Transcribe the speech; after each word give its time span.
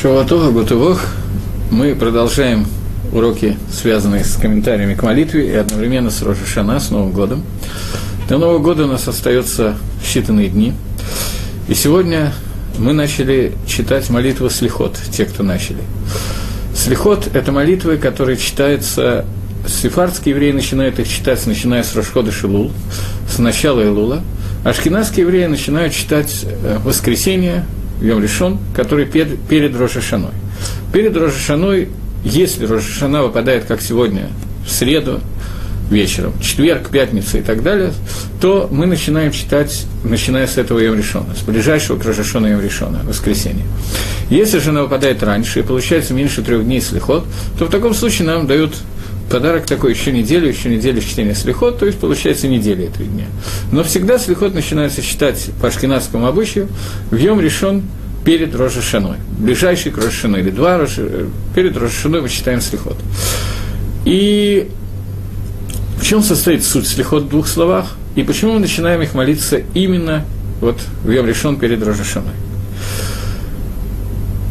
Шаватова 0.00 0.52
Гутывох. 0.52 1.00
Мы 1.72 1.96
продолжаем 1.96 2.68
уроки, 3.12 3.58
связанные 3.72 4.22
с 4.22 4.36
комментариями 4.36 4.94
к 4.94 5.02
молитве 5.02 5.48
и 5.48 5.56
одновременно 5.56 6.10
с 6.10 6.22
Рожешана, 6.22 6.78
с 6.78 6.90
Новым 6.90 7.10
годом. 7.10 7.42
До 8.28 8.38
Нового 8.38 8.60
года 8.60 8.84
у 8.84 8.86
нас 8.86 9.08
остается 9.08 9.76
считанные 10.04 10.50
дни. 10.50 10.72
И 11.66 11.74
сегодня 11.74 12.32
мы 12.78 12.92
начали 12.92 13.54
читать 13.66 14.08
молитву 14.08 14.48
Слихот, 14.50 14.96
те, 15.10 15.24
кто 15.24 15.42
начали. 15.42 15.82
Слихот– 16.76 17.28
это 17.34 17.50
молитвы, 17.50 17.96
которые 17.96 18.36
читаются 18.36 19.24
Сефардские 19.66 20.36
евреи 20.36 20.52
начинают 20.52 21.00
их 21.00 21.08
читать, 21.08 21.44
начиная 21.44 21.82
с 21.82 21.96
Рошхода 21.96 22.30
Шилул, 22.30 22.70
с 23.28 23.40
начала 23.40 23.80
Илула. 23.80 24.22
А 24.64 24.72
шкинадские 24.72 25.26
евреи 25.26 25.46
начинают 25.46 25.92
читать 25.92 26.44
э, 26.44 26.78
воскресенье, 26.84 27.64
Йом 28.00 28.22
Решон, 28.22 28.58
который 28.74 29.06
перед, 29.06 29.40
перед 29.40 29.76
Рошашаной. 29.76 30.32
Перед 30.92 31.16
Рошашаной, 31.16 31.88
если 32.24 32.66
Рошашана 32.66 33.22
выпадает, 33.22 33.64
как 33.64 33.80
сегодня, 33.80 34.28
в 34.66 34.70
среду 34.70 35.20
вечером, 35.90 36.34
четверг, 36.40 36.90
пятница 36.90 37.38
и 37.38 37.42
так 37.42 37.62
далее, 37.62 37.92
то 38.40 38.68
мы 38.70 38.86
начинаем 38.86 39.32
читать, 39.32 39.86
начиная 40.04 40.46
с 40.46 40.58
этого 40.58 40.78
Йом 40.78 40.96
Решона, 40.96 41.34
с 41.34 41.42
ближайшего 41.42 41.98
к 41.98 42.04
Рошашона 42.04 42.46
Йом 42.48 42.60
Решона, 42.60 43.00
воскресенье. 43.04 43.64
Если 44.30 44.58
же 44.58 44.70
она 44.70 44.82
выпадает 44.82 45.22
раньше, 45.22 45.60
и 45.60 45.62
получается 45.62 46.12
меньше 46.12 46.42
трех 46.42 46.64
дней 46.64 46.80
слихот, 46.80 47.24
то 47.58 47.64
в 47.64 47.70
таком 47.70 47.94
случае 47.94 48.26
нам 48.26 48.46
дают 48.46 48.74
подарок 49.30 49.66
такой 49.66 49.92
еще 49.92 50.12
неделю, 50.12 50.48
еще 50.48 50.68
неделю 50.68 51.00
чтения 51.00 51.34
слихот, 51.34 51.78
то 51.78 51.86
есть 51.86 51.98
получается 51.98 52.48
неделя 52.48 52.86
этого 52.86 53.04
дня. 53.04 53.26
Но 53.72 53.82
всегда 53.82 54.18
слихот 54.18 54.54
начинается 54.54 55.02
читать 55.02 55.50
по 55.60 55.68
ашкенадскому 55.68 56.26
обычаю 56.26 56.68
в 57.10 57.16
Йом 57.16 57.40
решен 57.40 57.82
перед 58.24 58.54
Рожешаной. 58.54 59.16
Ближайший 59.38 59.92
к 59.92 59.98
Рожешаной, 59.98 60.40
или 60.40 60.50
два 60.50 60.78
Рожи, 60.78 61.02
э, 61.08 61.26
перед 61.54 61.76
Рожешаной 61.76 62.20
мы 62.20 62.28
читаем 62.28 62.60
слихот. 62.60 62.96
И 64.04 64.68
в 65.98 66.04
чем 66.04 66.22
состоит 66.22 66.64
суть 66.64 66.86
слихот 66.86 67.24
в 67.24 67.28
двух 67.28 67.48
словах? 67.48 67.96
И 68.14 68.22
почему 68.22 68.54
мы 68.54 68.60
начинаем 68.60 69.02
их 69.02 69.14
молиться 69.14 69.62
именно 69.74 70.24
вот 70.60 70.80
в 71.04 71.10
Йом 71.10 71.26
решен 71.26 71.56
перед 71.56 71.82
Рожешаной? 71.82 72.34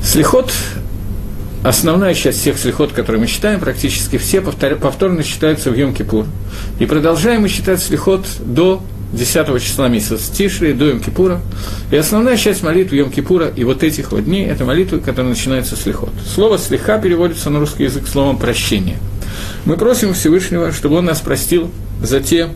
Слихот 0.04 0.52
основная 1.64 2.14
часть 2.14 2.40
всех 2.40 2.58
слихот, 2.58 2.94
которые 2.94 3.22
мы 3.22 3.28
читаем, 3.28 3.60
практически 3.60 4.18
все 4.18 4.42
повторно 4.42 5.24
читаются 5.24 5.72
в 5.72 5.76
Йом-Кипур. 5.76 6.26
И 6.80 6.86
продолжаем 6.86 7.42
мы 7.42 7.50
читать 7.50 7.82
слихот 7.82 8.26
до 8.40 8.82
10 9.14 9.62
числа 9.62 9.88
месяца 9.88 10.34
Тишри, 10.34 10.74
до 10.74 10.90
Йом-Кипура. 10.90 11.40
И 11.92 11.96
основная 11.96 12.38
часть 12.38 12.64
молитв 12.64 12.94
Йом-Кипура 12.94 13.54
и 13.56 13.64
вот 13.64 13.84
этих 13.84 14.12
вот 14.12 14.26
дней– 14.26 14.46
это 14.48 14.66
молитвы, 14.66 15.00
которые 15.00 15.32
начинаются 15.32 15.76
с 15.76 15.86
лихот. 15.86 16.12
Слово 16.34 16.58
«слиха» 16.58 17.00
переводится 17.00 17.50
на 17.50 17.60
русский 17.60 17.84
язык 17.84 18.08
словом 18.08 18.38
«прощение». 18.38 18.98
Мы 19.66 19.78
просим 19.78 20.14
Всевышнего, 20.14 20.72
чтобы 20.72 20.98
Он 20.98 21.06
нас 21.06 21.22
простил 21.22 21.72
за 22.02 22.20
те 22.20 22.50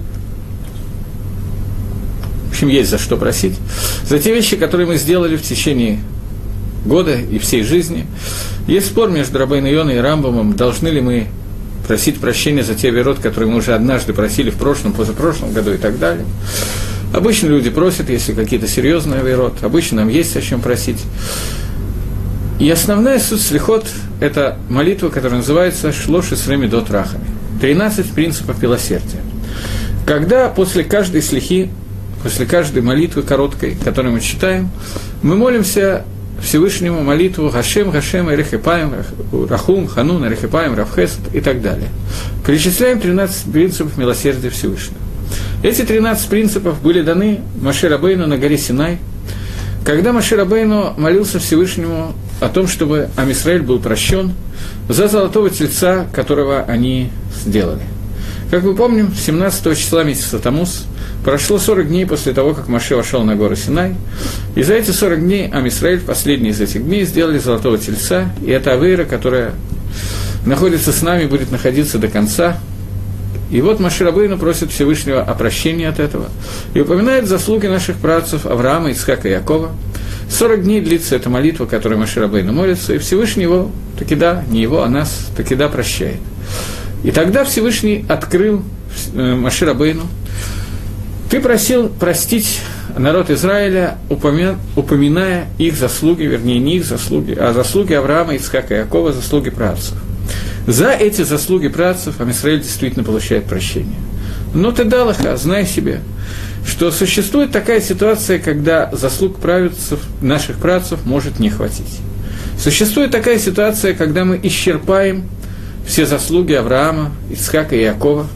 в 2.52 2.54
общем, 2.54 2.68
есть 2.68 2.90
за 2.90 2.98
что 2.98 3.16
просить, 3.16 3.56
за 4.06 4.20
те 4.20 4.36
вещи, 4.36 4.58
которые 4.58 4.86
мы 4.86 4.98
сделали 4.98 5.38
в 5.38 5.42
течение 5.42 6.00
года 6.86 7.16
и 7.16 7.40
всей 7.40 7.64
жизни. 7.64 8.06
Есть 8.68 8.88
спор 8.88 9.10
между 9.10 9.40
Рабейн 9.40 9.66
Йоной 9.66 9.96
и 9.96 10.00
Рамбомом, 10.00 10.54
должны 10.58 10.90
ли 10.90 11.00
мы 11.00 11.28
просить 11.88 12.20
прощения 12.20 12.64
за 12.64 12.76
те 12.76 12.90
верот, 12.90 13.20
которые 13.20 13.50
мы 13.50 13.58
уже 13.58 13.74
однажды 13.74 14.14
просили 14.14 14.50
в 14.50 14.56
прошлом, 14.56 14.94
позапрошлом 14.94 15.54
году 15.54 15.74
и 15.74 15.78
так 15.78 16.00
далее. 16.00 16.26
Обычно 17.14 17.48
люди 17.48 17.70
просят, 17.70 18.10
если 18.10 18.34
какие-то 18.34 18.68
серьезные 18.68 19.22
верот, 19.22 19.64
обычно 19.64 19.98
нам 20.02 20.10
есть 20.10 20.36
о 20.38 20.42
чем 20.42 20.62
просить. 20.62 21.00
И 22.60 22.70
основная 22.70 23.20
суть 23.20 23.42
слихот– 23.42 23.88
это 24.22 24.58
молитва, 24.70 25.10
которая 25.10 25.40
называется 25.40 25.92
«Шлоши 25.92 26.36
с 26.36 26.46
дот 26.70 26.90
рахами»– 26.92 27.26
13 27.62 28.12
принципов 28.12 28.62
милосердия. 28.62 29.20
Когда 30.06 30.48
после 30.48 30.84
каждой 30.84 31.22
слихи, 31.22 31.70
после 32.24 32.46
каждой 32.46 32.82
молитвы 32.82 33.24
короткой, 33.24 33.76
которую 33.84 34.14
мы 34.14 34.22
читаем, 34.22 34.70
мы 35.22 35.36
молимся 35.36 36.06
Всевышнему 36.42 37.02
молитву 37.02 37.50
Гашем, 37.50 37.92
Гашем, 37.92 38.32
Эрехипаем, 38.34 38.94
Рахум, 39.50 39.88
Ханун, 39.88 40.26
Эрехипаем, 40.26 40.76
Равхесет 40.76 41.20
и 41.34 41.40
так 41.40 41.62
далее. 41.62 41.90
Перечисляем 42.46 43.00
13 43.00 43.52
принципов 43.52 43.98
милосердия 43.98 44.50
Всевышнего. 44.50 45.00
Эти 45.64 45.84
13 45.84 46.28
принципов 46.28 46.82
были 46.82 47.02
даны 47.02 47.42
Маше 47.62 47.88
Рабейну 47.88 48.28
на 48.28 48.38
горе 48.38 48.58
Синай, 48.58 48.98
когда 49.86 50.12
Маше 50.12 50.36
Рабейну 50.36 50.94
молился 50.98 51.40
Всевышнему 51.40 52.14
о 52.40 52.50
том, 52.50 52.68
чтобы 52.68 53.10
Амисраэль 53.16 53.62
был 53.62 53.80
прощен 53.80 54.34
за 54.90 55.08
золотого 55.08 55.50
тельца, 55.50 56.08
которого 56.12 56.64
они 56.64 57.12
сделали. 57.36 57.84
Как 58.52 58.64
мы 58.64 58.76
помним, 58.76 59.14
17 59.16 59.78
числа 59.78 60.04
месяца 60.04 60.38
Тамус 60.38 60.86
Прошло 61.24 61.58
40 61.58 61.88
дней 61.88 62.06
после 62.06 62.34
того, 62.34 62.54
как 62.54 62.68
Маше 62.68 62.98
вошел 62.98 63.24
на 63.24 63.38
гору 63.38 63.56
Синай, 63.56 63.96
и 64.56 64.64
за 64.64 64.74
эти 64.74 64.92
40 64.92 65.22
дней 65.22 65.50
Амисраэль, 65.50 66.02
последний 66.02 66.50
из 66.50 66.60
этих 66.60 66.84
дней, 66.84 67.06
сделали 67.06 67.38
золотого 67.38 67.78
тельца, 67.78 68.34
и 68.44 68.52
это 68.52 68.74
Авейра, 68.74 69.06
которая 69.06 69.54
находится 70.46 70.92
с 70.92 71.02
нами, 71.02 71.28
будет 71.28 71.50
находиться 71.50 71.98
до 71.98 72.10
конца. 72.10 72.58
И 73.52 73.62
вот 73.62 73.80
Маширабейну 73.80 74.38
просит 74.38 74.72
Всевышнего 74.72 75.22
о 75.22 75.34
прощении 75.36 75.86
от 75.86 76.00
этого 76.00 76.30
и 76.74 76.82
упоминает 76.82 77.28
заслуги 77.28 77.68
наших 77.68 77.98
працев 77.98 78.46
Авраама, 78.46 78.90
Ицхака 78.90 79.30
и 79.30 79.32
Якова. 79.32 79.72
40 80.30 80.64
дней 80.64 80.82
длится 80.82 81.16
эта 81.16 81.30
молитва, 81.30 81.68
которой 81.68 81.98
Маширабейну 82.00 82.52
молится, 82.52 82.96
и 82.96 82.98
Всевышний 82.98 83.44
его, 83.44 83.72
таки 83.98 84.16
да, 84.16 84.44
не 84.50 84.62
его, 84.62 84.84
а 84.84 84.90
нас, 84.90 85.30
таки 85.38 85.56
да, 85.56 85.70
прощает. 85.70 86.20
И 87.04 87.12
тогда 87.12 87.44
Всевышний 87.44 88.06
открыл 88.08 88.64
э, 89.14 89.36
Маширабейну, 89.36 90.04
ты 91.30 91.40
просил 91.40 91.90
простить 91.90 92.62
народ 92.98 93.30
Израиля, 93.30 93.98
упоминая 94.10 95.48
их 95.58 95.78
заслуги, 95.78 96.24
вернее, 96.24 96.60
не 96.60 96.78
их 96.78 96.86
заслуги, 96.86 97.32
а 97.40 97.54
заслуги 97.54 97.94
Авраама, 97.94 98.36
Ицхака 98.36 98.76
и 98.76 98.78
Якова, 98.80 99.14
заслуги 99.14 99.50
працев. 99.50 99.94
За 100.68 100.92
эти 100.92 101.24
заслуги 101.24 101.70
працев 101.70 102.20
Амисраиль 102.20 102.62
действительно 102.62 103.04
получает 103.04 103.46
прощение. 103.46 103.98
Но 104.54 104.72
ты, 104.72 104.84
Далаха, 104.84 105.38
знай 105.38 105.66
себе, 105.66 106.02
что 106.68 106.92
существует 106.92 107.52
такая 107.52 107.82
ситуация, 107.82 108.38
когда 108.38 108.90
заслуг 108.92 109.38
правицев, 109.40 110.00
наших 110.22 110.58
працев 110.58 111.06
может 111.06 111.40
не 111.40 111.50
хватить. 111.50 112.00
Существует 112.60 113.12
такая 113.12 113.40
ситуация, 113.40 113.94
когда 113.94 114.24
мы 114.24 114.40
исчерпаем 114.44 115.24
все 115.86 116.06
заслуги 116.06 116.54
Авраама, 116.54 117.12
Ицхака 117.30 117.76
и 117.76 117.84
Якова. 117.84 118.28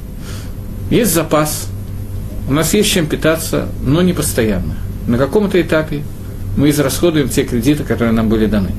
Есть 0.90 1.14
запас– 1.14 1.68
у 2.48 2.54
нас 2.54 2.74
есть 2.74 2.92
чем 2.92 3.08
питаться, 3.08 3.68
но 3.82 4.02
не 4.02 4.14
постоянно. 4.14 4.76
На 5.08 5.18
каком-то 5.18 5.60
этапе 5.60 6.04
мы 6.58 6.70
израсходуем 6.70 7.28
те 7.28 7.44
кредиты, 7.44 7.84
которые 7.84 8.14
нам 8.14 8.30
были 8.30 8.46
даны. 8.46 8.72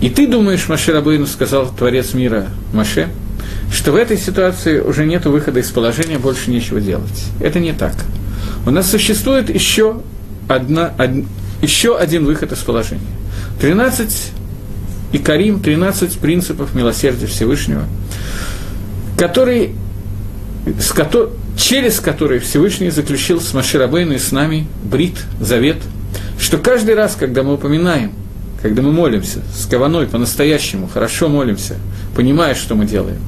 И 0.00 0.10
ты 0.10 0.26
думаешь, 0.26 0.68
Маше 0.68 0.92
Рабыну, 0.92 1.26
сказал 1.26 1.68
Творец 1.68 2.14
мира 2.14 2.48
Маше, 2.72 3.08
что 3.72 3.92
в 3.92 3.96
этой 3.96 4.18
ситуации 4.18 4.80
уже 4.80 5.06
нет 5.06 5.24
выхода 5.24 5.60
из 5.60 5.70
положения, 5.70 6.18
больше 6.18 6.50
нечего 6.50 6.80
делать. 6.80 7.24
Это 7.40 7.60
не 7.60 7.72
так. 7.72 7.94
У 8.66 8.70
нас 8.70 8.90
существует 8.90 9.48
еще, 9.48 10.02
одна, 10.48 10.92
од, 10.98 11.24
еще 11.62 11.96
один 11.96 12.24
выход 12.24 12.52
из 12.52 12.58
положения. 12.58 13.06
13 13.60 14.32
и 15.12 15.18
Карим, 15.18 15.60
13 15.60 16.18
принципов 16.18 16.74
милосердия 16.74 17.26
Всевышнего, 17.26 17.84
который, 19.16 19.74
с, 20.78 20.92
которым 20.92 21.32
через 21.56 22.00
который 22.00 22.38
Всевышний 22.38 22.90
заключил 22.90 23.40
с 23.40 23.52
Маширабейну 23.54 24.14
и 24.14 24.18
с 24.18 24.30
нами 24.30 24.66
брит, 24.84 25.14
завет, 25.40 25.78
что 26.38 26.58
каждый 26.58 26.94
раз, 26.94 27.16
когда 27.18 27.42
мы 27.42 27.54
упоминаем, 27.54 28.12
когда 28.62 28.82
мы 28.82 28.92
молимся 28.92 29.40
с 29.56 29.66
каваной 29.66 30.06
по-настоящему, 30.06 30.88
хорошо 30.88 31.28
молимся, 31.28 31.76
понимая, 32.14 32.54
что 32.54 32.74
мы 32.74 32.84
делаем, 32.84 33.18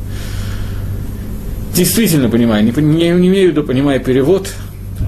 действительно 1.74 2.28
понимая, 2.28 2.62
не, 2.62 2.70
не, 2.70 3.10
не 3.10 3.28
имею 3.28 3.48
в 3.48 3.52
виду, 3.52 3.64
понимая 3.64 3.98
перевод, 3.98 4.50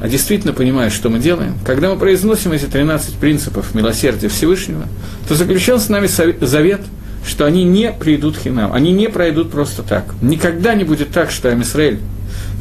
а 0.01 0.09
действительно 0.09 0.53
понимая, 0.53 0.91
что 0.91 1.11
мы 1.11 1.19
делаем, 1.19 1.55
когда 1.65 1.91
мы 1.91 1.99
произносим 1.99 2.53
эти 2.53 2.65
13 2.65 3.17
принципов 3.17 3.75
милосердия 3.75 4.29
Всевышнего, 4.29 4.85
то 5.29 5.35
заключен 5.35 5.79
с 5.79 5.89
нами 5.89 6.09
завет, 6.45 6.81
что 7.27 7.45
они 7.45 7.65
не 7.65 7.93
придут 7.93 8.39
хинам, 8.39 8.73
они 8.73 8.93
не 8.93 9.09
пройдут 9.09 9.51
просто 9.51 9.83
так. 9.83 10.07
Никогда 10.23 10.75
не 10.75 10.85
будет 10.85 11.11
так, 11.11 11.31
что 11.31 11.51
Амисраэль 11.51 12.01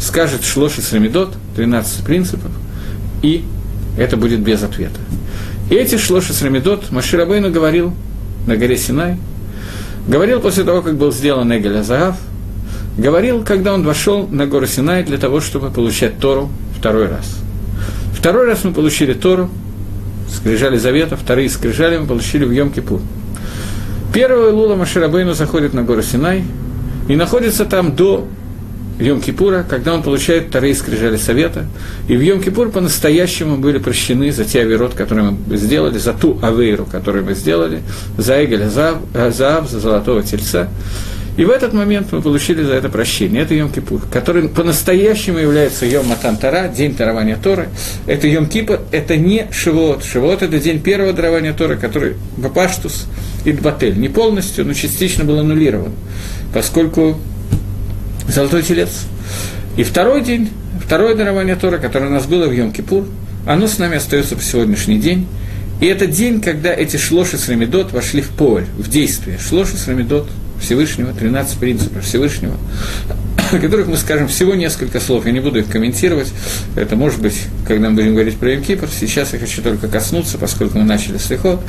скажет 0.01 0.43
Шлоши 0.43 0.81
Срамидот, 0.81 1.33
12 1.55 2.03
принципов, 2.03 2.51
и 3.21 3.45
это 3.97 4.17
будет 4.17 4.41
без 4.41 4.61
ответа. 4.61 4.99
И 5.69 5.75
эти 5.75 5.97
Шлоши 5.97 6.33
Срамидот 6.33 6.91
Маширабейну 6.91 7.51
говорил 7.51 7.93
на 8.47 8.57
горе 8.57 8.77
Синай, 8.77 9.17
говорил 10.07 10.41
после 10.41 10.65
того, 10.65 10.81
как 10.81 10.97
был 10.97 11.13
сделан 11.13 11.55
Эгель 11.55 11.77
Азаав, 11.77 12.17
говорил, 12.97 13.43
когда 13.43 13.73
он 13.73 13.83
вошел 13.83 14.27
на 14.27 14.45
гору 14.45 14.67
Синай 14.67 15.03
для 15.03 15.17
того, 15.17 15.39
чтобы 15.39 15.69
получать 15.69 16.19
Тору 16.19 16.49
второй 16.79 17.07
раз. 17.07 17.37
Второй 18.13 18.47
раз 18.47 18.63
мы 18.63 18.73
получили 18.73 19.13
Тору, 19.13 19.49
скрижали 20.33 20.77
завета, 20.77 21.17
вторые 21.17 21.49
скрижали 21.49 21.97
мы 21.97 22.07
получили 22.07 22.45
в 22.45 22.51
Йом-Кипур. 22.51 23.01
Первого 24.13 24.49
Лула 24.49 24.75
Маширабейну 24.75 25.33
заходит 25.33 25.73
на 25.73 25.83
гору 25.83 26.01
Синай 26.01 26.43
и 27.07 27.15
находится 27.15 27.65
там 27.65 27.95
до 27.95 28.27
Йом-Кипура, 28.99 29.63
когда 29.67 29.93
он 29.93 30.03
получает 30.03 30.47
вторые 30.47 30.75
скрижали 30.75 31.17
совета. 31.17 31.65
И 32.07 32.17
в 32.17 32.21
Йом-Кипур 32.21 32.71
по-настоящему 32.71 33.57
были 33.57 33.77
прощены 33.77 34.31
за 34.31 34.45
те 34.45 34.61
авирот, 34.61 34.93
которые 34.93 35.31
мы 35.31 35.57
сделали, 35.57 35.97
за 35.97 36.13
ту 36.13 36.39
авейру, 36.41 36.85
которую 36.85 37.25
мы 37.25 37.33
сделали, 37.33 37.81
за 38.17 38.43
Эгеля 38.43 38.69
Заав, 38.69 39.69
за 39.69 39.79
Золотого 39.79 40.23
Тельца. 40.23 40.69
И 41.39 41.45
в 41.45 41.51
этот 41.51 41.71
момент 41.71 42.11
мы 42.11 42.21
получили 42.21 42.63
за 42.63 42.73
это 42.73 42.89
прощение. 42.89 43.43
Это 43.43 43.53
Йом-Кипур, 43.53 44.01
который 44.11 44.49
по-настоящему 44.49 45.37
является 45.37 45.85
Йом 45.85 46.07
Матан 46.07 46.35
Тара, 46.35 46.67
день 46.67 46.93
дарования 46.97 47.37
Торы. 47.41 47.69
Это 48.07 48.27
Йом-Кипур, 48.27 48.81
это 48.91 49.15
не 49.15 49.47
Шивот. 49.49 50.03
Шивот– 50.03 50.41
это 50.43 50.59
день 50.59 50.81
первого 50.81 51.13
дарования 51.13 51.53
Торы, 51.53 51.77
который 51.77 52.17
Бапаштус 52.35 53.05
и 53.45 53.53
Дбатель. 53.53 53.97
Не 53.97 54.09
полностью, 54.09 54.65
но 54.65 54.73
частично 54.73 55.23
был 55.23 55.39
аннулирован, 55.39 55.93
поскольку 56.53 57.17
Золотой 58.27 58.61
Телец. 58.61 59.05
И 59.77 59.83
второй 59.83 60.25
день, 60.25 60.49
второе 60.85 61.15
дарование 61.15 61.55
Тора, 61.55 61.77
которое 61.77 62.07
у 62.07 62.13
нас 62.13 62.25
было 62.25 62.49
в 62.49 62.51
Йом-Кипур, 62.51 63.07
оно 63.47 63.67
с 63.67 63.77
нами 63.77 63.95
остается 63.95 64.35
по 64.35 64.43
сегодняшний 64.43 64.99
день. 64.99 65.25
И 65.79 65.85
это 65.85 66.05
день, 66.05 66.41
когда 66.41 66.73
эти 66.73 66.97
шлоши 66.97 67.37
с 67.37 67.47
Рамидот 67.47 67.93
вошли 67.93 68.21
в 68.21 68.27
поле, 68.27 68.65
в 68.77 68.89
действие. 68.89 69.37
Шлоши 69.37 69.77
с 69.77 69.87
Рамидот 69.87 70.27
Всевышнего, 70.59 71.13
13 71.13 71.57
принципов 71.57 72.03
Всевышнего, 72.03 72.55
о 73.51 73.57
которых 73.57 73.87
мы 73.87 73.97
скажем 73.97 74.27
всего 74.27 74.55
несколько 74.55 74.99
слов, 74.99 75.25
я 75.25 75.31
не 75.31 75.39
буду 75.39 75.59
их 75.59 75.67
комментировать, 75.67 76.31
это 76.75 76.95
может 76.95 77.21
быть, 77.21 77.41
когда 77.67 77.89
мы 77.89 77.95
будем 77.95 78.13
говорить 78.13 78.37
про 78.37 78.55
Имкипр, 78.55 78.87
сейчас 78.87 79.33
я 79.33 79.39
хочу 79.39 79.61
только 79.61 79.87
коснуться, 79.87 80.37
поскольку 80.37 80.77
мы 80.77 80.85
начали 80.85 81.17
слихот. 81.17 81.61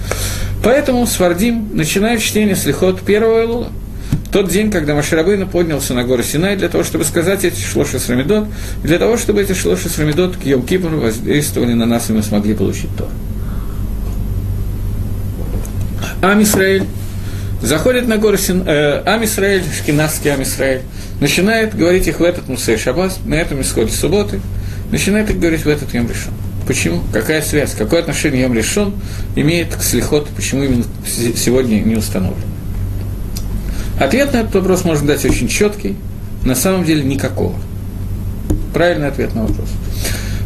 Поэтому 0.63 1.07
Свардим 1.07 1.69
начинает 1.73 2.21
чтение 2.21 2.57
слихот 2.57 3.01
первого 3.03 3.43
Илула, 3.43 3.73
тот 4.33 4.49
день, 4.49 4.71
когда 4.71 4.95
Маширабейна 4.95 5.47
поднялся 5.47 5.93
на 5.93 6.05
гору 6.05 6.23
Синай 6.23 6.57
для 6.57 6.69
того, 6.69 6.85
чтобы 6.85 7.05
сказать 7.05 7.45
эти 7.45 7.61
шлоши 7.61 7.99
с 7.99 8.09
Рамидот, 8.09 8.47
для 8.83 8.99
того, 8.99 9.17
чтобы 9.17 9.43
эти 9.43 9.55
шлоши 9.55 9.89
с 9.89 9.99
Рамидот 9.99 10.37
к 10.37 10.45
Йом 10.45 10.63
Кипру 10.63 11.01
воздействовали 11.01 11.73
на 11.73 11.87
нас, 11.87 12.11
и 12.11 12.13
мы 12.13 12.23
смогли 12.23 12.55
получить 12.55 12.91
то. 12.97 13.09
Ам 16.23 16.43
Исраэль 16.43 16.85
заходит 17.63 18.09
на 18.09 18.17
гору 18.17 18.37
Син... 18.37 18.65
Э, 18.67 19.03
Ам 19.07 19.25
Исраэль, 19.25 19.65
шкинавский 19.77 20.33
Ам 20.33 20.43
Исраэль, 20.43 20.83
начинает 21.21 21.77
говорить 21.77 22.07
их 22.07 22.21
в 22.21 22.23
этот 22.23 22.49
Мусей 22.49 22.77
Шаббас, 22.77 23.19
на 23.25 23.35
этом 23.35 23.61
исходе 23.61 23.93
субботы, 23.93 24.41
начинает 24.91 25.31
их 25.31 25.39
говорить 25.39 25.65
в 25.65 25.69
этот 25.69 25.93
Йом 25.95 26.09
Решон. 26.09 26.33
Почему? 26.67 27.03
Какая 27.13 27.43
связь? 27.43 27.75
Какое 27.77 28.01
отношение 28.01 28.43
Йом 28.43 28.55
Решон 28.55 28.95
имеет 29.37 29.75
к 29.75 29.83
Слихот? 29.83 30.29
Почему 30.29 30.63
именно 30.65 30.85
сегодня 31.05 31.81
не 31.81 31.97
установлено? 31.97 32.47
Ответ 33.99 34.33
на 34.33 34.39
этот 34.39 34.55
вопрос 34.55 34.85
можно 34.85 35.09
дать 35.09 35.25
очень 35.25 35.49
четкий, 35.49 35.97
на 36.45 36.55
самом 36.55 36.85
деле 36.85 37.03
никакого. 37.03 37.55
Правильный 38.73 39.09
ответ 39.09 39.35
на 39.35 39.43
вопрос. 39.43 39.69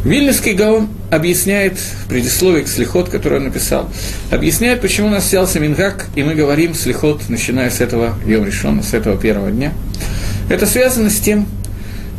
Вильнюсский 0.03 0.53
Гаон 0.53 0.89
объясняет 1.11 1.77
в 1.77 2.07
предисловии 2.07 2.63
к 2.63 2.67
слихот, 2.67 3.09
который 3.09 3.39
он 3.39 3.45
написал, 3.45 3.89
объясняет, 4.31 4.81
почему 4.81 5.07
у 5.07 5.11
нас 5.11 5.25
взялся 5.25 5.59
Мингак, 5.59 6.07
и 6.15 6.23
мы 6.23 6.35
говорим 6.35 6.73
слихот, 6.73 7.29
начиная 7.29 7.69
с 7.69 7.81
этого 7.81 8.15
Йом 8.25 8.45
Решона, 8.45 8.83
с 8.83 8.93
этого 8.93 9.17
первого 9.17 9.51
дня. 9.51 9.73
Это 10.49 10.65
связано 10.65 11.09
с 11.09 11.19
тем, 11.19 11.47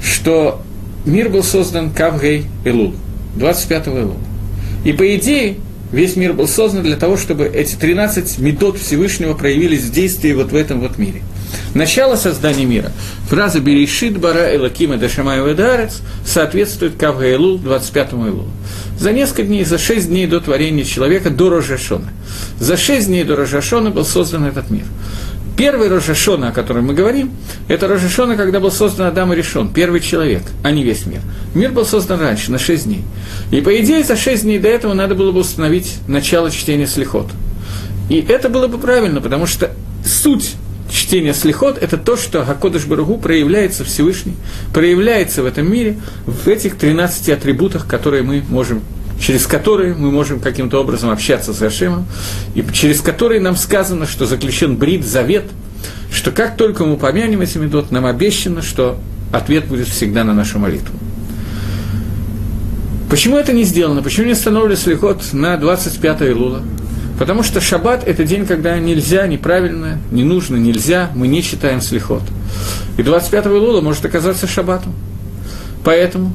что 0.03 0.63
мир 1.05 1.29
был 1.29 1.43
создан 1.43 1.91
Кавгей 1.91 2.47
Элул, 2.65 2.95
25 3.37 3.89
Элул. 3.89 4.19
И 4.85 4.93
по 4.93 5.17
идее, 5.17 5.57
Весь 5.93 6.17
мир 6.17 6.33
был 6.33 6.49
создан 6.49 6.83
для 6.83 6.97
того, 6.97 7.17
чтобы 7.17 7.47
эти 7.47 7.77
13 7.77 8.39
метод 8.39 8.77
Всевышнего 8.77 9.35
проявились 9.35 9.83
в 9.83 9.93
действии 9.93 10.33
вот 10.33 10.51
в 10.51 10.57
этом 10.57 10.81
вот 10.81 10.99
мире. 10.99 11.23
Начало 11.75 12.17
создания 12.17 12.65
мира. 12.65 12.93
Фраза 13.29 13.61
«Берешит 13.61 14.19
бара 14.19 14.55
элакима 14.55 14.97
дашамай 14.97 15.41
ведарец» 15.41 16.01
соответствует 16.25 16.97
Кавга 16.97 17.33
Элул, 17.33 17.59
25-му 17.59 18.27
Элулу. 18.27 18.49
За 18.99 19.13
несколько 19.13 19.43
дней, 19.43 19.65
за 19.65 19.79
шесть 19.79 20.09
дней 20.09 20.27
до 20.27 20.41
творения 20.41 20.85
человека, 20.85 21.31
до 21.31 21.51
Рожашона. 21.51 22.13
За 22.59 22.77
шесть 22.77 23.09
дней 23.09 23.25
до 23.25 23.37
Рожашона 23.37 23.91
был 23.91 24.05
создан 24.05 24.45
этот 24.45 24.71
мир. 24.71 24.85
Первый 25.57 25.89
Рожашона, 25.89 26.49
о 26.49 26.53
котором 26.53 26.87
мы 26.87 26.95
говорим, 26.95 27.31
это 27.69 27.89
Рожашона, 27.89 28.37
когда 28.37 28.61
был 28.61 28.71
создан 28.71 29.07
Адам 29.07 29.33
и 29.33 29.37
Решон, 29.37 29.73
первый 29.73 30.01
человек, 30.01 30.43
а 30.63 30.71
не 30.71 30.83
весь 30.83 31.07
мир. 31.07 31.21
Мир 31.55 31.73
был 31.73 31.87
создан 31.87 32.21
раньше, 32.21 32.53
на 32.53 32.59
шесть 32.59 32.85
дней. 32.85 33.03
И, 33.51 33.63
по 33.63 33.75
идее, 33.81 34.05
за 34.05 34.17
шесть 34.17 34.43
дней 34.43 34.59
до 34.59 34.69
этого 34.69 34.93
надо 34.93 35.15
было 35.15 35.33
бы 35.33 35.41
установить 35.41 35.97
начало 36.09 36.51
чтения 36.51 36.87
слихот. 36.87 37.29
И 38.11 38.25
это 38.29 38.51
было 38.51 38.67
бы 38.67 38.77
правильно, 38.77 39.23
потому 39.23 39.47
что 39.47 39.71
суть 40.05 40.57
чтения 40.97 41.35
слихот– 41.35 41.79
это 41.81 41.97
то, 41.99 42.17
что 42.17 42.45
Гакодыш 42.45 42.87
Баругу 42.87 43.19
проявляется 43.19 43.85
Всевышний, 43.85 44.35
проявляется 44.73 45.43
в 45.43 45.47
этом 45.47 45.71
мире, 45.71 45.99
в 46.27 46.49
этих 46.49 46.77
13 46.77 47.29
атрибутах, 47.31 47.87
которые 47.87 48.23
мы 48.23 48.43
можем 48.49 48.83
через 49.19 49.47
которые 49.47 49.95
мы 49.95 50.11
можем 50.11 50.41
каким-то 50.41 50.79
образом 50.79 51.09
общаться 51.09 51.55
с 51.55 51.59
Гашемом, 51.59 52.07
и 52.55 52.63
через 52.75 53.01
которые 53.01 53.41
нам 53.41 53.57
сказано, 53.57 54.07
что 54.07 54.27
заключен 54.27 54.77
брит, 54.77 55.07
завет, 55.07 55.45
что 56.13 56.31
как 56.31 56.59
только 56.59 56.85
мы 56.85 56.99
помянем 56.99 57.41
эти 57.41 57.57
медот, 57.57 57.91
нам 57.91 58.05
обещано, 58.05 58.61
что 58.61 58.99
ответ 59.33 59.69
будет 59.69 59.89
всегда 59.89 60.23
на 60.23 60.35
нашу 60.35 60.59
молитву. 60.59 60.95
Почему 63.09 63.39
это 63.39 63.55
не 63.55 63.65
сделано? 63.65 64.03
Почему 64.03 64.27
не 64.27 64.33
установлен 64.33 64.77
слихот 64.77 65.33
на 65.33 65.57
25 65.57 66.23
Илула? 66.23 66.63
Потому 67.19 67.43
что 67.43 67.61
шаббат– 67.61 68.05
это 68.07 68.25
день, 68.25 68.47
когда 68.47 68.79
нельзя, 68.79 69.27
неправильно, 69.27 69.99
не 70.11 70.23
нужно, 70.23 70.57
нельзя, 70.57 71.11
мы 71.15 71.29
не 71.29 71.43
читаем 71.43 71.81
слихот. 71.81 72.23
И 72.99 73.03
25 73.03 73.47
Илула 73.47 73.81
может 73.81 74.05
оказаться 74.05 74.47
шаббатом. 74.47 74.95
Поэтому 75.83 76.33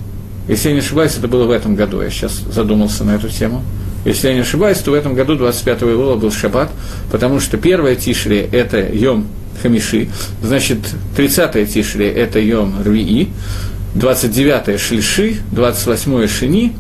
если 0.48 0.69
я 0.69 0.74
не 0.74 0.80
ошибаюсь, 0.80 1.16
это 1.18 1.28
было 1.28 1.45
в 1.45 1.51
этом 1.51 1.75
году, 1.75 2.01
я 2.01 2.10
сейчас 2.10 2.33
задумался 2.33 3.04
на 3.04 3.12
эту 3.12 3.30
тему. 3.30 3.63
Если 4.06 4.28
я 4.28 4.33
не 4.33 4.39
ошибаюсь, 4.39 4.80
то 4.80 4.92
в 4.92 4.94
этом 4.95 5.13
году 5.13 5.36
25 5.36 5.83
Илула 5.83 6.16
был 6.16 6.31
шаббат, 6.31 6.69
потому 7.12 7.39
что 7.39 7.57
первое 7.57 7.95
Тишри– 7.95 8.50
это 8.51 8.80
Йом 8.81 9.27
Хамиши, 9.62 10.10
значит, 10.42 10.80
30 11.15 11.72
Тишри– 11.72 12.06
это 12.08 12.39
Йом 12.39 12.82
Рвии, 12.84 13.29
29 13.94 14.79
Шлиши, 14.79 15.38
28 15.51 16.27
Шини, 16.27 16.74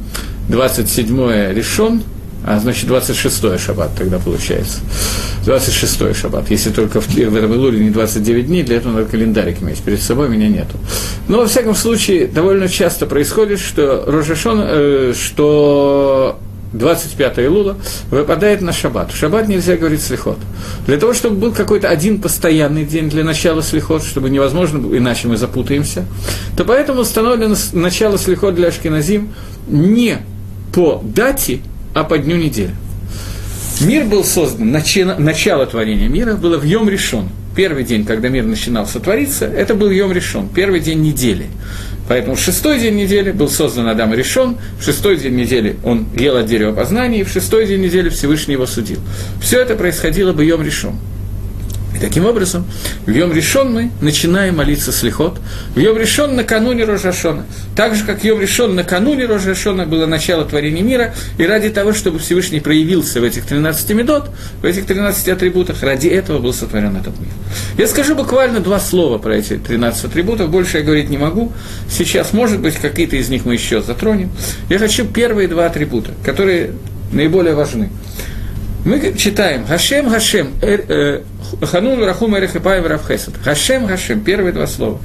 27 0.49 1.53
Решон, 1.53 2.01
а 2.45 2.59
значит 2.59 2.89
26-й 2.89 3.57
шаббат 3.57 3.91
тогда 3.97 4.17
получается. 4.19 4.79
26-й 5.45 6.13
шаббат. 6.13 6.49
Если 6.49 6.71
только 6.71 7.01
в, 7.01 7.07
в 7.07 7.35
этом 7.35 7.53
Илуле 7.53 7.83
не 7.83 7.89
29 7.89 8.47
дней, 8.47 8.63
для 8.63 8.77
этого 8.77 8.93
надо 8.93 9.05
календарик 9.05 9.61
иметь. 9.61 9.81
Перед 9.81 10.01
собой 10.01 10.29
меня 10.29 10.47
нету. 10.47 10.77
Но, 11.27 11.39
во 11.39 11.45
всяком 11.45 11.75
случае, 11.75 12.27
довольно 12.27 12.67
часто 12.67 13.05
происходит, 13.05 13.59
что 13.59 14.03
Рожашон, 14.07 14.59
э, 14.63 15.13
что 15.15 16.39
25 16.73 17.39
Илула 17.39 17.77
выпадает 18.09 18.61
на 18.61 18.71
шаббат. 18.71 19.11
В 19.11 19.17
шаббат 19.17 19.47
нельзя 19.47 19.75
говорить 19.75 20.01
слихот. 20.01 20.37
Для 20.85 20.97
того, 20.97 21.13
чтобы 21.13 21.35
был 21.35 21.51
какой-то 21.51 21.89
один 21.89 22.21
постоянный 22.21 22.85
день 22.85 23.09
для 23.09 23.23
начала 23.23 23.61
слихот, 23.61 24.03
чтобы 24.03 24.29
невозможно 24.29 24.79
было, 24.79 24.97
иначе 24.97 25.27
мы 25.27 25.37
запутаемся, 25.37 26.05
то 26.55 26.63
поэтому 26.63 27.01
установлено 27.01 27.55
начало 27.73 28.17
слихот 28.17 28.55
для 28.55 28.69
Ашкиназим 28.69 29.33
не 29.67 30.17
по 30.73 31.01
дате, 31.03 31.59
а 31.93 32.03
по 32.03 32.17
дню 32.17 32.37
недели. 32.37 32.73
Мир 33.81 34.05
был 34.05 34.23
создан, 34.23 34.71
начало, 34.71 35.15
начало 35.17 35.65
творения 35.65 36.07
мира 36.07 36.35
было 36.35 36.57
в 36.57 36.63
Йом 36.63 36.87
решен. 36.87 37.29
Первый 37.55 37.83
день, 37.83 38.05
когда 38.05 38.29
мир 38.29 38.45
начинался 38.45 38.99
твориться, 38.99 39.45
это 39.45 39.73
был 39.73 39.89
Йом 39.89 40.11
решен, 40.11 40.47
первый 40.47 40.79
день 40.79 41.01
недели. 41.01 41.47
Поэтому 42.07 42.35
в 42.35 42.39
шестой 42.39 42.79
день 42.79 42.95
недели 42.95 43.31
был 43.31 43.49
создан 43.49 43.87
Адам 43.87 44.13
решен, 44.13 44.57
в 44.79 44.83
шестой 44.83 45.17
день 45.17 45.35
недели 45.35 45.77
он 45.83 46.07
ел 46.15 46.37
от 46.37 46.45
дерева 46.45 46.73
познания, 46.73 47.21
и 47.21 47.23
в 47.23 47.29
шестой 47.29 47.67
день 47.67 47.81
недели 47.81 48.09
Всевышний 48.09 48.53
его 48.53 48.65
судил. 48.65 48.99
Все 49.41 49.61
это 49.61 49.75
происходило 49.75 50.31
бы 50.31 50.45
Йом 50.45 50.61
решен. 50.61 50.95
Таким 52.01 52.25
образом, 52.25 52.65
в 53.05 53.11
Йом 53.11 53.31
Решон 53.31 53.73
мы 53.73 53.91
начинаем 54.01 54.57
молиться 54.57 54.91
слихот. 54.91 55.39
В 55.75 55.79
Йом 55.79 55.97
Решон 55.99 56.35
накануне 56.35 56.83
Рожашона. 56.83 57.45
Так 57.75 57.95
же, 57.95 58.03
как 58.03 58.23
Йом 58.23 58.41
Решон 58.41 58.73
накануне 58.73 59.27
Рожашона 59.27 59.85
было 59.85 60.07
начало 60.07 60.43
творения 60.43 60.81
мира, 60.81 61.13
и 61.37 61.45
ради 61.45 61.69
того, 61.69 61.93
чтобы 61.93 62.17
Всевышний 62.17 62.59
проявился 62.59 63.21
в 63.21 63.23
этих 63.23 63.45
13 63.45 63.91
медот, 63.91 64.31
в 64.61 64.65
этих 64.65 64.87
13 64.87 65.29
атрибутах, 65.29 65.83
ради 65.83 66.07
этого 66.07 66.39
был 66.39 66.53
сотворен 66.53 66.97
этот 66.97 67.19
мир. 67.19 67.29
Я 67.77 67.87
скажу 67.87 68.15
буквально 68.15 68.61
два 68.61 68.79
слова 68.79 69.19
про 69.19 69.35
эти 69.35 69.57
13 69.57 70.05
атрибутов, 70.05 70.49
больше 70.49 70.79
я 70.79 70.83
говорить 70.83 71.11
не 71.11 71.19
могу. 71.19 71.53
Сейчас, 71.87 72.33
может 72.33 72.61
быть, 72.61 72.77
какие-то 72.77 73.15
из 73.15 73.29
них 73.29 73.45
мы 73.45 73.53
еще 73.53 73.83
затронем. 73.83 74.31
Я 74.69 74.79
хочу 74.79 75.05
первые 75.05 75.47
два 75.47 75.67
атрибута, 75.67 76.13
которые 76.25 76.71
наиболее 77.11 77.53
важны. 77.53 77.91
Мы 78.83 79.13
читаем 79.15 79.65
«Гашем, 79.65 80.09
Гашем, 80.09 80.53
э, 80.61 80.79
э, 80.87 81.21
Ханун, 81.61 82.03
Рахум, 82.03 82.35
Эрехипай, 82.37 82.81
Равхесет. 82.81 83.35
Хашем, 83.43 83.87
Хашем, 83.87 84.21
первые 84.21 84.53
два 84.53 84.65
слова. 84.65 84.99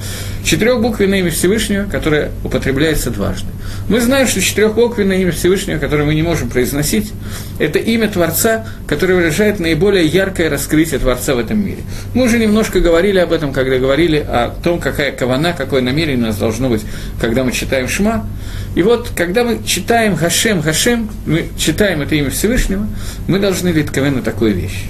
Четырехбуквенное 0.44 1.18
имя 1.20 1.30
Всевышнего, 1.30 1.84
которое 1.84 2.30
употребляется 2.42 3.10
дважды. 3.10 3.48
Мы 3.88 4.00
знаем, 4.00 4.28
что 4.28 4.40
четырехбуквенное 4.40 5.18
имя 5.18 5.32
Всевышнего, 5.32 5.78
которое 5.78 6.04
мы 6.04 6.14
не 6.14 6.22
можем 6.22 6.48
произносить, 6.48 7.12
это 7.58 7.78
имя 7.78 8.08
Творца, 8.08 8.66
которое 8.86 9.14
выражает 9.14 9.60
наиболее 9.60 10.06
яркое 10.06 10.48
раскрытие 10.48 10.98
Творца 10.98 11.34
в 11.34 11.38
этом 11.38 11.64
мире. 11.64 11.82
Мы 12.14 12.24
уже 12.24 12.38
немножко 12.38 12.80
говорили 12.80 13.18
об 13.18 13.32
этом, 13.32 13.52
когда 13.52 13.78
говорили 13.78 14.18
о 14.18 14.54
том, 14.62 14.78
какая 14.78 15.12
кавана, 15.12 15.52
какое 15.52 15.82
намерение 15.82 16.24
у 16.24 16.28
нас 16.28 16.36
должно 16.36 16.68
быть, 16.68 16.82
когда 17.20 17.44
мы 17.44 17.52
читаем 17.52 17.88
Шма. 17.88 18.26
И 18.74 18.82
вот, 18.82 19.10
когда 19.16 19.42
мы 19.42 19.64
читаем 19.64 20.16
Хашем, 20.16 20.62
Хашем, 20.62 21.10
мы 21.24 21.48
читаем 21.58 22.02
это 22.02 22.14
имя 22.14 22.30
Всевышнего, 22.30 22.86
мы 23.26 23.38
должны 23.38 23.65
литковен 23.72 24.16
на 24.16 24.22
такую 24.22 24.54
вещь. 24.54 24.84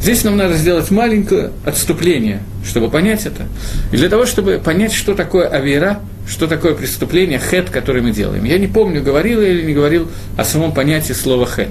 Здесь 0.00 0.22
нам 0.24 0.36
надо 0.36 0.56
сделать 0.56 0.90
маленькое 0.90 1.50
отступление, 1.64 2.42
чтобы 2.64 2.88
понять 2.88 3.26
это. 3.26 3.46
И 3.92 3.96
для 3.96 4.08
того, 4.08 4.26
чтобы 4.26 4.60
понять, 4.62 4.92
что 4.92 5.14
такое 5.14 5.48
авера, 5.48 6.00
что 6.28 6.46
такое 6.46 6.74
преступление, 6.74 7.38
хет, 7.38 7.70
который 7.70 8.02
мы 8.02 8.12
делаем. 8.12 8.44
Я 8.44 8.58
не 8.58 8.68
помню, 8.68 9.02
говорил 9.02 9.40
я 9.40 9.48
или 9.48 9.62
не 9.62 9.74
говорил 9.74 10.08
о 10.36 10.44
самом 10.44 10.72
понятии 10.72 11.14
слова 11.14 11.46
хет, 11.46 11.70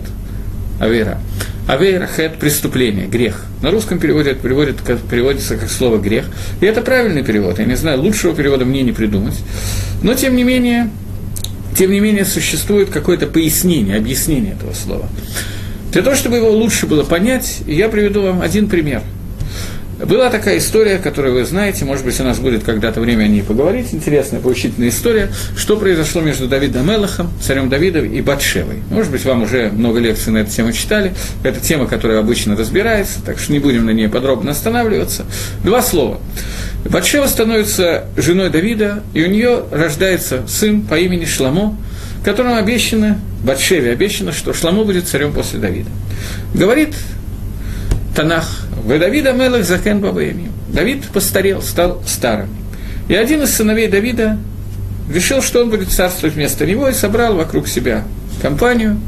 авера. 0.80 1.20
Авера, 1.68 2.08
хет, 2.08 2.38
преступление, 2.38 3.08
грех. 3.08 3.46
На 3.62 3.72
русском 3.72 4.00
переводе 4.00 4.32
это 4.32 4.42
переводит, 4.42 4.78
переводится 5.10 5.58
как 5.58 5.70
слово 5.70 5.98
грех. 5.98 6.26
И 6.62 6.66
это 6.66 6.82
правильный 6.82 7.24
перевод. 7.24 7.60
Я 7.60 7.66
не 7.66 7.76
знаю, 7.76 8.02
лучшего 8.02 8.34
перевода 8.34 8.64
мне 8.64 8.84
не 8.84 8.94
придумать. 8.94 9.36
Но, 10.02 10.14
тем 10.14 10.36
не 10.36 10.44
менее, 10.44 10.90
тем 11.78 11.92
не 11.92 12.00
менее, 12.00 12.24
существует 12.24 12.90
какое-то 12.90 13.28
пояснение, 13.28 13.98
объяснение 13.98 14.54
этого 14.54 14.74
слова. 14.74 15.10
Для 15.98 16.04
того, 16.04 16.16
чтобы 16.16 16.36
его 16.36 16.52
лучше 16.52 16.86
было 16.86 17.04
понять, 17.04 17.62
я 17.66 17.90
приведу 17.90 18.22
вам 18.22 18.44
один 18.44 18.70
пример. 18.70 19.02
Была 19.98 20.30
такая 20.30 20.60
история, 20.60 21.00
которую 21.00 21.34
вы 21.34 21.44
знаете, 21.44 21.86
может 21.86 22.06
быть, 22.06 22.20
у 22.20 22.24
нас 22.24 22.38
будет 22.38 22.64
когда-то 22.64 23.02
время 23.02 23.24
о 23.24 23.28
ней 23.28 23.42
поговорить, 23.42 23.88
интересная, 23.94 24.40
поучительная 24.40 24.90
история, 24.90 25.32
что 25.56 25.76
произошло 25.76 26.22
между 26.22 26.48
Давидом 26.48 26.88
Мелахом, 26.88 27.32
царем 27.42 27.68
Давидом 27.68 28.06
и 28.06 28.22
Батшевой. 28.22 28.84
Может 28.92 29.12
быть, 29.12 29.26
вам 29.26 29.42
уже 29.42 29.72
много 29.72 29.98
лекций 29.98 30.32
на 30.32 30.38
эту 30.38 30.52
тему 30.52 30.72
читали, 30.72 31.16
это 31.44 31.60
тема, 31.60 31.88
которая 31.88 32.20
обычно 32.20 32.56
разбирается, 32.56 33.24
так 33.26 33.40
что 33.40 33.52
не 33.52 33.58
будем 33.58 33.88
на 33.88 33.90
ней 33.90 34.08
подробно 34.08 34.52
останавливаться. 34.52 35.26
Два 35.64 35.82
слова. 35.82 36.20
Батшева 36.86 37.26
становится 37.26 38.06
женой 38.16 38.52
Давида, 38.52 39.02
и 39.16 39.24
у 39.24 39.28
нее 39.28 39.64
рождается 39.72 40.48
сын 40.48 40.82
по 40.82 40.94
имени 40.94 41.26
Шламо, 41.26 41.76
которому 42.28 42.58
обещано, 42.58 43.22
Батшеве 43.42 43.92
обещано, 43.92 44.34
что 44.34 44.52
Шламо 44.52 44.84
будет 44.84 45.08
царем 45.08 45.32
после 45.32 45.60
Давида. 45.60 45.90
Говорит 46.54 46.94
Танах, 48.18 48.66
«Вы 48.84 49.00
Давида 49.00 49.32
Мелах 49.32 49.64
Закен 49.64 50.02
Бабаемим». 50.02 50.52
Давид 50.68 51.08
постарел, 51.08 51.62
стал 51.62 52.04
старым. 52.06 52.50
И 53.08 53.16
один 53.16 53.44
из 53.44 53.54
сыновей 53.54 53.88
Давида 53.88 54.38
решил, 55.10 55.42
что 55.42 55.62
он 55.62 55.70
будет 55.70 55.88
царствовать 55.88 56.36
вместо 56.36 56.66
него, 56.66 56.90
и 56.90 56.94
собрал 56.94 57.38
вокруг 57.38 57.70
себя 57.70 58.04
компанию, 58.42 59.00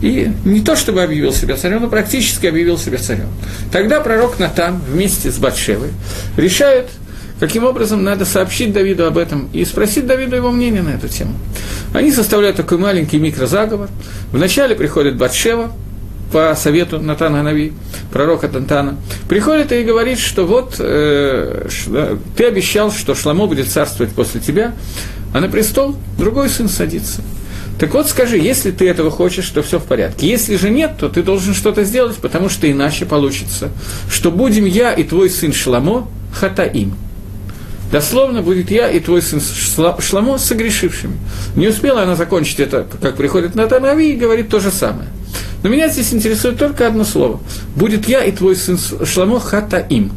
и 0.00 0.30
не 0.44 0.60
то 0.60 0.76
чтобы 0.76 1.02
объявил 1.02 1.32
себя 1.32 1.56
царем, 1.56 1.82
но 1.82 1.88
практически 1.88 2.46
объявил 2.46 2.78
себя 2.78 2.98
царем. 2.98 3.30
Тогда 3.72 3.98
пророк 3.98 4.38
Натан 4.38 4.80
вместе 4.88 5.32
с 5.32 5.38
Батшевой 5.38 5.90
решает, 6.36 6.86
каким 7.40 7.64
образом 7.64 8.04
надо 8.04 8.24
сообщить 8.24 8.72
Давиду 8.72 9.06
об 9.06 9.18
этом 9.18 9.48
и 9.52 9.64
спросить 9.64 10.06
Давиду 10.06 10.36
его 10.36 10.52
мнение 10.52 10.82
на 10.82 10.90
эту 10.90 11.08
тему. 11.08 11.34
Они 11.92 12.12
составляют 12.12 12.56
такой 12.56 12.78
маленький 12.78 13.18
микрозаговор. 13.18 13.88
Вначале 14.30 14.76
приходит 14.76 15.16
Батшева, 15.16 15.72
по 16.30 16.54
совету 16.54 17.00
Натана 17.00 17.42
Нави, 17.42 17.72
пророка 18.12 18.48
Тантана, 18.48 18.96
приходит 19.28 19.72
и 19.72 19.82
говорит, 19.82 20.18
что 20.18 20.46
вот 20.46 20.76
э, 20.78 21.66
ты 22.36 22.44
обещал, 22.44 22.92
что 22.92 23.16
Шламо 23.16 23.46
будет 23.46 23.68
царствовать 23.68 24.12
после 24.12 24.40
тебя, 24.40 24.74
а 25.34 25.40
на 25.40 25.48
престол 25.48 25.96
другой 26.18 26.48
сын 26.48 26.68
садится. 26.68 27.22
Так 27.80 27.94
вот 27.94 28.08
скажи, 28.08 28.36
если 28.36 28.70
ты 28.70 28.88
этого 28.88 29.10
хочешь, 29.10 29.48
то 29.48 29.62
все 29.62 29.80
в 29.80 29.84
порядке. 29.84 30.28
Если 30.28 30.56
же 30.56 30.70
нет, 30.70 30.98
то 31.00 31.08
ты 31.08 31.22
должен 31.22 31.54
что-то 31.54 31.82
сделать, 31.82 32.16
потому 32.16 32.48
что 32.48 32.70
иначе 32.70 33.06
получится, 33.06 33.70
что 34.10 34.30
будем 34.30 34.66
я 34.66 34.92
и 34.92 35.02
твой 35.02 35.30
сын 35.30 35.52
Шламо 35.52 36.06
хатаим. 36.32 36.94
Дословно 37.90 38.42
будет 38.42 38.70
я 38.70 38.88
и 38.88 39.00
твой 39.00 39.20
сын 39.20 39.40
Шламо 39.40 40.38
согрешившими. 40.38 41.16
Не 41.56 41.68
успела 41.68 42.02
она 42.02 42.14
закончить 42.14 42.60
это, 42.60 42.86
как 43.02 43.16
приходит 43.16 43.54
Натанави 43.54 44.12
и 44.12 44.16
говорит 44.16 44.48
то 44.48 44.60
же 44.60 44.70
самое. 44.70 45.08
Но 45.62 45.68
меня 45.68 45.88
здесь 45.88 46.14
интересует 46.14 46.58
только 46.58 46.86
одно 46.86 47.04
слово. 47.04 47.40
Будет 47.74 48.08
я 48.08 48.24
и 48.24 48.32
твой 48.32 48.54
сын 48.56 48.78
Шламо 49.04 49.40
хатаим. 49.40 50.12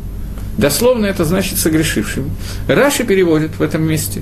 Дословно 0.57 1.07
это 1.07 1.25
значит 1.25 1.57
согрешившими. 1.57 2.29
Раши 2.67 3.03
переводит 3.03 3.57
в 3.57 3.61
этом 3.61 3.83
месте. 3.83 4.21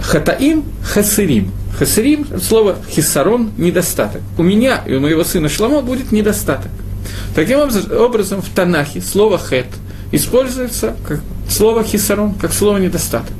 Хатаим 0.00 0.64
хасырим. 0.82 1.50
Хасырим– 1.76 2.26
слово 2.42 2.76
хисарон– 2.90 3.50
недостаток. 3.58 4.22
У 4.36 4.42
меня 4.42 4.82
и 4.86 4.94
у 4.94 5.00
моего 5.00 5.24
сына 5.24 5.48
Шламо 5.48 5.80
будет 5.80 6.12
недостаток. 6.12 6.70
Таким 7.34 7.60
образом, 7.60 8.42
в 8.42 8.48
Танахе 8.48 9.00
слово 9.00 9.38
хет 9.38 9.66
используется 10.10 10.96
как 11.06 11.20
слово 11.48 11.84
хисарон, 11.84 12.34
как 12.34 12.52
слово 12.52 12.78
недостаток. 12.78 13.34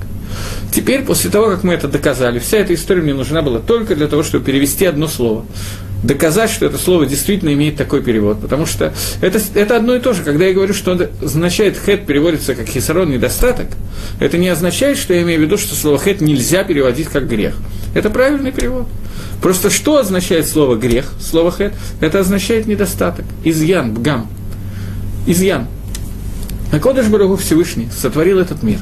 Теперь, 0.73 1.03
после 1.03 1.31
того, 1.31 1.47
как 1.51 1.65
мы 1.65 1.75
это 1.75 1.89
доказали, 1.89 2.39
вся 2.39 2.59
эта 2.59 2.75
история 2.75 3.03
мне 3.03 3.15
нужна 3.15 3.43
была 3.43 3.59
только 3.59 3.97
для 3.97 4.07
того, 4.07 4.23
чтобы 4.23 4.45
перевести 4.45 4.85
одно 4.85 5.09
слово 5.09 5.45
доказать, 6.03 6.51
что 6.51 6.67
это 6.67 6.79
слово 6.79 7.07
действительно 7.07 7.53
имеет 7.55 7.77
такой 7.77 8.03
перевод. 8.03 8.41
Потому 8.41 8.67
что 8.67 8.93
это, 9.21 9.41
это 9.55 9.77
одно 9.77 9.95
и 9.95 10.01
то 10.01 10.13
же. 10.13 10.23
Когда 10.23 10.47
я 10.47 10.55
говорю, 10.55 10.75
что 10.75 10.93
он 10.93 11.07
означает 11.23 11.77
хет 11.77 12.07
переводится 12.07 12.55
как 12.55 12.67
хисарон 12.67 13.11
недостаток, 13.11 13.67
это 14.21 14.39
не 14.39 14.49
означает, 14.49 14.99
что 14.99 15.15
я 15.15 15.23
имею 15.23 15.41
в 15.41 15.43
виду, 15.43 15.59
что 15.59 15.75
слово 15.75 15.99
хет 15.99 16.21
нельзя 16.21 16.65
переводить 16.65 17.09
как 17.09 17.29
грех. 17.29 17.57
Это 17.95 18.11
правильный 18.11 18.53
перевод. 18.53 18.87
Просто 19.43 19.71
что 19.71 19.99
означает 19.99 20.47
слово 20.47 20.77
грех, 20.77 21.13
слово 21.21 21.53
хет? 21.53 21.73
Это 22.01 22.21
означает 22.21 22.67
недостаток, 22.67 23.25
изъян, 23.45 23.95
бгам. 23.95 24.29
Изъян. 25.27 25.67
А 26.71 26.79
Кодыш 26.79 27.07
Барагу 27.07 27.37
Всевышний 27.37 27.89
сотворил 27.97 28.39
этот 28.39 28.63
мир. 28.63 28.79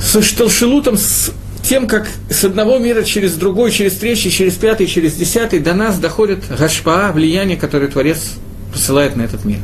С 0.00 0.22
Шталшилутом, 0.22 0.96
с 0.96 1.32
тем, 1.62 1.86
как 1.86 2.08
с 2.28 2.44
одного 2.44 2.78
мира 2.78 3.02
через 3.02 3.34
другой, 3.34 3.70
через 3.70 3.94
третий, 3.94 4.30
через 4.30 4.54
пятый, 4.54 4.86
через 4.86 5.14
десятый 5.14 5.60
до 5.60 5.74
нас 5.74 5.98
доходит 5.98 6.44
гашпаа, 6.58 7.12
влияние, 7.12 7.56
которое 7.56 7.88
Творец 7.88 8.32
посылает 8.72 9.16
на 9.16 9.22
этот 9.22 9.44
мир. 9.44 9.58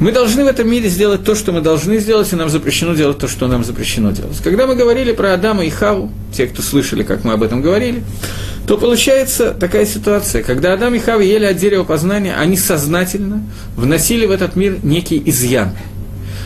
Мы 0.00 0.12
должны 0.12 0.44
в 0.44 0.46
этом 0.46 0.70
мире 0.70 0.88
сделать 0.88 1.24
то, 1.24 1.34
что 1.34 1.50
мы 1.50 1.60
должны 1.60 1.98
сделать, 1.98 2.32
и 2.32 2.36
нам 2.36 2.48
запрещено 2.48 2.94
делать 2.94 3.18
то, 3.18 3.26
что 3.26 3.48
нам 3.48 3.64
запрещено 3.64 4.12
делать. 4.12 4.38
Когда 4.44 4.66
мы 4.66 4.76
говорили 4.76 5.10
про 5.12 5.34
Адама 5.34 5.64
и 5.64 5.70
Хаву, 5.70 6.12
те, 6.32 6.46
кто 6.46 6.62
слышали, 6.62 7.02
как 7.02 7.24
мы 7.24 7.32
об 7.32 7.42
этом 7.42 7.62
говорили, 7.62 8.04
то 8.68 8.76
получается 8.76 9.56
такая 9.58 9.86
ситуация, 9.86 10.42
когда 10.42 10.74
Адам 10.74 10.94
и 10.94 10.98
Хава 10.98 11.22
ели 11.22 11.46
от 11.46 11.56
дерева 11.56 11.84
познания, 11.84 12.36
они 12.36 12.58
сознательно 12.58 13.42
вносили 13.74 14.26
в 14.26 14.30
этот 14.30 14.56
мир 14.56 14.76
некий 14.82 15.22
изъян. 15.24 15.70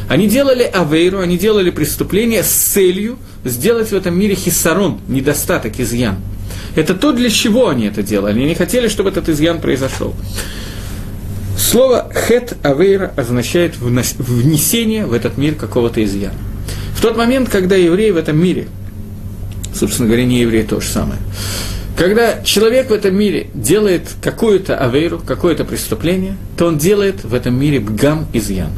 Они 0.09 0.29
делали 0.29 0.63
авейру, 0.63 1.19
они 1.19 1.37
делали 1.37 1.71
преступление 1.71 2.45
с 2.45 2.51
целью– 2.51 3.19
сделать 3.45 3.89
в 3.91 3.95
этом 3.95 4.17
мире 4.17 4.37
хиссарон, 4.37 5.01
недостаток, 5.09 5.81
изъян. 5.81 6.19
Это 6.77 6.95
то, 6.95 7.11
для 7.11 7.29
чего 7.29 7.69
они 7.69 7.87
это 7.87 8.05
делали. 8.05 8.35
Они 8.35 8.45
не 8.45 8.55
хотели, 8.55 8.87
чтобы 8.87 9.11
этот 9.11 9.29
изъян 9.29 9.61
произошел. 9.61 10.15
Слово 11.59 12.09
хет 12.15 12.57
авейра 12.63 13.13
означает 13.17 13.79
внесение 13.79 15.07
в 15.07 15.13
этот 15.13 15.39
мир 15.39 15.57
какого-то 15.57 16.05
изъяна. 16.05 16.39
В 16.95 17.03
тот 17.03 17.17
момент, 17.17 17.49
когда 17.49 17.75
евреи 17.75 18.13
в 18.13 18.17
этом 18.17 18.41
мире, 18.41 18.69
собственно 19.75 20.07
говоря, 20.07 20.25
не 20.25 20.39
евреи 20.39 20.63
то 20.63 20.81
же 20.81 20.87
самое, 20.87 21.19
когда 21.97 22.43
человек 22.43 22.91
в 22.91 22.93
этом 22.93 23.15
мире 23.15 23.49
делает 23.55 24.09
какую-то 24.23 24.77
авейру, 24.79 25.19
какое-то 25.19 25.65
преступление, 25.65 26.37
то 26.57 26.67
он 26.67 26.79
делает 26.79 27.25
в 27.25 27.35
этом 27.35 27.59
мире 27.59 27.81
бгам 27.81 28.27
изъян. 28.33 28.71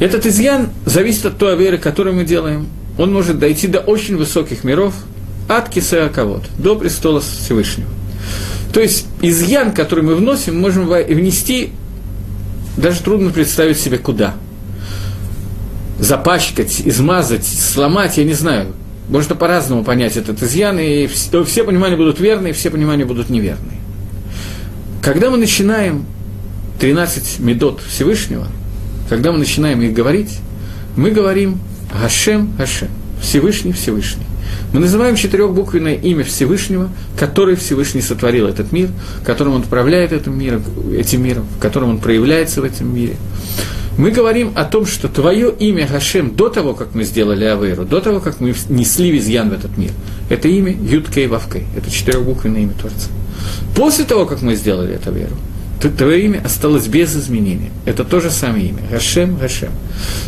Этот 0.00 0.26
изъян 0.26 0.70
зависит 0.86 1.26
от 1.26 1.38
той 1.38 1.56
веры, 1.56 1.78
которую 1.78 2.16
мы 2.16 2.24
делаем. 2.24 2.68
Он 2.98 3.12
может 3.12 3.38
дойти 3.38 3.66
до 3.66 3.80
очень 3.80 4.16
высоких 4.16 4.64
миров, 4.64 4.94
от 5.48 5.68
кисеаковод, 5.68 6.44
до 6.58 6.76
престола 6.76 7.20
Всевышнего. 7.20 7.88
То 8.72 8.80
есть 8.80 9.06
изъян, 9.20 9.72
который 9.72 10.02
мы 10.02 10.14
вносим, 10.14 10.58
можем 10.58 10.86
внести, 10.86 11.70
даже 12.76 13.00
трудно 13.00 13.30
представить 13.30 13.78
себе 13.78 13.98
куда. 13.98 14.34
Запачкать, 15.98 16.82
измазать, 16.84 17.46
сломать, 17.46 18.16
я 18.16 18.24
не 18.24 18.32
знаю. 18.32 18.68
Можно 19.08 19.34
по-разному 19.34 19.84
понять 19.84 20.16
этот 20.16 20.42
изъян, 20.42 20.78
и 20.78 21.06
все 21.06 21.64
понимания 21.64 21.96
будут 21.96 22.20
верные, 22.20 22.52
все 22.52 22.70
понимания 22.70 23.04
будут 23.04 23.30
неверные. 23.30 23.78
Когда 25.02 25.30
мы 25.30 25.36
начинаем 25.36 26.06
13 26.80 27.40
медот 27.40 27.80
Всевышнего– 27.80 28.46
когда 29.08 29.32
мы 29.32 29.38
начинаем 29.38 29.80
их 29.82 29.92
говорить, 29.92 30.38
мы 30.96 31.10
говорим 31.10 31.60
Гашем, 31.92 32.54
Гашем, 32.56 32.88
Всевышний, 33.20 33.72
Всевышний. 33.72 34.24
Мы 34.72 34.80
называем 34.80 35.16
четырехбуквенное 35.16 35.94
имя 35.94 36.24
Всевышнего, 36.24 36.88
который 37.18 37.54
Всевышний 37.56 38.00
сотворил 38.00 38.46
этот 38.46 38.72
мир, 38.72 38.90
которым 39.24 39.54
он 39.54 39.60
управляет 39.62 40.12
этим 40.12 40.38
миром, 40.38 40.62
этим 40.96 41.22
миром, 41.22 41.46
в 41.56 41.60
котором 41.60 41.90
он 41.90 41.98
проявляется 41.98 42.60
в 42.60 42.64
этом 42.64 42.94
мире. 42.94 43.16
Мы 43.96 44.10
говорим 44.10 44.52
о 44.56 44.64
том, 44.64 44.86
что 44.86 45.08
твое 45.08 45.52
имя 45.52 45.86
Гашем 45.86 46.34
до 46.34 46.48
того, 46.48 46.74
как 46.74 46.94
мы 46.94 47.04
сделали 47.04 47.44
Авейру, 47.44 47.84
до 47.84 48.00
того, 48.00 48.20
как 48.20 48.40
мы 48.40 48.54
несли 48.68 49.10
визьян 49.10 49.50
в 49.50 49.52
этот 49.52 49.76
мир, 49.78 49.92
это 50.28 50.48
имя 50.48 50.72
Юткей 50.72 51.28
Вавкей, 51.28 51.64
это 51.76 51.90
четырехбуквенное 51.90 52.62
имя 52.62 52.72
Творца. 52.72 53.10
После 53.76 54.04
того, 54.04 54.26
как 54.26 54.42
мы 54.42 54.56
сделали 54.56 54.94
эту 54.94 55.12
веру, 55.12 55.36
то 55.80 55.90
твое 55.90 56.24
имя 56.24 56.42
осталось 56.44 56.86
без 56.86 57.14
изменения. 57.14 57.70
Это 57.84 58.04
то 58.04 58.20
же 58.20 58.30
самое 58.30 58.68
имя. 58.68 58.80
Гашем, 58.90 59.36
Гашем. 59.36 59.70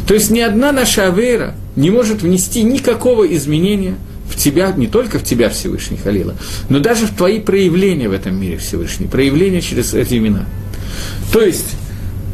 То 0.07 0.15
есть 0.15 0.31
ни 0.31 0.41
одна 0.41 0.71
наша 0.71 1.07
авера 1.07 1.55
не 1.75 1.91
может 1.91 2.23
внести 2.23 2.63
никакого 2.63 3.25
изменения 3.35 3.95
в 4.29 4.37
тебя, 4.37 4.73
не 4.77 4.87
только 4.87 5.19
в 5.19 5.25
тебя 5.25 5.49
Всевышний 5.49 5.97
Халила, 5.97 6.35
но 6.69 6.79
даже 6.79 7.07
в 7.07 7.17
твои 7.17 7.41
проявления 7.41 8.09
в 8.09 8.13
этом 8.13 8.39
мире 8.39 8.59
Всевышний, 8.59 9.07
проявления 9.07 9.61
через 9.61 9.95
эти 9.95 10.19
имена. 10.19 10.45
То 11.33 11.41
есть, 11.41 11.77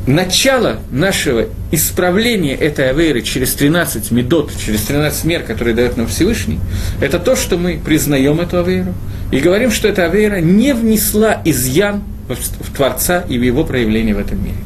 начало 0.06 0.80
нашего 0.90 1.46
исправления 1.70 2.54
этой 2.54 2.90
авейры 2.90 3.22
через 3.22 3.54
13 3.54 4.10
медот, 4.10 4.52
через 4.58 4.82
13 4.82 5.24
мер, 5.24 5.42
которые 5.42 5.74
дает 5.74 5.96
нам 5.96 6.06
Всевышний, 6.06 6.58
это 7.00 7.18
то, 7.18 7.36
что 7.36 7.56
мы 7.56 7.80
признаем 7.84 8.40
эту 8.40 8.58
авейру 8.58 8.94
и 9.30 9.38
говорим, 9.38 9.70
что 9.70 9.88
эта 9.88 10.04
авейра 10.04 10.40
не 10.40 10.74
внесла 10.74 11.40
изъян 11.44 12.02
в 12.28 12.74
Творца 12.74 13.24
и 13.28 13.38
в 13.38 13.42
его 13.42 13.64
проявление 13.64 14.14
в 14.14 14.18
этом 14.18 14.42
мире. 14.42 14.56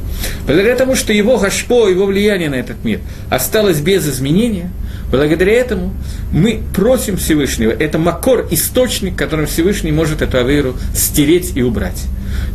Благодаря 0.45 0.75
тому, 0.75 0.95
что 0.95 1.13
его 1.13 1.37
гашпо, 1.37 1.87
его 1.87 2.05
влияние 2.05 2.49
на 2.49 2.55
этот 2.55 2.83
мир 2.83 2.99
осталось 3.29 3.79
без 3.79 4.07
изменения, 4.07 4.71
благодаря 5.11 5.53
этому 5.53 5.93
мы 6.31 6.61
просим 6.75 7.17
Всевышнего, 7.17 7.71
это 7.71 7.97
макор, 7.97 8.47
источник, 8.51 9.15
которым 9.15 9.45
Всевышний 9.45 9.91
может 9.91 10.21
эту 10.21 10.37
авейру 10.37 10.75
стереть 10.95 11.51
и 11.55 11.61
убрать. 11.61 12.05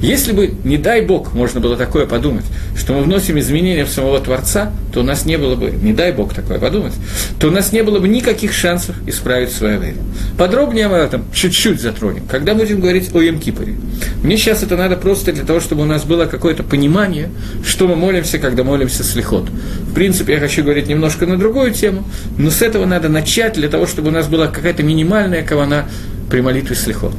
Если 0.00 0.33
бы, 0.33 0.52
не 0.64 0.79
дай 0.79 1.02
Бог, 1.02 1.33
можно 1.33 1.61
было 1.61 1.76
такое 1.76 2.07
подумать, 2.07 2.45
что 2.76 2.93
мы 2.93 3.02
вносим 3.02 3.38
изменения 3.38 3.85
в 3.85 3.91
самого 3.91 4.21
Творца, 4.21 4.73
то 4.93 5.00
у 5.00 5.02
нас 5.02 5.25
не 5.25 5.38
было 5.38 5.55
бы, 5.55 5.71
не 5.71 5.93
дай 5.93 6.12
Бог 6.12 6.35
такое 6.35 6.59
подумать, 6.59 6.93
то 7.38 7.49
у 7.49 7.50
нас 7.50 7.73
не 7.73 7.83
было 7.83 8.00
бы 8.00 8.09
никаких 8.09 8.52
шансов 8.52 8.97
исправить 9.07 9.52
свою 9.52 9.81
веру. 9.81 9.99
Подробнее 10.37 10.87
об 10.87 10.93
этом 10.93 11.25
чуть-чуть 11.33 11.81
затронем, 11.81 12.25
когда 12.29 12.55
будем 12.55 12.81
говорить 12.81 13.14
о 13.14 13.21
Емкипоре. 13.21 13.75
Мне 14.23 14.37
сейчас 14.37 14.62
это 14.62 14.76
надо 14.76 14.97
просто 14.97 15.33
для 15.33 15.45
того, 15.45 15.61
чтобы 15.61 15.83
у 15.83 15.87
нас 15.87 16.05
было 16.05 16.26
какое-то 16.26 16.62
понимание, 16.62 17.31
что 17.64 17.87
мы 17.87 17.95
молимся, 17.95 18.38
когда 18.38 18.64
молимся 18.64 19.05
слихот. 19.05 19.49
В 19.49 19.95
принципе, 19.95 20.35
я 20.35 20.41
хочу 20.41 20.64
говорить 20.64 20.88
немножко 20.88 21.26
на 21.26 21.37
другую 21.37 21.73
тему, 21.73 22.05
но 22.38 22.50
с 22.50 22.62
этого 22.62 22.87
надо 22.87 23.09
начать 23.09 23.55
для 23.55 23.69
того, 23.69 23.87
чтобы 23.87 24.09
у 24.09 24.12
нас 24.12 24.26
была 24.26 24.49
какая-то 24.49 24.83
минимальная 24.83 25.43
кавана 25.43 25.87
при 26.31 26.41
молитве 26.41 26.75
слихот. 26.75 27.14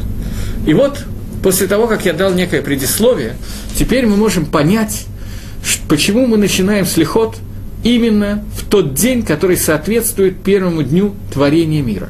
И 0.65 0.73
вот 0.73 0.99
после 1.43 1.67
того, 1.67 1.87
как 1.87 2.05
я 2.05 2.13
дал 2.13 2.33
некое 2.33 2.61
предисловие, 2.61 3.35
теперь 3.77 4.07
мы 4.07 4.15
можем 4.15 4.45
понять, 4.45 5.05
почему 5.89 6.25
мы 6.25 6.37
начинаем 6.37 6.85
слихот 6.85 7.35
именно 7.83 8.43
в 8.57 8.65
тот 8.65 8.93
день, 8.93 9.23
который 9.23 9.57
соответствует 9.57 10.41
первому 10.41 10.81
дню 10.81 11.13
творения 11.31 11.83
мира. 11.83 12.09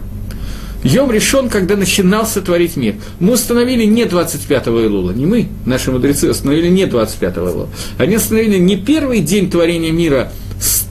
Йом 0.83 1.11
решен, 1.11 1.49
когда 1.49 1.75
начинался 1.75 2.41
творить 2.41 2.75
мир. 2.75 2.95
Мы 3.19 3.33
установили 3.33 3.85
не 3.85 4.03
25-го 4.03 4.81
Илула, 4.81 5.11
не 5.11 5.25
мы, 5.25 5.47
наши 5.65 5.91
мудрецы, 5.91 6.29
установили 6.29 6.67
не 6.67 6.83
25-го 6.83 7.49
Илула. 7.49 7.69
Они 7.97 8.17
установили 8.17 8.57
не 8.57 8.75
первый 8.75 9.21
день 9.21 9.49
творения 9.49 9.91
мира 9.91 10.31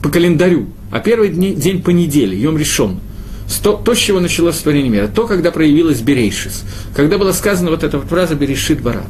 по 0.01 0.09
календарю, 0.09 0.65
а 0.91 0.99
первый 0.99 1.29
день 1.29 1.81
по 1.81 1.91
неделе, 1.91 2.37
Йом 2.37 2.57
решен– 2.57 2.99
то, 3.61 3.73
то, 3.73 3.93
с 3.93 3.97
чего 3.97 4.19
началось 4.19 4.57
творение 4.57 4.89
мира, 4.89 5.07
то, 5.13 5.27
когда 5.27 5.51
проявилась 5.51 6.01
Берейшис, 6.01 6.63
когда 6.95 7.17
была 7.17 7.33
сказана 7.33 7.71
вот 7.71 7.83
эта 7.83 7.99
фраза 7.99 8.35
Берешит 8.35 8.81
Бара, 8.81 9.03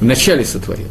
в 0.00 0.04
начале 0.04 0.44
сотворил. 0.44 0.86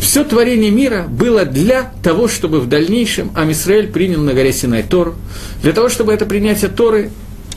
Все 0.00 0.24
творение 0.24 0.70
мира 0.70 1.06
было 1.08 1.44
для 1.44 1.92
того, 2.02 2.28
чтобы 2.28 2.60
в 2.60 2.68
дальнейшем 2.68 3.30
Амисраэль 3.34 3.88
принял 3.88 4.20
на 4.20 4.34
горе 4.34 4.52
Синай 4.52 4.82
Тору, 4.82 5.14
для 5.62 5.72
того, 5.72 5.88
чтобы 5.88 6.12
это 6.12 6.26
принятие 6.26 6.70
Торы 6.70 7.10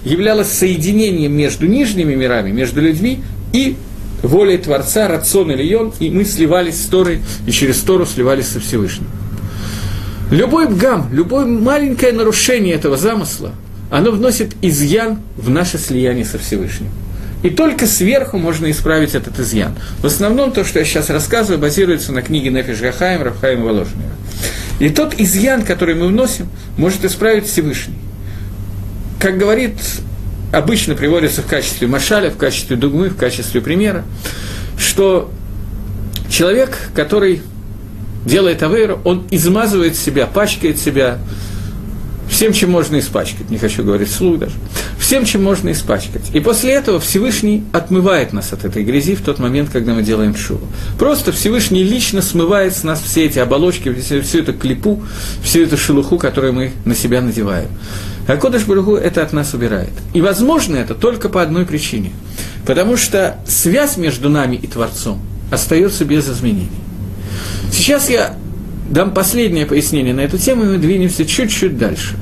являлось 0.03 0.51
соединением 0.51 1.33
между 1.33 1.65
нижними 1.65 2.13
мирами, 2.13 2.51
между 2.51 2.81
людьми 2.81 3.21
и 3.53 3.75
волей 4.21 4.59
Творца, 4.59 5.07
Рацион 5.07 5.51
и 5.51 5.55
Лион, 5.55 5.93
и 5.99 6.09
мы 6.09 6.25
сливались 6.25 6.81
с 6.81 6.85
Торой, 6.85 7.21
и 7.47 7.51
через 7.51 7.81
Тору 7.81 8.05
сливались 8.05 8.47
со 8.47 8.59
Всевышним. 8.59 9.07
Любой 10.29 10.67
бгам, 10.67 11.09
любое 11.11 11.45
маленькое 11.45 12.11
нарушение 12.11 12.75
этого 12.75 12.97
замысла– 12.97 13.51
оно 13.95 14.11
вносит 14.11 14.57
изъян 14.61 15.19
в 15.37 15.49
наше 15.49 15.77
слияние 15.77 16.25
со 16.25 16.37
Всевышним. 16.37 16.89
И 17.43 17.49
только 17.49 17.87
сверху 17.87 18.37
можно 18.37 18.69
исправить 18.69 19.15
этот 19.15 19.39
изъян. 19.39 19.73
В 20.01 20.05
основном 20.05 20.51
то, 20.51 20.65
что 20.65 20.79
я 20.79 20.85
сейчас 20.85 21.09
рассказываю, 21.09 21.59
базируется 21.59 22.11
на 22.11 22.21
книге 22.21 22.49
Нефиш 22.49 22.81
Гахаем, 22.81 23.21
Рафхаем 23.23 23.63
Воложнера. 23.63 24.11
И 24.79 24.89
тот 24.89 25.13
изъян, 25.17 25.63
который 25.63 25.95
мы 25.95 26.07
вносим, 26.07 26.49
может 26.75 27.05
исправить 27.05 27.45
Всевышний. 27.45 27.95
Как 29.17 29.37
говорит, 29.37 29.77
обычно 30.51 30.95
приводится 30.95 31.41
в 31.41 31.47
качестве 31.47 31.87
машаля, 31.87 32.31
в 32.31 32.35
качестве 32.35 32.75
дугмы, 32.75 33.07
в 33.07 33.15
качестве 33.15 33.61
примера, 33.61 34.03
что 34.77 35.31
человек, 36.29 36.77
который 36.93 37.41
делает 38.25 38.61
авейру, 38.61 38.99
он 39.05 39.25
измазывает 39.31 39.95
себя, 39.95 40.27
пачкает 40.27 40.79
себя 40.79 41.19
всем, 42.35 42.51
чем 42.51 42.69
можно 42.69 42.99
испачкать, 42.99 43.49
не 43.49 43.57
хочу 43.57 43.81
говорить 43.81 44.09
вслух 44.09 44.39
даже, 44.39 44.55
всем, 44.99 45.23
чем 45.23 45.41
можно 45.41 45.71
испачкать. 45.71 46.23
И 46.33 46.41
после 46.41 46.73
этого 46.73 46.99
Всевышний 46.99 47.63
отмывает 47.71 48.33
нас 48.33 48.51
от 48.51 48.65
этой 48.65 48.83
грязи 48.83 49.15
в 49.15 49.21
тот 49.21 49.39
момент, 49.39 49.69
когда 49.71 49.93
мы 49.93 50.03
делаем 50.03 50.35
шуву. 50.35 50.67
Просто 50.99 51.31
Всевышний 51.31 51.81
лично 51.81 52.21
смывает 52.21 52.75
с 52.75 52.83
нас 52.83 53.01
все 53.01 53.23
эти 53.25 53.39
оболочки, 53.39 53.93
всю, 53.93 54.21
всю 54.21 54.39
эту 54.39 54.53
клепу, 54.53 55.01
всю 55.43 55.61
эту 55.61 55.77
шелуху, 55.77 56.17
которую 56.17 56.51
мы 56.51 56.71
на 56.83 56.93
себя 56.93 57.21
надеваем. 57.21 57.69
А 58.27 58.35
Кодыш 58.35 58.63
Баруху 58.65 58.95
это 58.95 59.21
от 59.21 59.31
нас 59.31 59.53
убирает. 59.53 59.93
И 60.13 60.19
возможно 60.19 60.75
это 60.75 60.93
только 60.93 61.29
по 61.29 61.41
одной 61.41 61.65
причине. 61.65 62.11
Потому 62.65 62.97
что 62.97 63.37
связь 63.47 63.95
между 63.95 64.29
нами 64.29 64.57
и 64.57 64.67
Творцом 64.67 65.21
остается 65.51 66.03
без 66.03 66.27
изменений. 66.27 66.67
Сейчас 67.71 68.09
я 68.09 68.35
дам 68.89 69.13
последнее 69.13 69.65
пояснение 69.65 70.13
на 70.13 70.21
эту 70.21 70.37
тему, 70.37 70.63
и 70.63 70.67
мы 70.67 70.77
двинемся 70.79 71.25
чуть-чуть 71.25 71.77
дальше. 71.77 72.17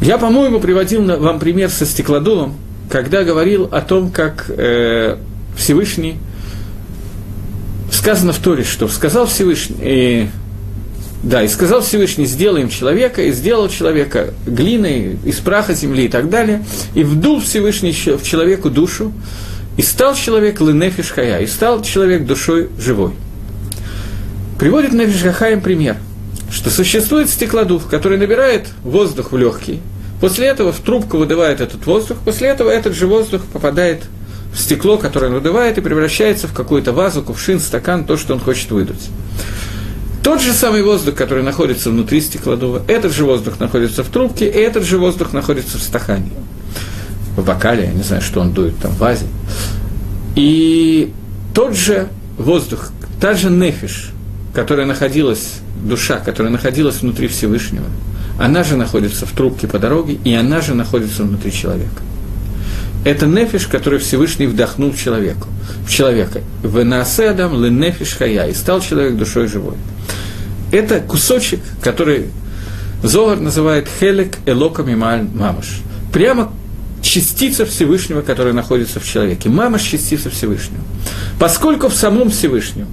Я, 0.00 0.18
по-моему, 0.18 0.60
приводил 0.60 1.04
вам 1.04 1.38
пример 1.38 1.70
со 1.70 1.84
стеклодувом, 1.84 2.56
когда 2.90 3.24
говорил 3.24 3.68
о 3.70 3.80
том, 3.80 4.10
как 4.10 4.46
э, 4.48 5.16
Всевышний, 5.56 6.18
сказано 7.90 8.32
в 8.32 8.38
Торе, 8.38 8.64
что 8.64 8.88
сказал 8.88 9.26
Всевышний, 9.26 9.76
э, 9.80 10.26
да, 11.22 11.42
и 11.42 11.48
сказал 11.48 11.80
Всевышний, 11.80 12.26
сделаем 12.26 12.68
человека, 12.68 13.22
и 13.22 13.32
сделал 13.32 13.68
человека 13.68 14.34
глиной, 14.46 15.18
из 15.24 15.36
праха 15.36 15.74
земли 15.74 16.04
и 16.04 16.08
так 16.08 16.30
далее, 16.30 16.64
и 16.94 17.02
вдул 17.02 17.40
Всевышний 17.40 17.92
в 17.92 18.22
человеку 18.22 18.70
душу, 18.70 19.12
и 19.76 19.82
стал 19.82 20.14
человек 20.14 20.60
ленефиш 20.60 21.10
хая, 21.10 21.40
и 21.40 21.46
стал 21.46 21.82
человек 21.82 22.24
душой 22.24 22.68
живой– 22.78 23.12
Приводит 24.58 24.92
на 24.92 25.02
Вишгахаем 25.02 25.60
пример, 25.60 25.96
что 26.50 26.70
существует 26.70 27.28
стеклодув, 27.28 27.86
который 27.86 28.18
набирает 28.18 28.68
воздух 28.82 29.32
в 29.32 29.36
легкий, 29.36 29.80
после 30.20 30.46
этого 30.46 30.72
в 30.72 30.80
трубку 30.80 31.18
выдувает 31.18 31.60
этот 31.60 31.84
воздух, 31.86 32.18
после 32.24 32.48
этого 32.48 32.70
этот 32.70 32.94
же 32.94 33.06
воздух 33.06 33.42
попадает 33.52 34.04
в 34.52 34.58
стекло, 34.58 34.96
которое 34.96 35.28
он 35.28 35.34
выдувает, 35.34 35.78
и 35.78 35.80
превращается 35.80 36.48
в 36.48 36.52
какую-то 36.52 36.92
вазу, 36.92 37.22
кувшин, 37.22 37.60
стакан, 37.60 38.04
то, 38.04 38.16
что 38.16 38.34
он 38.34 38.40
хочет 38.40 38.70
выдуть. 38.70 39.08
Тот 40.22 40.42
же 40.42 40.52
самый 40.52 40.82
воздух, 40.82 41.14
который 41.14 41.42
находится 41.42 41.90
внутри 41.90 42.20
стеклодува, 42.20 42.82
этот 42.88 43.12
же 43.12 43.24
воздух 43.24 43.60
находится 43.60 44.02
в 44.02 44.08
трубке, 44.08 44.46
и 44.46 44.58
этот 44.58 44.84
же 44.84 44.98
воздух 44.98 45.32
находится 45.32 45.78
в 45.78 45.82
стакане. 45.82 46.30
В 47.36 47.44
бокале, 47.44 47.84
я 47.84 47.92
не 47.92 48.02
знаю, 48.02 48.20
что 48.20 48.40
он 48.40 48.52
дует 48.52 48.76
там 48.78 48.90
в 48.92 48.98
вазе. 48.98 49.26
И 50.34 51.12
тот 51.54 51.76
же 51.76 52.08
воздух, 52.36 52.90
та 53.20 53.34
же 53.34 53.48
нефиш, 53.48 54.10
которая 54.54 54.86
находилась, 54.86 55.54
душа, 55.82 56.18
которая 56.18 56.52
находилась 56.52 57.00
внутри 57.02 57.28
Всевышнего, 57.28 57.86
она 58.38 58.64
же 58.64 58.76
находится 58.76 59.26
в 59.26 59.32
трубке 59.32 59.66
по 59.66 59.78
дороге, 59.78 60.18
и 60.24 60.32
она 60.34 60.60
же 60.60 60.74
находится 60.74 61.24
внутри 61.24 61.52
человека. 61.52 62.02
Это 63.04 63.26
нефиш, 63.26 63.66
который 63.66 63.98
Всевышний 63.98 64.46
вдохнул 64.46 64.92
человеку, 64.94 65.48
в 65.86 65.90
человека. 65.90 66.40
В 66.62 66.84
наасе 66.84 67.30
адам 67.30 67.62
ле 67.62 67.70
нефиш 67.70 68.16
хая, 68.16 68.48
и 68.48 68.54
стал 68.54 68.80
человек 68.80 69.16
душой 69.16 69.46
живой. 69.48 69.76
Это 70.72 71.00
кусочек, 71.00 71.60
который 71.82 72.26
Зогар 73.02 73.38
называет 73.38 73.88
хелек 74.00 74.38
элоками 74.44 74.94
мамаш. 74.94 75.80
Прямо 76.12 76.52
частица 77.00 77.64
Всевышнего, 77.64 78.22
которая 78.22 78.52
находится 78.52 78.98
в 78.98 79.06
человеке. 79.06 79.48
Мамаш– 79.48 79.82
частица 79.90 80.30
Всевышнего. 80.30 80.82
Поскольку 81.38 81.88
в 81.88 81.94
самом 81.94 82.30
Всевышнем 82.30 82.88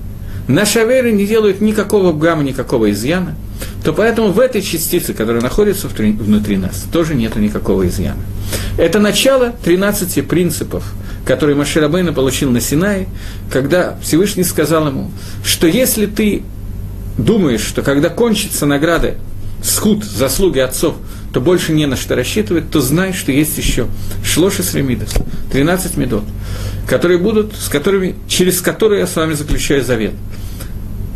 Наши 0.48 0.80
аверы 0.80 1.12
не 1.12 1.26
делают 1.26 1.62
никакого 1.62 2.14
гамма, 2.14 2.44
никакого 2.44 2.92
изъяна, 2.92 3.36
то 3.84 3.94
поэтому 3.94 4.32
в 4.32 4.40
этой 4.40 4.62
частице, 4.62 5.14
которая 5.14 5.42
находится 5.42 5.88
внутри 5.88 6.58
нас, 6.58 6.86
тоже 6.92 7.16
нет 7.16 7.36
никакого 7.36 7.88
изъяна. 7.88 8.22
Это 8.78 9.00
начало 9.00 9.54
13 9.64 10.28
принципов, 10.28 10.84
которые 11.26 11.56
Маширабейна 11.56 12.14
получил 12.14 12.52
на 12.52 12.62
Синае, 12.62 13.08
когда 13.52 13.98
Всевышний 14.02 14.44
сказал 14.44 14.88
ему, 14.88 15.12
что 15.44 15.68
если 15.68 16.06
ты 16.06 16.44
думаешь, 17.18 17.62
что 17.62 17.82
когда 17.82 18.10
кончится 18.10 18.66
награда, 18.66 19.16
схуд, 19.64 20.04
заслуги 20.04 20.60
отцов, 20.60 20.96
то 21.36 21.42
больше 21.42 21.74
не 21.74 21.86
на 21.86 21.98
что 21.98 22.16
рассчитывать, 22.16 22.72
то 22.72 22.80
знай, 22.80 23.12
что 23.12 23.30
есть 23.34 23.58
еще 23.58 23.88
шлоши 24.24 24.64
с 24.64 24.74
ремидос, 24.74 25.16
13 25.52 25.98
медот, 25.98 26.24
которые 26.88 27.18
будут, 27.18 27.54
с 27.58 27.68
которыми, 27.68 28.16
через 28.30 28.62
которые 28.62 29.02
я 29.02 29.06
с 29.06 29.18
вами 29.18 29.34
заключаю 29.34 29.84
завет. 29.84 30.14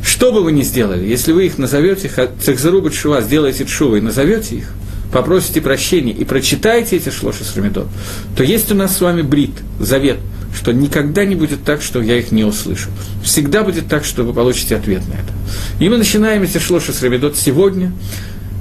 Что 0.04 0.34
бы 0.34 0.44
вы 0.44 0.52
ни 0.52 0.62
сделали, 0.62 1.08
если 1.08 1.32
вы 1.32 1.46
их 1.46 1.58
назовете, 1.58 2.12
цехзарубат 2.44 2.94
шува, 2.94 3.22
сделаете 3.22 3.66
шува 3.66 3.96
и 3.96 4.02
назовете 4.02 4.58
их, 4.58 4.74
попросите 5.14 5.62
прощения 5.62 6.12
и 6.12 6.26
прочитаете 6.26 6.98
эти 6.98 7.12
шлоши 7.12 7.46
с 7.46 7.56
ремидот, 7.56 7.88
то 8.36 8.44
есть 8.44 8.70
у 8.74 8.76
нас 8.76 8.98
с 8.98 9.00
вами 9.00 9.22
брит, 9.22 9.54
завет, 9.80 10.18
что 10.54 10.74
никогда 10.74 11.24
не 11.24 11.36
будет 11.36 11.64
так, 11.64 11.82
что 11.82 12.02
я 12.02 12.18
их 12.18 12.34
не 12.34 12.44
услышу. 12.44 12.90
Всегда 13.24 13.64
будет 13.64 13.88
так, 13.88 14.04
что 14.04 14.24
вы 14.24 14.34
получите 14.34 14.76
ответ 14.76 15.08
на 15.08 15.14
это. 15.14 15.32
И 15.80 15.88
мы 15.88 15.96
начинаем 15.96 16.44
эти 16.44 16.58
шлоши 16.58 16.92
с 16.92 17.02
ремидот 17.02 17.38
сегодня, 17.38 17.94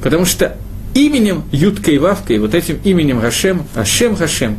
потому 0.01 0.25
что 0.25 0.57
именем 0.99 1.45
Юткой 1.53 1.95
и 1.95 1.99
Вавкой, 1.99 2.39
вот 2.39 2.55
этим 2.55 2.79
именем 2.83 3.21
Гашем, 3.21 3.63
Ашем 3.75 4.15
Гашем, 4.15 4.57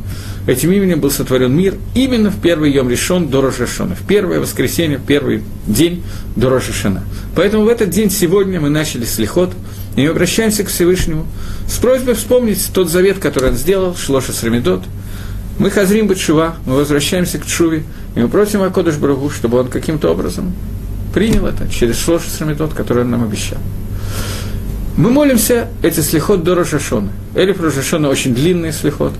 этим 0.47 0.71
именем 0.71 0.99
был 1.01 1.11
сотворен 1.11 1.53
мир 1.53 1.75
именно 1.95 2.31
в 2.31 2.39
первый 2.41 2.71
Йом 2.71 2.89
решен 2.89 3.27
до 3.27 3.41
Рошашона, 3.41 3.95
в 3.95 4.07
первое 4.07 4.39
воскресенье, 4.39 4.97
в 4.97 5.05
первый 5.05 5.43
день 5.67 6.03
до 6.35 6.49
Рошашана. 6.49 7.03
Поэтому 7.35 7.65
в 7.65 7.67
этот 7.67 7.89
день 7.89 8.09
сегодня 8.09 8.61
мы 8.61 8.69
начали 8.69 9.03
слихот, 9.03 9.51
и 9.95 10.01
мы 10.01 10.07
обращаемся 10.07 10.63
к 10.63 10.69
Всевышнему 10.69 11.25
с 11.67 11.77
просьбой 11.77 12.13
вспомнить 12.13 12.69
тот 12.73 12.89
завет, 12.89 13.19
который 13.19 13.49
он 13.49 13.55
сделал, 13.55 13.95
Шлоша 13.95 14.31
Срамидот. 14.31 14.83
Мы 15.57 15.69
хазрим 15.69 16.07
Батшува, 16.07 16.55
мы 16.65 16.75
возвращаемся 16.75 17.37
к 17.37 17.45
Чуве, 17.45 17.83
и 18.15 18.19
мы 18.19 18.29
просим 18.29 18.61
Акодыш 18.61 18.95
Брагу, 18.95 19.29
чтобы 19.29 19.59
он 19.59 19.67
каким-то 19.67 20.09
образом 20.09 20.53
принял 21.13 21.45
это 21.45 21.67
через 21.69 21.99
Шлоша 21.99 22.29
Срамидот, 22.29 22.73
который 22.73 23.03
он 23.03 23.11
нам 23.11 23.23
обещал. 23.23 23.57
Мы 24.99 25.11
молимся 25.11 25.69
эти 25.81 26.01
слихот 26.01 26.43
до 26.43 26.55
Рошашона. 26.55 27.13
Эриф 27.33 27.61
Рошашона 27.61 28.09
очень 28.09 28.35
длинный 28.35 28.73
слихот. 28.73 29.13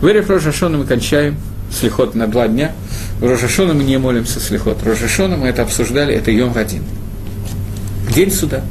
В 0.00 0.06
Эриф 0.06 0.30
Рошашона 0.30 0.78
мы 0.78 0.84
кончаем 0.84 1.36
слихот 1.72 2.14
на 2.14 2.28
два 2.28 2.46
дня. 2.46 2.70
В 3.18 3.28
Рошашона 3.28 3.74
мы 3.74 3.82
не 3.82 3.98
молимся 3.98 4.38
слихот. 4.38 4.84
Рошашона 4.84 5.36
мы 5.36 5.48
это 5.48 5.62
обсуждали, 5.62 6.14
это 6.14 6.30
Йом 6.30 6.56
один. 6.56 6.84
День 8.14 8.30
суда. 8.30 8.62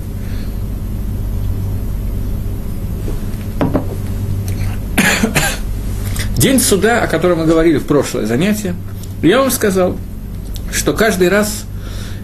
День 6.38 6.62
суда, 6.62 7.04
о 7.04 7.08
котором 7.08 7.40
мы 7.40 7.46
говорили 7.46 7.78
в 7.78 7.86
прошлое 7.86 8.26
занятие, 8.26 8.74
я 9.22 9.40
вам 9.40 9.52
сказал, 9.52 9.98
что 10.72 10.94
каждый 10.94 11.28
раз, 11.28 11.66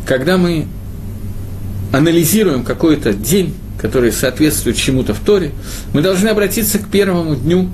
когда 0.05 0.37
мы 0.37 0.65
анализируем 1.91 2.63
какой-то 2.63 3.11
день, 3.11 3.53
который 3.81 4.11
соответствует 4.11 4.75
чему-то 4.75 5.13
в 5.13 5.19
Торе, 5.19 5.51
мы 5.93 6.01
должны 6.01 6.27
обратиться 6.27 6.79
к 6.79 6.89
первому 6.89 7.35
дню, 7.35 7.69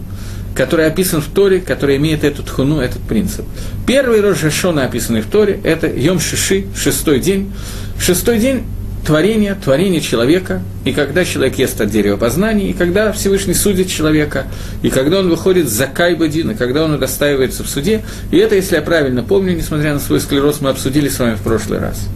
который 0.55 0.87
описан 0.87 1.21
в 1.21 1.27
Торе, 1.27 1.59
который 1.59 1.97
имеет 1.97 2.23
эту 2.23 2.43
тхуну, 2.43 2.79
этот 2.79 3.01
принцип. 3.01 3.45
Первый 3.85 4.21
Рожашона, 4.21 4.85
описанный 4.85 5.21
в 5.21 5.27
Торе, 5.27 5.59
это 5.63 5.87
Йом 5.87 6.19
Шиши, 6.19 6.65
шестой 6.75 7.19
день. 7.19 7.51
Шестой 7.99 8.39
день 8.39 8.63
творения, 9.05 9.55
творение 9.55 10.01
человека, 10.01 10.61
и 10.83 10.91
когда 10.91 11.23
человек 11.23 11.57
ест 11.59 11.79
от 11.79 11.91
дерева 11.91 12.17
познания, 12.17 12.69
и 12.69 12.73
когда 12.73 13.11
Всевышний 13.11 13.53
судит 13.53 13.87
человека, 13.87 14.47
и 14.81 14.89
когда 14.89 15.19
он 15.19 15.29
выходит 15.29 15.69
за 15.69 15.85
Кайбадин, 15.85 16.51
и 16.51 16.55
когда 16.55 16.83
он 16.83 16.93
удостаивается 16.93 17.63
в 17.63 17.69
суде. 17.69 18.01
И 18.31 18.37
это, 18.37 18.55
если 18.55 18.75
я 18.75 18.81
правильно 18.81 19.23
помню, 19.23 19.55
несмотря 19.55 19.93
на 19.93 19.99
свой 19.99 20.19
склероз, 20.19 20.59
мы 20.61 20.69
обсудили 20.71 21.07
с 21.07 21.19
вами 21.19 21.35
в 21.35 21.41
прошлый 21.41 21.79
раз. 21.79 22.07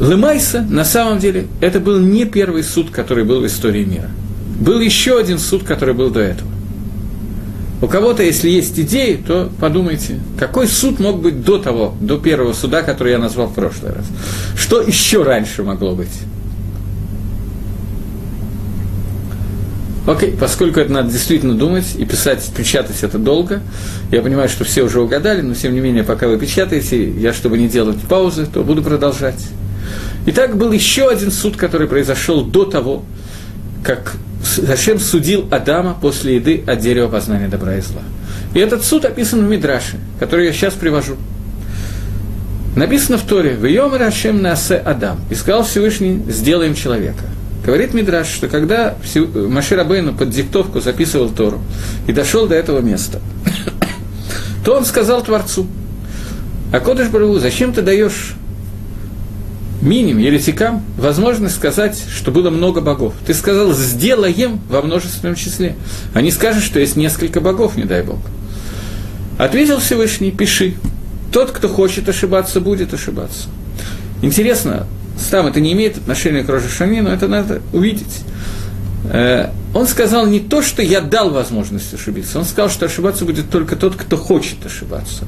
Лемайса, 0.00 0.62
на 0.62 0.84
самом 0.84 1.18
деле, 1.18 1.48
это 1.60 1.80
был 1.80 1.98
не 1.98 2.24
первый 2.24 2.62
суд, 2.62 2.90
который 2.90 3.24
был 3.24 3.40
в 3.40 3.46
истории 3.46 3.84
мира. 3.84 4.10
Был 4.60 4.80
еще 4.80 5.18
один 5.18 5.38
суд, 5.38 5.64
который 5.64 5.94
был 5.94 6.10
до 6.10 6.20
этого. 6.20 6.50
У 7.80 7.86
кого-то, 7.86 8.22
если 8.22 8.48
есть 8.48 8.78
идеи, 8.78 9.22
то 9.24 9.50
подумайте, 9.60 10.18
какой 10.36 10.66
суд 10.66 10.98
мог 10.98 11.20
быть 11.20 11.44
до 11.44 11.58
того, 11.58 11.94
до 12.00 12.18
первого 12.18 12.52
суда, 12.52 12.82
который 12.82 13.12
я 13.12 13.18
назвал 13.18 13.48
в 13.48 13.54
прошлый 13.54 13.92
раз. 13.92 14.04
Что 14.56 14.80
еще 14.80 15.22
раньше 15.22 15.62
могло 15.62 15.94
быть? 15.94 16.08
Окей, 20.08 20.34
поскольку 20.40 20.80
это 20.80 20.90
надо 20.90 21.12
действительно 21.12 21.54
думать 21.54 21.94
и 21.96 22.04
писать, 22.04 22.50
печатать 22.56 23.02
это 23.02 23.18
долго, 23.18 23.60
я 24.10 24.22
понимаю, 24.22 24.48
что 24.48 24.64
все 24.64 24.82
уже 24.82 25.00
угадали, 25.00 25.42
но 25.42 25.54
тем 25.54 25.74
не 25.74 25.80
менее, 25.80 26.02
пока 26.02 26.26
вы 26.28 26.38
печатаете, 26.38 27.10
я, 27.10 27.32
чтобы 27.32 27.58
не 27.58 27.68
делать 27.68 27.98
паузы, 28.08 28.46
то 28.46 28.64
буду 28.64 28.82
продолжать. 28.82 29.46
Итак, 30.30 30.56
был 30.56 30.72
еще 30.72 31.08
один 31.08 31.30
суд, 31.30 31.56
который 31.56 31.88
произошел 31.88 32.44
до 32.44 32.64
того, 32.64 33.04
как 33.82 34.14
Зачем 34.56 34.98
судил 34.98 35.48
Адама 35.50 35.96
после 36.00 36.36
еды 36.36 36.62
от 36.66 36.80
дерева 36.80 37.08
познания 37.08 37.48
добра 37.48 37.76
и 37.76 37.80
зла. 37.80 38.02
И 38.54 38.58
этот 38.60 38.84
суд 38.84 39.04
описан 39.04 39.44
в 39.44 39.48
Мидраше, 39.48 39.98
который 40.20 40.46
я 40.46 40.52
сейчас 40.52 40.74
привожу. 40.74 41.16
Написано 42.76 43.18
в 43.18 43.22
Торе 43.22 43.56
«Вьем 43.60 43.94
Рашем 43.94 44.40
Насе 44.40 44.76
Адам» 44.76 45.20
и 45.30 45.34
сказал 45.34 45.64
Всевышний 45.64 46.22
«Сделаем 46.28 46.74
человека». 46.74 47.24
Говорит 47.64 47.94
Мидраш, 47.94 48.28
что 48.28 48.48
когда 48.48 48.94
Машир 49.34 49.80
Абейну 49.80 50.14
под 50.14 50.30
диктовку 50.30 50.80
записывал 50.80 51.30
Тору 51.30 51.60
и 52.06 52.12
дошел 52.12 52.46
до 52.46 52.54
этого 52.54 52.80
места, 52.80 53.20
то 54.64 54.76
он 54.76 54.84
сказал 54.84 55.22
Творцу, 55.22 55.66
«А 56.72 56.80
Кодыш 56.80 57.08
Барагу, 57.08 57.38
зачем 57.40 57.72
ты 57.72 57.82
даешь 57.82 58.34
миним, 59.80 60.18
еретикам, 60.18 60.84
возможность 60.96 61.56
сказать, 61.56 62.02
что 62.14 62.30
было 62.30 62.50
много 62.50 62.80
богов. 62.80 63.14
Ты 63.26 63.34
сказал 63.34 63.72
«сделаем» 63.72 64.60
во 64.68 64.82
множественном 64.82 65.34
числе. 65.34 65.76
А 66.14 66.20
не 66.20 66.30
скажешь, 66.30 66.64
что 66.64 66.80
есть 66.80 66.96
несколько 66.96 67.40
богов, 67.40 67.76
не 67.76 67.84
дай 67.84 68.02
Бог. 68.02 68.18
Ответил 69.38 69.78
Всевышний, 69.78 70.30
пиши. 70.30 70.74
Тот, 71.32 71.52
кто 71.52 71.68
хочет 71.68 72.08
ошибаться, 72.08 72.60
будет 72.60 72.92
ошибаться. 72.92 73.48
Интересно, 74.22 74.86
сам 75.18 75.46
это 75.46 75.60
не 75.60 75.72
имеет 75.72 75.96
отношения 75.96 76.42
к 76.42 76.48
Рожешане, 76.48 77.02
но 77.02 77.10
это 77.10 77.28
надо 77.28 77.62
увидеть. 77.72 78.24
Э, 79.04 79.50
он 79.74 79.86
сказал 79.86 80.26
не 80.26 80.40
то, 80.40 80.62
что 80.62 80.82
я 80.82 81.00
дал 81.00 81.30
возможность 81.30 81.92
ошибиться, 81.94 82.38
он 82.38 82.44
сказал, 82.44 82.70
что 82.70 82.86
ошибаться 82.86 83.24
будет 83.24 83.50
только 83.50 83.76
тот, 83.76 83.96
кто 83.96 84.16
хочет 84.16 84.64
ошибаться. 84.64 85.24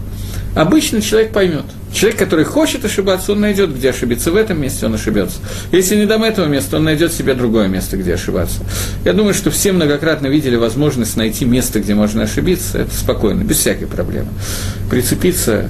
Обычно 0.54 1.00
человек 1.00 1.32
поймет. 1.32 1.64
Человек, 1.92 2.18
который 2.18 2.44
хочет 2.44 2.84
ошибаться, 2.84 3.32
он 3.32 3.40
найдет, 3.40 3.74
где 3.74 3.90
ошибиться. 3.90 4.32
В 4.32 4.36
этом 4.36 4.60
месте 4.60 4.86
он 4.86 4.94
ошибется. 4.94 5.38
Если 5.70 5.94
не 5.94 6.06
дам 6.06 6.24
этого 6.24 6.46
места, 6.46 6.76
он 6.76 6.84
найдет 6.84 7.12
себе 7.12 7.34
другое 7.34 7.68
место, 7.68 7.96
где 7.96 8.14
ошибаться. 8.14 8.60
Я 9.04 9.12
думаю, 9.12 9.34
что 9.34 9.50
все 9.50 9.72
многократно 9.72 10.26
видели 10.26 10.56
возможность 10.56 11.16
найти 11.16 11.44
место, 11.44 11.80
где 11.80 11.94
можно 11.94 12.24
ошибиться. 12.24 12.78
Это 12.78 12.94
спокойно, 12.94 13.42
без 13.42 13.58
всякой 13.58 13.86
проблемы. 13.86 14.28
Прицепиться 14.90 15.68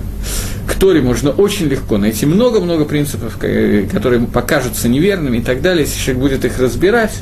к 0.67 0.75
Торе 0.75 1.03
можно 1.03 1.31
очень 1.31 1.67
легко 1.67 1.99
найти 1.99 2.25
много-много 2.25 2.85
принципов, 2.85 3.37
которые 3.39 4.27
покажутся 4.27 4.89
неверными 4.89 5.39
и 5.39 5.43
так 5.43 5.61
далее. 5.61 5.85
Если 5.85 5.99
человек 5.99 6.23
будет 6.23 6.45
их 6.45 6.59
разбирать, 6.59 7.13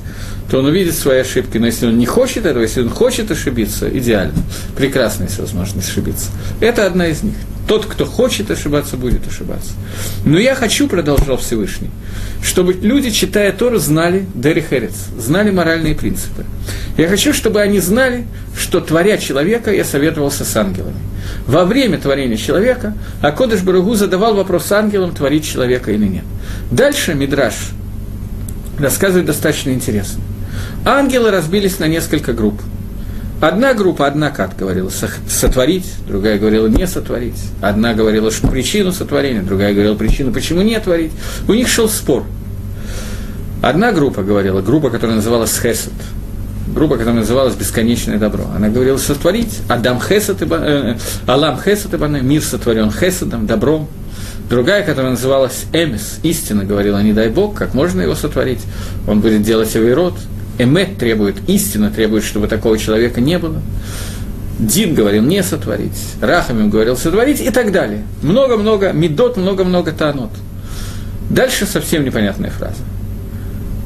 то 0.50 0.58
он 0.58 0.66
увидит 0.66 0.94
свои 0.94 1.20
ошибки. 1.20 1.58
Но 1.58 1.66
если 1.66 1.86
он 1.86 1.98
не 1.98 2.06
хочет 2.06 2.46
этого, 2.46 2.62
если 2.62 2.82
он 2.82 2.90
хочет 2.90 3.30
ошибиться, 3.30 3.88
идеально. 3.88 4.34
Прекрасная 4.76 5.26
есть 5.26 5.38
возможность 5.38 5.88
ошибиться. 5.88 6.30
Это 6.60 6.86
одна 6.86 7.06
из 7.08 7.22
них. 7.22 7.34
Тот, 7.66 7.84
кто 7.84 8.06
хочет 8.06 8.50
ошибаться, 8.50 8.96
будет 8.96 9.26
ошибаться. 9.26 9.72
Но 10.24 10.38
я 10.38 10.54
хочу, 10.54 10.88
продолжал 10.88 11.36
Всевышний, 11.36 11.90
чтобы 12.42 12.72
люди, 12.72 13.10
читая 13.10 13.52
Тору, 13.52 13.78
знали 13.78 14.26
Дери 14.34 14.64
Херец, 14.68 14.94
знали 15.18 15.50
моральные 15.50 15.94
принципы. 15.94 16.46
Я 16.96 17.08
хочу, 17.08 17.34
чтобы 17.34 17.60
они 17.60 17.80
знали, 17.80 18.26
что, 18.56 18.80
творя 18.80 19.18
человека, 19.18 19.70
я 19.70 19.84
советовался 19.84 20.46
с 20.46 20.56
ангелами. 20.56 20.96
Во 21.46 21.66
время 21.66 21.98
творения 21.98 22.38
человека 22.38 22.94
Акодыш 23.20 23.60
Баругу 23.60 23.94
задавал 23.94 24.34
вопрос 24.34 24.72
ангелам, 24.72 25.14
творить 25.14 25.46
человека 25.46 25.92
или 25.92 26.06
нет. 26.06 26.24
Дальше 26.70 27.12
Мидраш 27.12 27.54
рассказывает 28.78 29.26
достаточно 29.26 29.70
интересно. 29.70 30.22
Ангелы 30.84 31.30
разбились 31.30 31.78
на 31.78 31.86
несколько 31.86 32.32
групп– 32.32 32.60
Одна 33.40 33.72
группа, 33.72 34.08
одна 34.08 34.30
как 34.30 34.56
говорила, 34.56 34.90
сотворить, 34.90 35.86
другая 36.08 36.40
говорила 36.40 36.66
не 36.66 36.88
сотворить. 36.88 37.40
Одна 37.60 37.94
говорила, 37.94 38.32
что 38.32 38.48
причину 38.48 38.90
сотворения, 38.90 39.42
другая 39.42 39.72
говорила 39.72 39.94
причину, 39.94 40.32
почему 40.32 40.62
не 40.62 40.78
творить. 40.80 41.12
У 41.46 41.54
них 41.54 41.68
шел 41.68 41.88
спор. 41.88 42.24
Одна 43.62 43.92
группа 43.92 44.24
говорила, 44.24 44.60
группа, 44.60 44.90
которая 44.90 45.16
называлась 45.16 45.56
Хесед, 45.56 45.92
группа, 46.74 46.96
которая 46.96 47.20
называлась 47.20 47.54
«Бесконечное 47.54 48.18
добро». 48.18 48.44
Она 48.56 48.70
говорила 48.70 48.98
сотворить, 48.98 49.60
Адам 49.68 50.00
Хесед, 50.00 50.42
э, 50.42 50.96
Алам 51.28 51.60
Хесед, 51.60 51.92
мир 52.22 52.42
сотворен 52.42 52.90
Хеседом, 52.90 53.46
добром. 53.46 53.88
другая, 54.50 54.82
которая 54.82 55.12
называлась 55.12 55.66
Эмис, 55.72 56.18
истина, 56.24 56.64
говорила, 56.64 57.00
не 57.02 57.12
дай 57.12 57.28
Бог, 57.28 57.54
как 57.54 57.74
можно 57.74 58.00
его 58.00 58.16
сотворить, 58.16 58.62
он 59.06 59.20
будет 59.20 59.42
делать 59.42 59.74
авирот, 59.76 60.14
Эмет 60.58 60.98
требует, 60.98 61.36
истина 61.48 61.90
требует, 61.90 62.24
чтобы 62.24 62.48
такого 62.48 62.76
человека 62.78 63.20
не 63.20 63.38
было. 63.38 63.62
Дин 64.58 64.94
говорил 64.94 65.22
не 65.22 65.42
сотворить, 65.44 66.14
Рахамим 66.20 66.68
говорил 66.68 66.96
сотворить 66.96 67.40
и 67.40 67.50
так 67.50 67.70
далее. 67.70 68.02
Много-много, 68.22 68.92
медот, 68.92 69.36
много-много 69.36 69.92
танот. 69.92 70.30
Дальше 71.30 71.64
совсем 71.64 72.04
непонятная 72.04 72.50
фраза. 72.50 72.82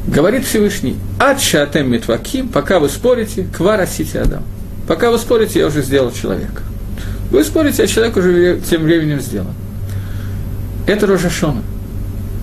Говорит 0.06 0.46
Всевышний, 0.46 0.96
«Ад 1.18 1.40
шатем 1.40 1.90
митваким, 1.90 2.48
пока 2.48 2.78
вы 2.78 2.88
спорите, 2.88 3.46
квара 3.54 3.86
сити 3.86 4.16
адам». 4.16 4.44
Пока 4.88 5.10
вы 5.10 5.18
спорите, 5.18 5.60
я 5.60 5.66
уже 5.66 5.82
сделал 5.82 6.10
человека. 6.10 6.62
Вы 7.30 7.44
спорите, 7.44 7.84
а 7.84 7.86
человек 7.86 8.16
уже 8.16 8.60
тем 8.68 8.82
временем 8.82 9.20
сделан. 9.20 9.54
Это 10.86 11.06
Рожашона. 11.06 11.62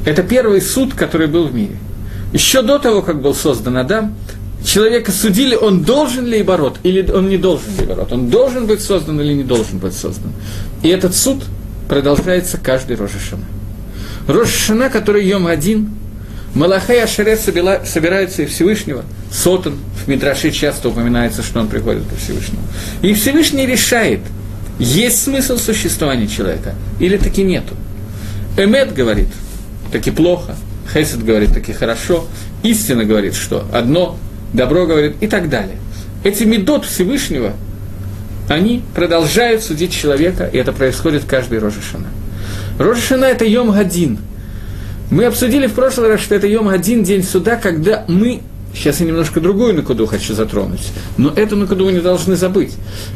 Это 0.06 0.24
первый 0.24 0.62
суд, 0.62 0.94
который 0.94 1.28
был 1.28 1.48
в 1.48 1.54
мире. 1.54 1.76
Еще 2.34 2.62
до 2.62 2.78
того, 2.78 3.02
как 3.02 3.22
был 3.22 3.34
создан 3.34 3.78
Адам, 3.78 4.16
человека 4.64 5.12
судили, 5.12 5.56
он 5.56 5.84
должен 5.84 6.26
ли 6.26 6.42
оборот, 6.42 6.80
или 6.84 7.10
он 7.12 7.30
не 7.30 7.38
должен 7.38 7.76
ли 7.78 7.86
оборот, 7.86 8.12
он 8.12 8.30
должен 8.30 8.68
быть 8.68 8.82
создан 8.82 9.20
или 9.22 9.34
не 9.34 9.44
должен 9.44 9.80
быть 9.80 9.94
создан. 9.94 10.32
И 10.84 10.90
этот 10.90 11.16
суд 11.16 11.44
продолжается 11.88 12.58
каждый 12.58 12.98
Рожашана. 12.98 13.46
Рожашана, 14.28 14.90
который 14.90 15.26
Йом 15.26 15.48
один, 15.48 15.90
Малахай 16.54 17.02
Ашерет 17.02 17.40
собирается 17.40 18.44
и 18.44 18.46
Всевышнего, 18.46 19.04
Сотан, 19.32 19.78
в 20.04 20.08
Мидраше 20.08 20.52
часто 20.52 20.90
упоминается, 20.90 21.44
что 21.44 21.60
он 21.60 21.68
приходит 21.68 22.04
ко 22.08 22.16
Всевышнему. 22.16 22.62
И 23.02 23.14
Всевышний 23.14 23.66
решает, 23.66 24.22
есть 24.80 25.24
смысл 25.24 25.58
существования 25.58 26.28
человека 26.28 26.76
или 27.00 27.18
таки 27.18 27.44
нету. 27.44 27.76
Эмет 28.58 28.94
говорит, 28.94 29.28
таки 29.92 30.12
плохо, 30.12 30.56
Хесед 30.94 31.24
говорит, 31.24 31.54
таки 31.54 31.74
хорошо, 31.74 32.28
истина 32.64 33.06
говорит, 33.06 33.36
что 33.36 33.66
одно, 33.72 34.18
добро 34.54 34.86
говорит 34.86 35.16
и 35.22 35.28
так 35.28 35.50
далее. 35.50 35.78
Эти 36.24 36.44
медот 36.44 36.86
Всевышнего, 36.86 37.54
они 38.48 38.82
продолжают 38.96 39.64
судить 39.64 39.94
человека, 39.94 40.50
и 40.52 40.58
это 40.58 40.74
происходит 40.74 41.24
каждый 41.26 41.60
Рожешана. 41.60 42.08
Рожешана– 42.78 43.26
это 43.26 43.46
Йом 43.46 43.72
Гадин. 43.72 44.18
Мы 45.12 45.26
обсудили 45.26 45.68
в 45.68 45.74
прошлый 45.74 46.10
раз, 46.10 46.22
что 46.22 46.36
это 46.36 46.48
Йом 46.48 46.68
один 46.68 47.04
день 47.04 47.24
суда, 47.24 47.56
когда 47.56 48.06
мы 48.08 48.42
Сейчас 48.74 49.00
я 49.00 49.08
немножко 49.08 49.42
другую 49.42 49.74
накуду 49.74 50.06
хочу 50.06 50.36
затронуть, 50.36 50.92
но 51.18 51.34
эту 51.36 51.56
накуду 51.56 51.86
вы 51.86 51.92
не 51.92 52.02
должны 52.02 52.36
забыть. 52.36 52.74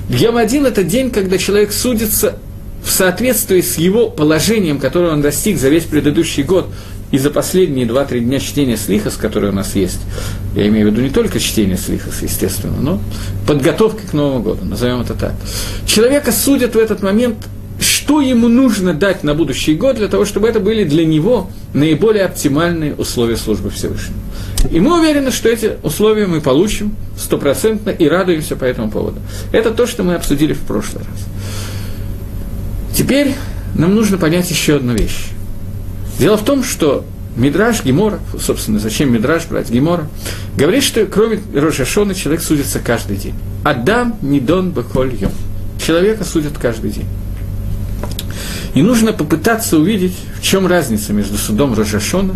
Йом 0.09 0.37
один– 0.37 0.65
это 0.67 0.83
день, 0.83 1.11
когда 1.11 1.37
человек 1.37 1.71
судится 1.71 2.37
в 2.83 2.89
соответствии 2.89 3.61
с 3.61 3.77
его 3.77 4.09
положением, 4.09 4.79
которое 4.79 5.13
он 5.13 5.21
достиг 5.21 5.57
за 5.57 5.69
весь 5.69 5.83
предыдущий 5.83 6.43
год, 6.43 6.67
и 7.13 7.19
за 7.19 7.29
последние 7.29 7.85
2-3 7.85 8.21
дня 8.21 8.39
чтения 8.39 8.75
слихас, 8.75 9.17
которые 9.17 9.51
у 9.51 9.55
нас 9.55 9.75
есть, 9.75 9.99
я 10.55 10.67
имею 10.67 10.89
в 10.89 10.91
виду 10.91 11.03
не 11.03 11.11
только 11.11 11.39
чтение 11.39 11.77
слихас, 11.77 12.23
естественно, 12.23 12.75
но 12.81 12.99
подготовки 13.45 14.01
к 14.07 14.13
Новому 14.13 14.41
году, 14.41 14.65
назовем 14.65 15.01
это 15.01 15.13
так. 15.13 15.33
Человека 15.85 16.31
судят 16.31 16.73
в 16.73 16.79
этот 16.79 17.03
момент, 17.03 17.35
что 17.79 18.19
ему 18.19 18.47
нужно 18.47 18.95
дать 18.95 19.23
на 19.23 19.35
будущий 19.35 19.75
год 19.75 19.97
для 19.97 20.07
того, 20.07 20.25
чтобы 20.25 20.47
это 20.47 20.59
были 20.59 20.85
для 20.85 21.05
него 21.05 21.51
наиболее 21.75 22.25
оптимальные 22.25 22.95
условия 22.95 23.37
службы 23.37 23.69
Всевышнему. 23.69 24.17
И 24.71 24.79
мы 24.79 24.99
уверены, 24.99 25.29
что 25.29 25.49
эти 25.49 25.73
условия 25.83 26.25
мы 26.25 26.41
получим 26.41 26.95
стопроцентно 27.15 27.91
и 27.91 28.07
радуемся 28.07 28.55
по 28.55 28.63
этому 28.63 28.89
поводу. 28.89 29.19
Это 29.51 29.69
то, 29.69 29.85
что 29.85 30.01
мы 30.01 30.15
обсудили 30.15 30.53
в 30.53 30.61
прошлый 30.61 31.03
раз. 31.03 31.25
Теперь 32.97 33.35
нам 33.75 33.93
нужно 33.93 34.17
понять 34.17 34.49
еще 34.49 34.77
одну 34.77 34.93
вещь. 34.93 35.27
Дело 36.19 36.37
в 36.37 36.45
том, 36.45 36.63
что 36.63 37.05
Мидраж 37.35 37.83
Гемора, 37.83 38.19
собственно, 38.39 38.79
зачем 38.79 39.11
Мидраж 39.11 39.45
брать 39.47 39.69
Гемора, 39.69 40.07
говорит, 40.55 40.83
что 40.83 41.05
кроме 41.05 41.39
Рожашона 41.53 42.13
человек 42.13 42.43
судится 42.43 42.79
каждый 42.79 43.17
день. 43.17 43.33
Адам 43.63 44.15
Нидон 44.21 44.71
Беколь 44.71 45.15
Йом. 45.15 45.31
Человека 45.83 46.23
судят 46.23 46.57
каждый 46.57 46.91
день. 46.91 47.07
И 48.73 48.81
нужно 48.81 49.13
попытаться 49.13 49.77
увидеть, 49.77 50.15
в 50.39 50.43
чем 50.43 50.67
разница 50.67 51.13
между 51.13 51.37
судом 51.37 51.73
Рожашона 51.73 52.35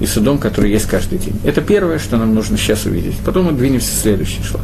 и 0.00 0.06
судом, 0.06 0.38
который 0.38 0.70
есть 0.70 0.86
каждый 0.86 1.18
день. 1.18 1.38
Это 1.44 1.60
первое, 1.60 1.98
что 1.98 2.16
нам 2.16 2.34
нужно 2.34 2.56
сейчас 2.56 2.86
увидеть. 2.86 3.14
Потом 3.24 3.46
мы 3.46 3.52
двинемся 3.52 3.90
в 3.92 3.98
следующий 3.98 4.42
шлаг. 4.42 4.62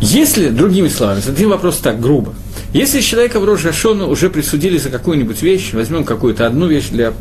Если, 0.00 0.48
другими 0.48 0.88
словами, 0.88 1.20
зададим 1.20 1.50
вопрос 1.50 1.78
так, 1.78 2.00
грубо, 2.00 2.32
если 2.72 3.00
человека 3.00 3.40
в 3.40 3.44
Рожашону 3.44 4.08
уже 4.08 4.30
присудили 4.30 4.78
за 4.78 4.90
какую-нибудь 4.90 5.42
вещь, 5.42 5.72
возьмем 5.72 6.04
какую-то 6.04 6.46
одну 6.46 6.66
вещь 6.66 6.88
для 6.88 7.12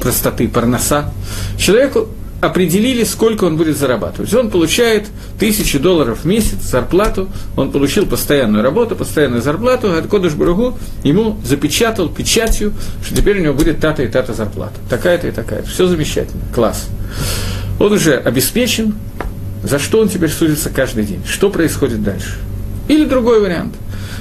простоты, 0.00 0.48
парноса, 0.48 1.12
человеку 1.58 2.08
определили, 2.40 3.04
сколько 3.04 3.44
он 3.44 3.56
будет 3.56 3.76
зарабатывать. 3.76 4.32
Он 4.34 4.50
получает 4.50 5.06
тысячи 5.38 5.78
долларов 5.78 6.20
в 6.20 6.24
месяц 6.26 6.62
зарплату, 6.62 7.28
он 7.56 7.72
получил 7.72 8.06
постоянную 8.06 8.62
работу, 8.62 8.94
постоянную 8.94 9.42
зарплату, 9.42 9.88
а 9.90 10.02
Кодыш 10.02 10.34
Баругу 10.34 10.78
ему 11.02 11.38
запечатал 11.44 12.08
печатью, 12.08 12.74
что 13.04 13.16
теперь 13.16 13.40
у 13.40 13.42
него 13.42 13.54
будет 13.54 13.80
та-то 13.80 14.02
и 14.02 14.08
та-то 14.08 14.34
зарплата. 14.34 14.74
Такая-то 14.90 15.28
и 15.28 15.30
такая-то. 15.30 15.68
Все 15.68 15.86
замечательно, 15.86 16.42
класс. 16.54 16.88
Он 17.78 17.92
уже 17.92 18.14
обеспечен, 18.14 18.94
за 19.62 19.78
что 19.78 20.00
он 20.00 20.08
теперь 20.08 20.30
судится 20.30 20.70
каждый 20.70 21.04
день, 21.04 21.22
что 21.26 21.50
происходит 21.50 22.02
дальше. 22.02 22.38
Или 22.88 23.04
другой 23.04 23.40
вариант. 23.40 23.74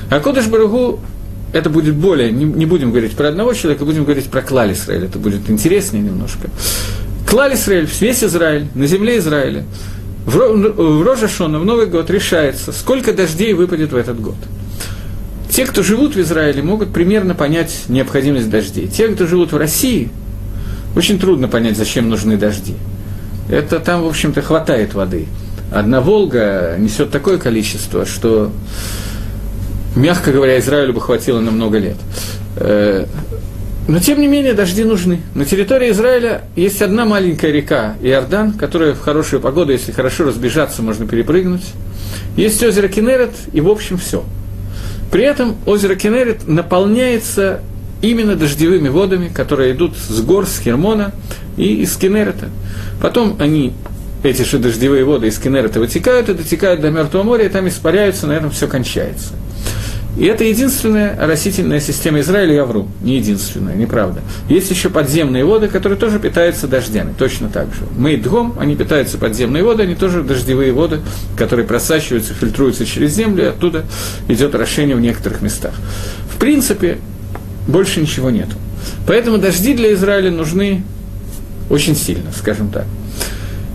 А 0.10 0.20
Кодыш 0.20 0.48
Баругу 0.48 1.00
это 1.54 1.70
будет 1.70 1.96
более, 1.96 2.32
не, 2.32 2.46
не 2.46 2.66
будем 2.66 2.92
говорить 2.92 3.14
про 3.14 3.30
одного 3.30 3.54
человека, 3.54 3.86
будем 3.86 4.04
говорить 4.04 4.26
про 4.26 4.42
клаль 4.42 4.74
Израиль, 4.74 5.06
это 5.06 5.20
будет 5.20 5.50
интереснее 5.50 6.04
немножко. 6.04 6.50
Клаль 7.28 7.54
Израиль, 7.56 7.90
весь 8.02 8.24
Израиль, 8.24 8.68
на 8.76 8.88
земле 8.88 9.18
Израиля, 9.20 9.64
в, 10.26 10.38
в 10.38 11.04
Рожашона, 11.04 11.60
в 11.60 11.66
Новый 11.66 11.86
год 11.86 12.10
решается, 12.10 12.72
сколько 12.72 13.14
дождей 13.14 13.54
выпадет 13.54 13.92
в 13.92 13.96
этот 13.96 14.20
год. 14.20 14.36
Те, 15.50 15.66
кто 15.66 15.84
живут 15.84 16.16
в 16.16 16.20
Израиле, 16.20 16.62
могут 16.62 16.92
примерно 16.92 17.34
понять 17.34 17.86
необходимость 17.88 18.50
дождей. 18.50 18.88
Те, 18.88 19.08
кто 19.08 19.26
живут 19.26 19.54
в 19.54 19.58
России, 19.58 20.10
очень 20.96 21.20
трудно 21.20 21.48
понять, 21.48 21.78
зачем 21.78 22.10
нужны 22.10 22.36
дожди. 22.36 22.74
Это 23.50 23.80
там, 23.80 24.04
в 24.04 24.08
общем-то, 24.08 24.42
хватает 24.42 24.94
воды. 24.94 25.28
Одна 25.72 26.02
Волга 26.02 26.76
несет 26.78 27.12
такое 27.12 27.38
количество, 27.38 28.06
что, 28.06 28.52
мягко 29.96 30.32
говоря, 30.32 30.60
Израилю 30.60 30.94
бы 30.94 31.02
хватило 31.02 31.40
на 31.40 31.52
много 31.52 31.78
лет. 31.78 31.98
Э, 32.58 33.06
но, 33.88 34.00
тем 34.00 34.20
не 34.20 34.28
менее, 34.28 34.54
дожди 34.54 34.84
нужны. 34.84 35.22
На 35.36 35.46
территории 35.46 35.92
Израиля 35.92 36.46
есть 36.56 36.82
одна 36.82 37.06
маленькая 37.06 37.52
река, 37.52 37.96
Иордан, 38.02 38.54
которая 38.54 38.94
в 38.94 39.02
хорошую 39.02 39.42
погоду, 39.42 39.72
если 39.72 39.92
хорошо 39.92 40.24
разбежаться, 40.24 40.82
можно 40.82 41.08
перепрыгнуть. 41.08 41.66
Есть 42.36 42.64
озеро 42.64 42.88
Кенерет, 42.88 43.32
и, 43.54 43.62
в 43.62 43.70
общем, 43.70 43.98
все. 43.98 44.24
При 45.12 45.24
этом 45.24 45.56
озеро 45.68 45.96
Кенерет 45.96 46.48
наполняется 46.48 47.62
именно 48.02 48.36
дождевыми 48.36 48.90
водами, 48.90 49.30
которые 49.30 49.74
идут 49.74 49.96
с 49.96 50.20
гор, 50.22 50.48
с 50.48 50.60
Хермона 50.60 51.12
и 51.56 51.82
из 51.82 51.96
Кенерета. 51.96 52.50
Потом 53.02 53.38
они, 53.40 53.74
эти 54.24 54.42
же 54.42 54.58
дождевые 54.58 55.06
воды 55.06 55.28
из 55.28 55.38
Кенерета 55.38 55.80
вытекают 55.80 56.30
и 56.30 56.34
дотекают 56.34 56.82
до 56.82 56.90
Мертвого 56.90 57.24
моря, 57.24 57.46
и 57.46 57.50
там 57.50 57.68
испаряются, 57.68 58.26
на 58.26 58.32
этом 58.32 58.50
все 58.50 58.68
кончается. 58.68 59.34
И 60.18 60.26
это 60.26 60.46
единственная 60.46 61.18
растительная 61.20 61.82
система 61.82 62.22
Израиля, 62.22 62.54
я 62.54 62.66
вру, 62.66 62.88
не 63.02 63.18
единственная, 63.18 63.76
неправда. 63.76 64.22
Есть 64.48 64.72
еще 64.72 64.90
подземные 64.90 65.44
воды, 65.44 65.68
которые 65.68 66.00
тоже 66.00 66.20
питаются 66.20 66.68
дождями, 66.68 67.14
точно 67.18 67.50
так 67.50 67.68
же. 67.74 67.82
Мейдгом, 67.98 68.56
они 68.58 68.76
питаются 68.76 69.18
подземные 69.18 69.64
воды, 69.64 69.84
они 69.84 69.96
тоже 69.96 70.24
дождевые 70.24 70.72
воды, 70.72 71.02
которые 71.38 71.68
просачиваются, 71.68 72.34
фильтруются 72.34 72.86
через 72.86 73.14
землю, 73.14 73.44
и 73.44 73.48
оттуда 73.48 73.84
идет 74.30 74.56
орошение 74.56 74.96
в 74.96 75.02
некоторых 75.02 75.42
местах. 75.42 75.74
В 76.34 76.38
принципе, 76.38 76.98
больше 77.68 78.00
ничего 78.00 78.30
нет. 78.30 78.48
Поэтому 79.08 79.38
дожди 79.38 79.74
для 79.74 79.94
Израиля 79.94 80.32
нужны 80.32 80.84
очень 81.70 81.96
сильно, 81.96 82.32
скажем 82.32 82.70
так. 82.70 82.86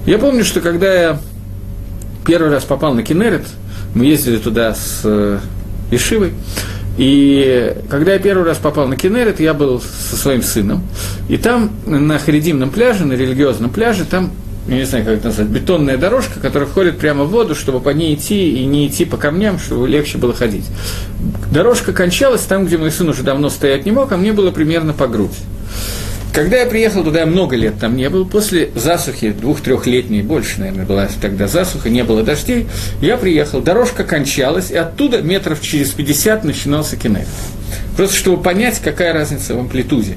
Я 0.06 0.18
помню, 0.18 0.44
что 0.44 0.60
когда 0.60 0.92
я 0.94 1.20
первый 2.26 2.50
раз 2.50 2.64
попал 2.64 2.94
на 2.94 3.02
Кенерет, 3.02 3.44
мы 3.94 4.06
ездили 4.06 4.38
туда 4.38 4.74
с 4.74 5.00
э, 5.04 5.40
Ишивой. 5.90 6.32
И 6.98 7.76
когда 7.88 8.14
я 8.14 8.18
первый 8.18 8.44
раз 8.44 8.58
попал 8.58 8.86
на 8.86 8.96
Кенерет, 8.96 9.40
я 9.40 9.54
был 9.54 9.80
со 9.80 10.16
своим 10.16 10.42
сыном. 10.42 10.82
И 11.28 11.36
там 11.36 11.70
на 11.86 12.18
Харидимном 12.18 12.70
пляже, 12.70 13.06
на 13.06 13.14
религиозном 13.14 13.70
пляже, 13.70 14.04
там 14.04 14.32
я 14.68 14.76
не 14.76 14.84
знаю, 14.84 15.04
как 15.04 15.14
это 15.14 15.28
назвать, 15.28 15.48
бетонная 15.48 15.96
дорожка, 15.96 16.38
которая 16.38 16.68
входит 16.68 16.98
прямо 16.98 17.24
в 17.24 17.30
воду, 17.30 17.54
чтобы 17.54 17.80
по 17.80 17.90
ней 17.90 18.14
идти 18.14 18.50
и 18.60 18.64
не 18.66 18.86
идти 18.86 19.04
по 19.04 19.16
камням, 19.16 19.58
чтобы 19.58 19.88
легче 19.88 20.18
было 20.18 20.34
ходить. 20.34 20.66
Дорожка 21.50 21.92
кончалась 21.92 22.42
там, 22.42 22.66
где 22.66 22.76
мой 22.76 22.90
сын 22.90 23.08
уже 23.08 23.22
давно 23.22 23.48
стоять 23.48 23.86
не 23.86 23.92
мог, 23.92 24.12
а 24.12 24.16
мне 24.16 24.32
было 24.32 24.50
примерно 24.50 24.92
по 24.92 25.08
грудь. 25.08 25.36
Когда 26.32 26.58
я 26.58 26.66
приехал 26.66 27.02
туда, 27.02 27.26
много 27.26 27.56
лет 27.56 27.80
там 27.80 27.96
не 27.96 28.08
был, 28.08 28.24
после 28.24 28.70
засухи, 28.76 29.32
двух-трехлетней, 29.32 30.22
больше, 30.22 30.60
наверное, 30.60 30.86
была 30.86 31.08
тогда 31.20 31.48
засуха, 31.48 31.90
не 31.90 32.04
было 32.04 32.22
дождей, 32.22 32.68
я 33.00 33.16
приехал, 33.16 33.60
дорожка 33.60 34.04
кончалась, 34.04 34.70
и 34.70 34.76
оттуда 34.76 35.22
метров 35.22 35.60
через 35.60 35.90
50 35.90 36.44
начинался 36.44 36.96
Кеннет. 36.96 37.26
Просто 37.96 38.14
чтобы 38.16 38.42
понять, 38.42 38.80
какая 38.82 39.12
разница 39.12 39.56
в 39.56 39.58
амплитуде. 39.58 40.16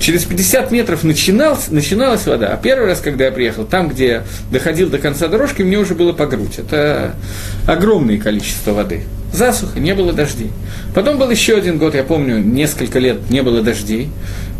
Через 0.00 0.24
50 0.24 0.70
метров 0.72 1.04
начиналась, 1.04 1.68
начиналась 1.68 2.26
вода, 2.26 2.48
а 2.48 2.56
первый 2.56 2.86
раз, 2.86 3.00
когда 3.00 3.26
я 3.26 3.32
приехал, 3.32 3.64
там, 3.64 3.88
где 3.88 4.06
я 4.06 4.24
доходил 4.50 4.88
до 4.88 4.98
конца 4.98 5.28
дорожки, 5.28 5.62
мне 5.62 5.78
уже 5.78 5.94
было 5.94 6.12
по 6.12 6.26
грудь. 6.26 6.58
Это 6.58 7.14
огромное 7.66 8.18
количество 8.18 8.72
воды. 8.72 9.02
Засуха, 9.32 9.78
не 9.78 9.94
было 9.94 10.12
дождей. 10.12 10.50
Потом 10.94 11.18
был 11.18 11.30
еще 11.30 11.56
один 11.56 11.78
год, 11.78 11.94
я 11.94 12.02
помню, 12.02 12.38
несколько 12.38 12.98
лет 12.98 13.28
не 13.30 13.42
было 13.42 13.60
дождей. 13.60 14.08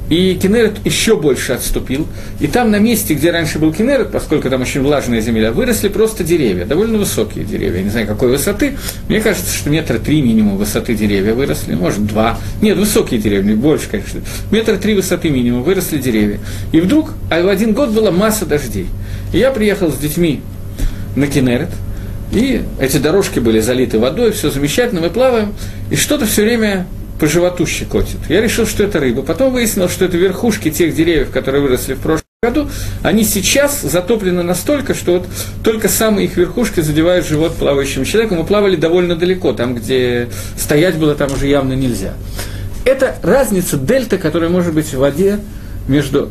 И 0.09 0.35
Кенерет 0.35 0.75
еще 0.85 1.17
больше 1.17 1.53
отступил. 1.53 2.07
И 2.41 2.47
там 2.47 2.71
на 2.71 2.79
месте, 2.79 3.15
где 3.15 3.31
раньше 3.31 3.59
был 3.59 3.73
Кенерет, 3.73 4.11
поскольку 4.11 4.49
там 4.49 4.63
очень 4.63 4.83
влажная 4.83 5.21
земля, 5.21 5.53
выросли 5.53 5.89
просто 5.89 6.25
деревья, 6.25 6.65
довольно 6.65 6.99
высокие 6.99 7.45
деревья. 7.45 7.79
Я 7.79 7.85
не 7.85 7.91
знаю, 7.91 8.07
какой 8.07 8.31
высоты. 8.31 8.77
Мне 9.09 9.21
кажется, 9.21 9.55
что 9.55 9.71
метра 9.71 9.99
три 9.99 10.23
минимум 10.23 10.57
высоты 10.57 10.95
деревья 10.95 11.35
выросли, 11.35 11.75
может, 11.75 12.07
два. 12.07 12.39
Нет, 12.63 12.79
высокие 12.79 13.21
деревья, 13.21 13.55
больше, 13.55 13.89
конечно. 13.91 14.21
Метра 14.51 14.77
три 14.77 14.95
высоты 14.95 15.31
минимум 15.31 15.63
выросли 15.63 15.99
деревья. 15.99 16.39
И 16.73 16.81
вдруг, 16.81 17.13
а 17.31 17.43
в 17.43 17.49
один 17.49 17.75
год 17.75 17.91
была 17.91 18.11
масса 18.11 18.47
дождей. 18.47 18.87
И 19.33 19.39
я 19.39 19.51
приехал 19.51 19.93
с 19.93 19.97
детьми 19.99 20.41
на 21.17 21.27
Кенерет, 21.27 21.71
и 22.33 22.63
эти 22.79 22.99
дорожки 22.99 23.39
были 23.39 23.61
залиты 23.61 23.99
водой, 23.99 24.33
все 24.33 24.51
замечательно, 24.51 25.01
мы 25.01 25.11
плаваем, 25.11 25.55
и 25.91 25.97
что-то 25.97 26.27
все 26.27 26.43
время 26.43 26.87
по 27.19 27.27
животу 27.27 27.67
щекотит. 27.67 28.19
Я 28.29 28.41
решил, 28.41 28.67
что 28.67 28.85
это 28.85 29.01
рыба. 29.01 29.23
Потом 29.23 29.53
выяснил, 29.53 29.89
что 29.89 30.05
это 30.05 30.17
верхушки 30.17 30.71
тех 30.71 30.95
деревьев, 30.95 31.31
которые 31.31 31.63
выросли 31.63 31.95
в 31.95 31.99
прошлом 31.99 32.25
году, 32.43 32.69
они 33.03 33.25
сейчас 33.25 33.83
затоплены 33.83 34.43
настолько, 34.43 34.95
что 34.95 35.15
вот 35.15 35.27
только 35.65 35.89
самые 35.89 36.27
их 36.27 36.37
верхушки 36.37 36.81
задевают 36.81 37.27
живот 37.27 37.57
плавающему 37.57 38.05
человеку. 38.05 38.37
Мы 38.37 38.45
плавали 38.45 38.77
довольно 38.77 39.17
далеко, 39.17 39.53
там, 39.53 39.75
где 39.75 40.29
стоять 40.57 40.97
было, 40.97 41.15
там 41.15 41.33
уже 41.33 41.49
явно 41.49 41.73
нельзя. 41.73 42.15
Это 42.85 43.17
разница 43.23 43.77
дельта, 43.77 44.19
которая 44.19 44.51
может 44.51 44.73
быть 44.73 44.87
в 44.87 44.99
воде 44.99 45.41
между 45.89 46.31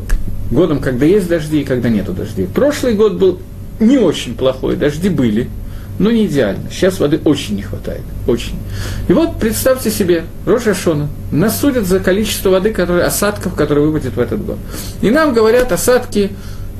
годом, 0.50 0.80
когда 0.80 1.04
есть 1.04 1.28
дожди 1.28 1.60
и 1.60 1.64
когда 1.64 1.90
нету 1.90 2.12
дождей. 2.12 2.46
Прошлый 2.46 2.94
год 2.94 3.14
был 3.14 3.40
не 3.78 3.98
очень 3.98 4.34
плохой, 4.34 4.76
дожди 4.76 5.10
были, 5.10 5.50
но 5.98 6.10
не 6.10 6.26
идеально. 6.26 6.70
Сейчас 6.70 7.00
воды 7.00 7.20
очень 7.24 7.56
не 7.56 7.62
хватает, 7.62 8.02
очень. 8.26 8.56
И 9.08 9.12
вот 9.12 9.38
представьте 9.38 9.90
себе, 9.90 10.24
Роша 10.46 10.74
Шона, 10.74 11.08
нас 11.32 11.60
судят 11.60 11.86
за 11.86 12.00
количество 12.00 12.50
воды, 12.50 12.72
которые, 12.72 13.04
осадков, 13.04 13.54
которые 13.54 13.86
выпадет 13.86 14.14
в 14.14 14.20
этот 14.20 14.44
год. 14.44 14.58
И 15.02 15.10
нам 15.10 15.34
говорят 15.34 15.72
осадки, 15.72 16.30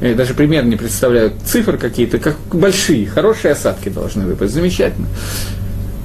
я 0.00 0.14
даже 0.14 0.34
примерно 0.34 0.70
не 0.70 0.76
представляю, 0.76 1.32
цифр 1.44 1.76
какие-то, 1.76 2.18
как 2.18 2.36
большие, 2.52 3.06
хорошие 3.06 3.52
осадки 3.52 3.88
должны 3.88 4.24
выпасть, 4.24 4.54
замечательно. 4.54 5.08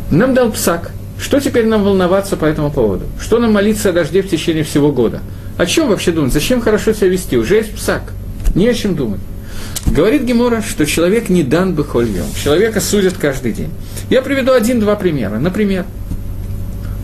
Нам 0.10 0.34
дал 0.34 0.52
псак. 0.52 0.92
Что 1.20 1.40
теперь 1.40 1.68
нам 1.68 1.84
волноваться 1.84 2.36
по 2.36 2.46
этому 2.46 2.70
поводу? 2.70 3.06
Что 3.22 3.40
нам 3.40 3.54
молиться 3.54 3.90
о 3.90 3.94
дожде 3.94 4.22
в 4.22 4.30
течение 4.30 4.64
всего 4.64 4.92
года? 4.92 5.22
О 5.58 5.66
чем 5.66 5.88
вообще 5.88 6.12
думать? 6.12 6.34
Зачем 6.34 6.60
хорошо 6.60 6.92
себя 6.92 7.08
вести? 7.08 7.38
Уже 7.38 7.56
есть 7.56 7.74
псак. 7.76 8.12
Не 8.56 8.68
о 8.68 8.74
чем 8.74 8.96
думать. 8.96 9.22
Говорит 9.88 10.24
Гемора, 10.24 10.62
что 10.62 10.86
человек 10.86 11.30
не 11.30 11.44
дан 11.44 11.74
бы 11.74 11.84
хольем. 11.84 12.26
Человека 12.42 12.80
судят 12.82 13.16
каждый 13.20 13.52
день. 13.52 13.70
Я 14.10 14.22
приведу 14.22 14.54
один-два 14.54 14.96
примера. 14.96 15.38
Например, 15.38 15.86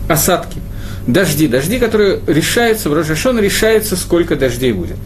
осадки, 0.08 0.58
дожди. 1.06 1.46
Дожди, 1.46 1.78
которые 1.78 2.20
решаются, 2.26 2.90
в 2.90 2.94
Рожашон 2.94 3.38
решается, 3.38 3.96
сколько 3.96 4.36
дождей 4.36 4.72
будет. 4.72 4.96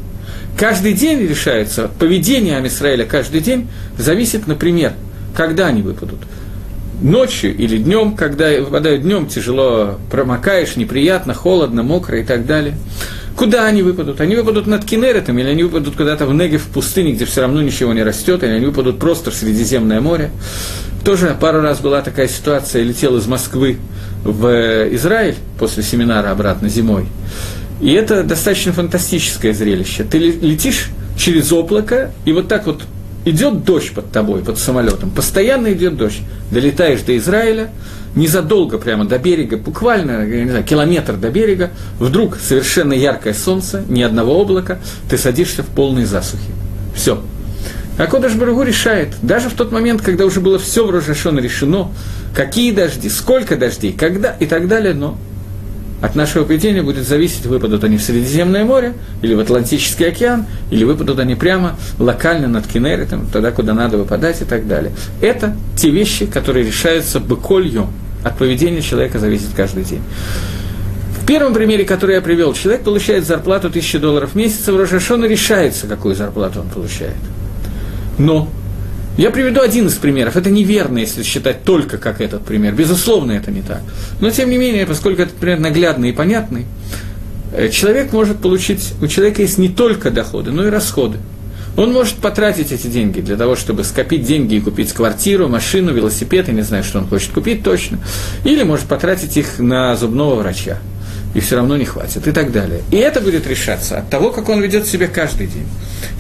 Каждый 0.59 0.93
день 0.93 1.27
решается, 1.27 1.91
поведение 1.99 2.57
Амисраэля 2.57 3.05
каждый 3.05 3.41
день 3.41 3.69
зависит, 3.99 4.47
например, 4.47 4.93
когда 5.37 5.67
они 5.67 5.83
выпадут. 5.83 6.21
Ночью 7.03 7.55
или 7.55 7.77
днем, 7.77 8.15
когда 8.15 8.51
выпадают 8.61 9.03
днем, 9.03 9.27
тяжело 9.27 9.99
промокаешь, 10.11 10.77
неприятно, 10.77 11.35
холодно, 11.35 11.83
мокро 11.83 12.21
и 12.21 12.25
так 12.25 12.47
далее. 12.47 12.77
Куда 13.37 13.67
они 13.67 13.83
выпадут? 13.83 14.21
Они 14.21 14.37
выпадут 14.37 14.67
над 14.67 14.85
Кенеретом, 14.85 15.39
или 15.39 15.49
они 15.49 15.65
выпадут 15.65 15.97
куда-то 15.97 16.27
в 16.27 16.35
Неге, 16.35 16.59
в 16.59 16.67
пустыне, 16.67 17.13
где 17.13 17.25
все 17.25 17.41
равно 17.41 17.63
ничего 17.63 17.93
не 17.93 18.03
растет, 18.03 18.45
или 18.45 18.51
они 18.51 18.67
выпадут 18.67 18.99
просто 18.99 19.31
в 19.31 19.35
Средиземное 19.35 20.01
море. 20.01 20.31
Тоже 21.05 21.37
пару 21.39 21.61
раз 21.61 21.81
была 21.81 22.01
такая 22.01 22.29
ситуация, 22.29 22.83
я 22.83 22.89
летел 22.89 23.17
из 23.17 23.27
Москвы 23.27 23.79
в 24.23 24.47
э, 24.47 24.95
Израиль 24.95 25.35
после 25.59 25.83
семинара 25.83 26.31
обратно 26.31 26.69
зимой. 26.69 27.07
И 27.81 27.93
это 27.93 28.23
достаточно 28.23 28.73
фантастическое 28.73 29.53
зрелище. 29.53 30.05
Ты 30.05 30.19
летишь 30.19 30.91
через 31.19 31.53
облако, 31.53 32.13
и 32.25 32.33
вот 32.33 32.49
так 32.49 32.67
вот 32.67 32.83
идет 33.25 33.65
дождь 33.65 33.93
под 33.93 34.13
тобой, 34.13 34.43
под 34.43 34.59
самолетом, 34.59 35.11
постоянно 35.11 35.73
идет 35.73 35.97
дождь. 35.97 36.21
Долетаешь 36.51 37.01
до 37.01 37.17
Израиля, 37.17 37.71
незадолго 38.15 38.79
прямо 38.79 39.05
до 39.05 39.19
берега, 39.19 39.57
буквально, 39.57 40.27
я 40.27 40.45
не 40.45 40.51
знаю, 40.51 40.65
километр 40.65 41.17
до 41.17 41.31
берега, 41.31 41.71
вдруг 41.99 42.37
совершенно 42.37 42.93
яркое 42.93 43.35
солнце, 43.35 43.83
ни 43.89 44.03
одного 44.03 44.41
облака, 44.41 44.79
ты 45.09 45.19
садишься 45.19 45.63
в 45.63 45.67
полной 45.67 46.05
засухе. 46.05 46.53
Все. 46.95 47.23
А 47.97 48.07
Кодыш 48.07 48.35
Барагу 48.35 48.63
решает, 48.63 49.15
даже 49.23 49.49
в 49.49 49.55
тот 49.55 49.71
момент, 49.71 50.03
когда 50.03 50.25
уже 50.25 50.41
было 50.41 50.59
все 50.59 50.85
в 50.85 50.91
Рожашон 50.91 51.39
решено, 51.39 51.91
какие 52.35 52.73
дожди, 52.73 53.09
сколько 53.09 53.57
дождей, 53.57 53.93
когда 53.93 54.31
и 54.33 54.47
так 54.47 54.67
далее, 54.67 54.95
но 54.95 55.17
от 56.03 56.17
нашего 56.17 56.45
поведения 56.45 56.83
будет 56.83 57.07
зависеть, 57.07 57.47
выпадут 57.47 57.85
они 57.85 57.97
в 57.97 58.03
Средиземное 58.03 58.65
море, 58.65 58.95
или 59.23 59.35
в 59.35 59.41
Атлантический 59.41 60.07
океан, 60.07 60.45
или 60.71 60.85
выпадут 60.85 61.19
они 61.21 61.35
прямо 61.35 61.79
локально 61.99 62.49
над 62.49 62.67
Кенеритом, 62.67 63.27
туда, 63.29 63.53
куда 63.53 63.75
надо 63.75 63.97
выпадать 63.97 64.43
и 64.43 64.45
так 64.45 64.67
далее. 64.67 64.93
Это 65.21 65.57
те 65.77 65.91
вещи, 65.91 66.27
которые 66.27 66.67
решаются 66.67 67.21
быколью, 67.21 67.89
от 68.25 68.39
поведения 68.39 68.83
человека 68.83 69.19
зависит 69.19 69.51
каждый 69.55 69.85
день. 69.85 70.03
В 71.21 71.27
первом 71.27 71.55
примере, 71.55 71.85
который 71.85 72.17
я 72.17 72.21
привел, 72.21 72.53
человек 72.55 72.83
получает 72.83 73.27
зарплату 73.27 73.69
1000 73.69 73.99
долларов 73.99 74.33
в 74.33 74.35
месяц, 74.35 74.67
в 74.67 74.77
Рожашона 74.77 75.27
решается, 75.27 75.87
какую 75.87 76.15
зарплату 76.15 76.61
он 76.61 76.69
получает. 76.69 77.15
Но 78.19 78.49
я 79.17 79.31
приведу 79.31 79.61
один 79.61 79.87
из 79.87 79.95
примеров. 79.95 80.37
Это 80.37 80.51
неверно, 80.51 80.99
если 80.99 81.23
считать 81.23 81.63
только 81.63 81.99
как 81.99 82.21
этот 82.21 82.45
пример. 82.45 82.75
Безусловно, 82.75 83.33
это 83.33 83.51
не 83.51 83.63
так. 83.63 83.83
Но, 84.21 84.31
тем 84.31 84.51
не 84.51 84.59
менее, 84.59 84.87
поскольку 84.87 85.23
этот 85.23 85.37
пример 85.37 85.61
наглядный 85.61 86.11
и 86.11 86.13
понятный, 86.13 86.67
э, 87.53 87.69
человек 87.69 88.13
может 88.13 88.39
получить... 88.39 88.95
У 89.01 89.07
человека 89.07 89.43
есть 89.43 89.57
не 89.57 89.69
только 89.69 90.11
доходы, 90.11 90.51
но 90.51 90.67
и 90.67 90.71
расходы. 90.71 91.19
Он 91.77 91.93
может 91.93 92.17
потратить 92.17 92.71
эти 92.71 92.87
деньги 92.87 93.21
для 93.21 93.37
того, 93.37 93.57
чтобы 93.57 93.85
скопить 93.85 94.25
деньги 94.25 94.55
и 94.55 94.61
купить 94.61 94.93
квартиру, 94.93 95.49
машину, 95.49 95.93
велосипед, 95.93 96.49
я 96.49 96.55
не 96.55 96.63
знаю, 96.63 96.85
что 96.85 96.99
он 96.99 97.09
хочет 97.09 97.33
купить 97.33 97.63
точно. 97.63 97.99
Или 98.45 98.63
может 98.63 98.87
потратить 98.87 99.37
их 99.37 99.59
на 99.59 99.97
зубного 99.97 100.37
врача. 100.37 100.79
И 101.35 101.41
все 101.41 101.57
равно 101.57 101.77
не 101.77 101.85
хватит, 101.85 102.29
и 102.29 102.33
так 102.33 102.53
далее. 102.53 102.81
И 102.93 102.97
это 102.97 103.21
будет 103.21 103.47
решаться 103.49 103.99
от 103.99 104.09
того, 104.09 104.31
как 104.31 104.49
он 104.49 104.61
ведет 104.61 104.87
себя 104.87 105.09
каждый 105.09 105.49
день. 105.49 105.67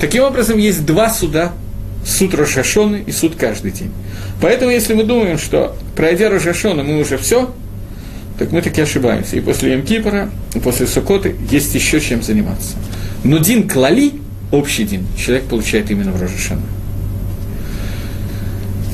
Таким 0.01 0.25
образом, 0.25 0.59
есть 0.59 0.85
два 0.85 1.09
суда 1.09 1.53
суд 2.05 2.35
Рошашоны 2.35 3.05
и 3.07 3.13
суд 3.13 3.35
каждый 3.37 3.71
день. 3.71 3.93
Поэтому, 4.41 4.73
если 4.73 4.95
мы 4.95 5.05
думаем, 5.05 5.39
что 5.39 5.77
пройдя 5.97 6.31
Рошашона 6.31 6.83
мы 6.83 7.01
уже 7.01 7.17
все, 7.17 7.55
так 8.39 8.51
мы 8.51 8.61
таки 8.61 8.81
ошибаемся. 8.81 9.37
И 9.37 9.41
после 9.41 9.73
Емкипора, 9.73 10.31
и 10.55 10.59
после 10.59 10.89
Сукоты 10.89 11.37
есть 11.49 11.75
еще 11.75 12.01
чем 12.01 12.23
заниматься. 12.23 12.75
Но 13.23 13.39
Дин 13.39 13.69
Клали 13.69 14.13
общий 14.55 14.85
день 14.85 15.07
человек 15.17 15.45
получает 15.45 15.91
именно 15.91 16.13
в 16.13 16.21
Рожешана. 16.21 16.63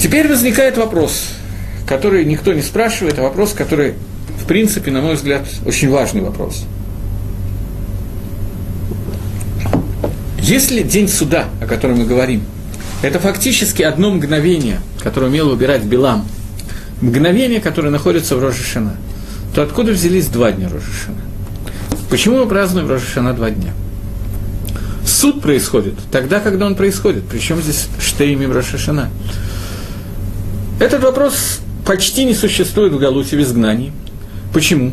Теперь 0.01 0.29
возникает 0.29 0.79
вопрос, 0.79 1.29
который 1.87 2.25
никто 2.25 2.53
не 2.53 2.63
спрашивает, 2.63 3.19
а 3.19 3.23
вопрос, 3.23 3.53
который, 3.53 3.95
в 4.43 4.47
принципе, 4.47 4.91
на 4.91 5.03
мой 5.03 5.15
взгляд, 5.15 5.47
очень 5.67 5.91
важный 5.91 6.23
вопрос. 6.23 6.65
Если 10.41 10.83
день 10.83 11.09
суда, 11.09 11.45
о 11.61 11.67
котором 11.67 11.99
мы 11.99 12.07
говорим, 12.07 12.43
это 13.03 13.19
фактически 13.21 13.83
одно 13.83 14.11
мгновение, 14.11 14.81
которое 15.03 15.27
умел 15.27 15.51
выбирать 15.51 15.85
Билам, 15.85 16.27
мгновение, 17.01 17.61
которое 17.61 17.91
находится 17.91 18.37
в 18.37 18.43
Рожешина, 18.43 18.97
то 19.55 19.63
откуда 19.63 19.93
взялись 19.93 20.27
два 20.27 20.53
дня 20.53 20.69
Рожешина? 20.69 21.21
Почему 22.09 22.39
мы 22.39 22.47
празднуем 22.47 22.89
Рожешина 22.89 23.33
два 23.35 23.51
дня? 23.51 23.73
Суд 25.21 25.43
происходит 25.43 25.97
тогда, 26.11 26.41
когда 26.41 26.65
он 26.65 26.75
происходит. 26.75 27.25
Причем 27.31 27.61
здесь 27.61 27.89
Штеймим 28.01 28.53
Рошашана. 28.53 29.11
Этот 30.81 31.03
вопрос 31.03 31.61
почти 31.85 32.25
не 32.25 32.33
существует 32.33 32.95
в 32.95 32.99
Галуте 32.99 33.37
в 33.37 33.43
изгнании. 33.43 33.93
Почему? 34.55 34.93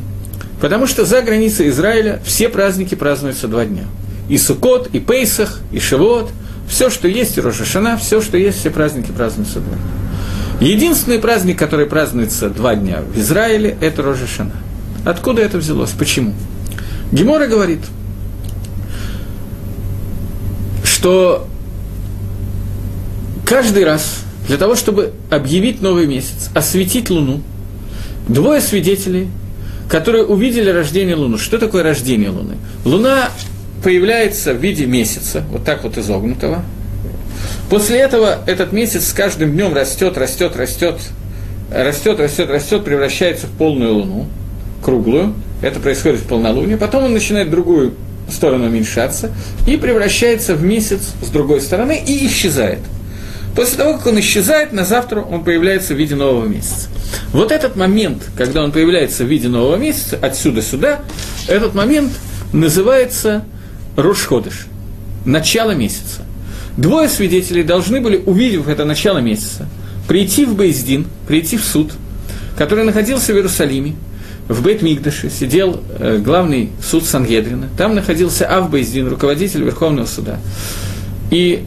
Потому 0.59 0.85
что 0.85 1.05
за 1.05 1.21
границей 1.21 1.69
Израиля 1.69 2.21
все 2.25 2.49
праздники 2.49 2.93
празднуются 2.93 3.47
два 3.47 3.63
дня. 3.63 3.85
И 4.27 4.37
Сукот, 4.37 4.89
и 4.91 4.99
Пейсах, 4.99 5.61
и 5.71 5.79
Шивот, 5.79 6.29
все, 6.67 6.89
что 6.89 7.07
есть, 7.07 7.37
и 7.37 7.41
Рошашана, 7.41 7.95
все, 7.95 8.19
что 8.19 8.37
есть, 8.37 8.59
все 8.59 8.69
праздники 8.69 9.11
празднуются 9.11 9.61
два 9.61 9.75
дня. 9.77 10.67
Единственный 10.73 11.19
праздник, 11.19 11.57
который 11.57 11.85
празднуется 11.85 12.49
два 12.49 12.75
дня 12.75 12.99
в 12.99 13.17
Израиле, 13.17 13.77
это 13.79 14.01
Рожешана. 14.01 14.51
Откуда 15.05 15.41
это 15.41 15.57
взялось? 15.57 15.91
Почему? 15.91 16.33
Гемора 17.13 17.47
говорит– 17.47 17.79
что 20.97 21.47
каждый 23.45 23.85
раз 23.85 24.23
для 24.47 24.57
того, 24.57 24.75
чтобы 24.75 25.13
объявить 25.29 25.81
новый 25.81 26.07
месяц, 26.07 26.49
осветить 26.53 27.09
Луну, 27.09 27.41
двое 28.27 28.61
свидетелей 28.61 29.29
которые 29.89 30.25
увидели 30.25 30.69
рождение 30.69 31.15
Луны. 31.15 31.37
Что 31.37 31.57
такое 31.57 31.83
рождение 31.83 32.29
Луны? 32.29 32.55
Луна 32.85 33.29
появляется 33.83 34.53
в 34.53 34.57
виде 34.57 34.85
месяца, 34.85 35.43
вот 35.49 35.63
так 35.63 35.83
вот 35.83 35.97
изогнутого. 35.97 36.63
После 37.69 37.99
этого 37.99 38.39
этот 38.47 38.71
месяц 38.71 39.07
с 39.07 39.13
каждым 39.13 39.51
днем 39.51 39.73
растет, 39.73 40.17
растет, 40.17 40.55
растет, 40.55 40.95
растет, 41.71 42.19
растет, 42.19 42.49
растет, 42.49 42.83
превращается 42.83 43.47
в 43.47 43.51
полную 43.51 43.93
Луну, 43.93 44.27
круглую. 44.83 45.33
Это 45.61 45.79
происходит 45.79 46.19
в 46.19 46.27
полнолуние. 46.27 46.77
Потом 46.77 47.05
он 47.05 47.13
начинает 47.13 47.49
другую 47.49 47.93
сторону 48.33 48.65
уменьшаться 48.65 49.31
и 49.65 49.77
превращается 49.77 50.55
в 50.55 50.63
месяц 50.63 51.13
с 51.21 51.29
другой 51.29 51.61
стороны 51.61 52.01
и 52.05 52.27
исчезает. 52.27 52.79
После 53.55 53.77
того, 53.77 53.93
как 53.97 54.07
он 54.07 54.19
исчезает, 54.19 54.71
на 54.71 54.85
завтра 54.85 55.21
он 55.21 55.43
появляется 55.43 55.95
в 55.95 55.97
виде 55.97 56.13
нового 56.13 56.45
месяца. 56.45 56.89
Вот 57.31 57.51
этот 57.51 57.75
момент, 57.75 58.23
когда 58.37 58.63
он 58.63 58.71
появляется 58.71 59.23
в 59.23 59.27
виде 59.27 59.47
нового 59.47 59.77
месяца, 59.77 60.17
отсюда 60.21 60.61
сюда, 60.61 60.99
этот 61.47 61.73
момент 61.73 62.11
называется 62.53 63.45
Рошходыш, 63.95 64.67
начало 65.25 65.71
месяца. 65.71 66.21
Двое 66.77 67.09
свидетелей 67.09 67.63
должны 67.63 67.99
были, 67.99 68.21
увидев 68.23 68.67
это 68.67 68.85
начало 68.85 69.17
месяца, 69.17 69.67
прийти 70.07 70.45
в 70.45 70.55
Бейздин, 70.55 71.07
прийти 71.27 71.57
в 71.57 71.63
суд, 71.63 71.93
который 72.55 72.83
находился 72.83 73.33
в 73.33 73.37
Иерусалиме, 73.37 73.95
в 74.47 74.61
бейт 74.63 74.81
мигдаше 74.81 75.29
сидел 75.29 75.81
э, 75.99 76.19
главный 76.19 76.69
суд 76.81 77.05
Сангедрина, 77.05 77.67
там 77.77 77.95
находился 77.95 78.45
Ав 78.45 78.69
Бейздин, 78.69 79.09
руководитель 79.09 79.63
Верховного 79.63 80.05
суда. 80.05 80.39
И 81.31 81.65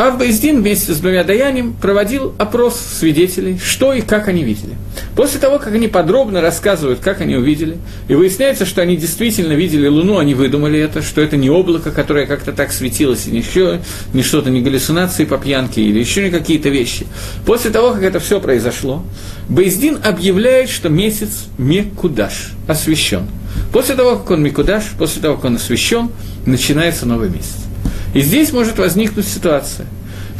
Ав 0.00 0.16
Бейздин 0.16 0.62
вместе 0.62 0.94
с 0.94 0.96
двумя 0.96 1.24
даянием 1.24 1.74
проводил 1.74 2.34
опрос 2.38 2.80
свидетелей, 2.80 3.58
что 3.62 3.92
и 3.92 4.00
как 4.00 4.28
они 4.28 4.42
видели. 4.44 4.72
После 5.14 5.38
того, 5.38 5.58
как 5.58 5.74
они 5.74 5.88
подробно 5.88 6.40
рассказывают, 6.40 7.00
как 7.00 7.20
они 7.20 7.36
увидели, 7.36 7.76
и 8.08 8.14
выясняется, 8.14 8.64
что 8.64 8.80
они 8.80 8.96
действительно 8.96 9.52
видели 9.52 9.88
Луну, 9.88 10.16
они 10.16 10.32
выдумали 10.32 10.80
это, 10.80 11.02
что 11.02 11.20
это 11.20 11.36
не 11.36 11.50
облако, 11.50 11.90
которое 11.90 12.24
как-то 12.24 12.52
так 12.52 12.72
светилось, 12.72 13.26
и 13.26 13.36
еще 13.36 13.82
не 14.14 14.22
что-то, 14.22 14.48
не 14.48 14.62
галлюцинации 14.62 15.26
по 15.26 15.36
пьянке 15.36 15.82
или 15.82 15.98
еще 15.98 16.22
не 16.22 16.30
какие-то 16.30 16.70
вещи. 16.70 17.06
После 17.44 17.70
того, 17.70 17.90
как 17.90 18.02
это 18.02 18.20
все 18.20 18.40
произошло, 18.40 19.04
Бейздин 19.50 19.98
объявляет, 20.02 20.70
что 20.70 20.88
месяц 20.88 21.44
Мекудаш, 21.58 22.52
освящен. 22.66 23.26
После 23.70 23.96
того, 23.96 24.16
как 24.16 24.30
он 24.30 24.42
Мекудаш, 24.42 24.92
после 24.98 25.20
того, 25.20 25.36
как 25.36 25.44
он 25.44 25.56
освящен, 25.56 26.08
начинается 26.46 27.04
новый 27.04 27.28
месяц. 27.28 27.69
И 28.14 28.20
здесь 28.22 28.52
может 28.52 28.78
возникнуть 28.78 29.26
ситуация, 29.26 29.86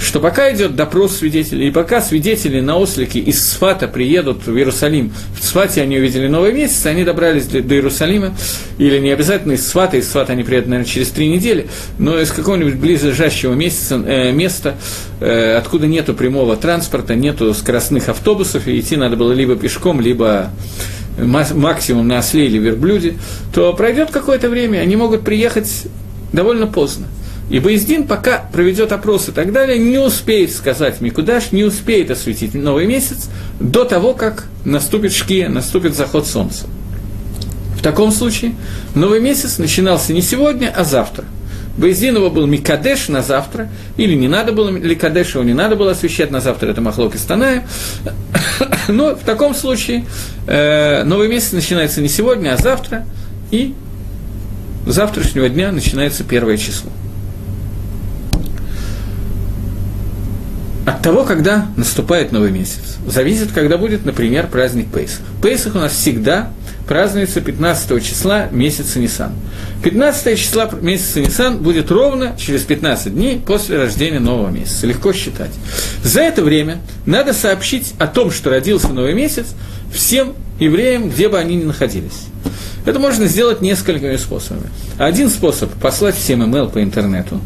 что 0.01 0.19
пока 0.19 0.53
идет 0.53 0.75
допрос 0.77 1.19
свидетелей, 1.19 1.69
и 1.69 1.71
пока 1.71 2.01
свидетели 2.01 2.61
на 2.61 2.77
ослике 2.77 3.21
из 3.21 3.49
Сфата 3.49 3.87
приедут 3.87 4.47
в 4.47 4.57
Иерусалим, 4.57 5.13
в 5.39 5.45
Сфате 5.45 5.83
они 5.83 5.99
увидели 5.99 6.27
новый 6.27 6.53
месяц, 6.53 6.87
они 6.87 7.05
добрались 7.05 7.47
до, 7.47 7.59
Иерусалима, 7.59 8.35
или 8.79 8.99
не 8.99 9.11
обязательно 9.11 9.53
из 9.53 9.69
Сфата, 9.69 9.99
из 9.99 10.09
Сфата 10.09 10.33
они 10.33 10.43
приедут, 10.43 10.71
наверное, 10.71 10.91
через 10.91 11.11
три 11.11 11.29
недели, 11.29 11.69
но 11.99 12.19
из 12.19 12.33
какого-нибудь 12.33 12.77
близлежащего 12.77 13.53
месяца, 13.53 14.03
э, 14.05 14.33
места, 14.33 14.77
э, 15.21 15.55
откуда 15.57 15.87
нету 15.87 16.15
прямого 16.15 16.57
транспорта, 16.57 17.15
нету 17.15 17.53
скоростных 17.53 18.09
автобусов, 18.09 18.67
и 18.67 18.81
идти 18.81 18.97
надо 18.97 19.17
было 19.17 19.33
либо 19.33 19.55
пешком, 19.55 20.01
либо 20.01 20.51
максимум 21.19 22.09
на 22.09 22.19
осле 22.19 22.47
или 22.47 22.59
верблюде, 22.59 23.15
то 23.55 23.73
пройдет 23.75 24.11
какое-то 24.11 24.49
время, 24.49 24.79
они 24.79 24.97
могут 24.97 25.23
приехать 25.23 25.87
довольно 26.33 26.67
поздно. 26.67 27.07
И 27.51 27.59
Боездин, 27.59 28.07
пока 28.07 28.45
проведет 28.53 28.93
опрос 28.93 29.29
и 29.29 29.33
так 29.33 29.53
далее, 29.53 29.77
не 29.77 29.99
успеет 29.99 30.53
сказать 30.53 31.01
Микудаш, 31.01 31.51
не 31.51 31.65
успеет 31.65 32.11
осветить 32.13 32.55
новый 32.55 32.87
месяц 32.87 33.29
до 33.59 33.85
того, 33.85 34.15
как 34.15 34.47
наступит 34.65 35.13
шкия, 35.13 35.49
наступит 35.49 35.97
заход 35.97 36.29
солнца. 36.29 36.67
В 37.77 37.83
таком 37.83 38.13
случае 38.13 38.55
новый 38.95 39.21
месяц 39.21 39.59
начинался 39.59 40.13
не 40.13 40.23
сегодня, 40.23 40.73
а 40.75 40.85
завтра. 40.85 41.25
Боездин 41.77 42.17
его 42.17 42.31
был 42.31 42.47
Микадеш 42.47 43.09
на 43.09 43.23
завтра, 43.23 43.69
или 43.97 44.15
не 44.15 44.29
надо 44.29 44.53
было, 44.53 44.69
или 44.77 44.95
Кадеш 44.95 45.35
его 45.35 45.43
не 45.43 45.55
надо 45.55 45.75
было 45.75 45.93
освещать 45.93 46.31
на 46.31 46.41
завтра, 46.41 46.69
это 46.69 46.81
Махлок 46.81 47.15
и 47.15 47.19
Станая. 47.19 47.67
Но 48.89 49.17
в 49.17 49.21
таком 49.21 49.55
случае 49.55 50.05
э, 50.47 51.03
новый 51.05 51.29
месяц 51.29 51.53
начинается 51.53 52.01
не 52.01 52.09
сегодня, 52.09 52.53
а 52.53 52.57
завтра, 52.57 53.07
и 53.51 53.75
завтрашнего 54.87 55.49
дня 55.49 55.73
начинается 55.73 56.23
первое 56.23 56.57
число. 56.57 56.91
От 60.91 61.03
того, 61.03 61.25
когда 61.25 61.69
наступает 61.77 62.33
новый 62.33 62.51
месяц. 62.51 62.97
Зависит, 63.07 63.53
когда 63.53 63.79
будет, 63.79 64.05
например, 64.05 64.49
праздник 64.49 64.89
Пейсах. 64.89 65.21
Пейсах 65.41 65.77
у 65.77 65.79
нас 65.79 65.93
всегда 65.93 66.51
празднуется 66.89 67.41
15 67.41 68.05
числа 68.05 68.49
месяца 68.51 68.99
Нисан. 68.99 69.33
15 69.85 70.37
числа 70.37 70.69
месяца 70.81 71.21
Нисан 71.21 71.59
будет 71.59 71.93
ровно 71.93 72.35
через 72.37 72.63
15 72.63 73.15
дней 73.15 73.41
после 73.45 73.79
рождения 73.79 74.19
нового 74.19 74.51
месяца. 74.51 74.89
Легко 74.89 75.13
считать. 75.13 75.53
За 76.03 76.23
это 76.23 76.43
время 76.43 76.79
надо 77.07 77.35
сообщить 77.35 77.95
о 78.01 78.09
том, 78.09 78.33
что 78.33 78.51
родился 78.51 78.89
новый 78.89 79.15
месяц, 79.15 79.47
всем 79.93 80.35
евреям, 80.59 81.09
где 81.09 81.29
бы 81.29 81.39
они 81.39 81.55
ни 81.55 81.65
находились. 81.65 82.27
Это 82.85 82.99
можно 82.99 83.27
сделать 83.27 83.61
несколькими 83.61 84.17
способами. 84.17 84.71
Один 84.99 85.29
способ– 85.29 85.71
послать 85.81 86.17
всем 86.17 86.43
email 86.43 86.69
по 86.69 86.83
интернету, 86.83 87.41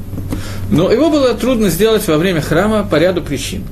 но 0.70 0.90
его 0.90 1.10
было 1.10 1.34
трудно 1.34 1.68
сделать 1.68 2.06
во 2.08 2.16
время 2.16 2.40
храма 2.40 2.86
по 2.88 2.96
ряду 2.96 3.22
причин. 3.22 3.64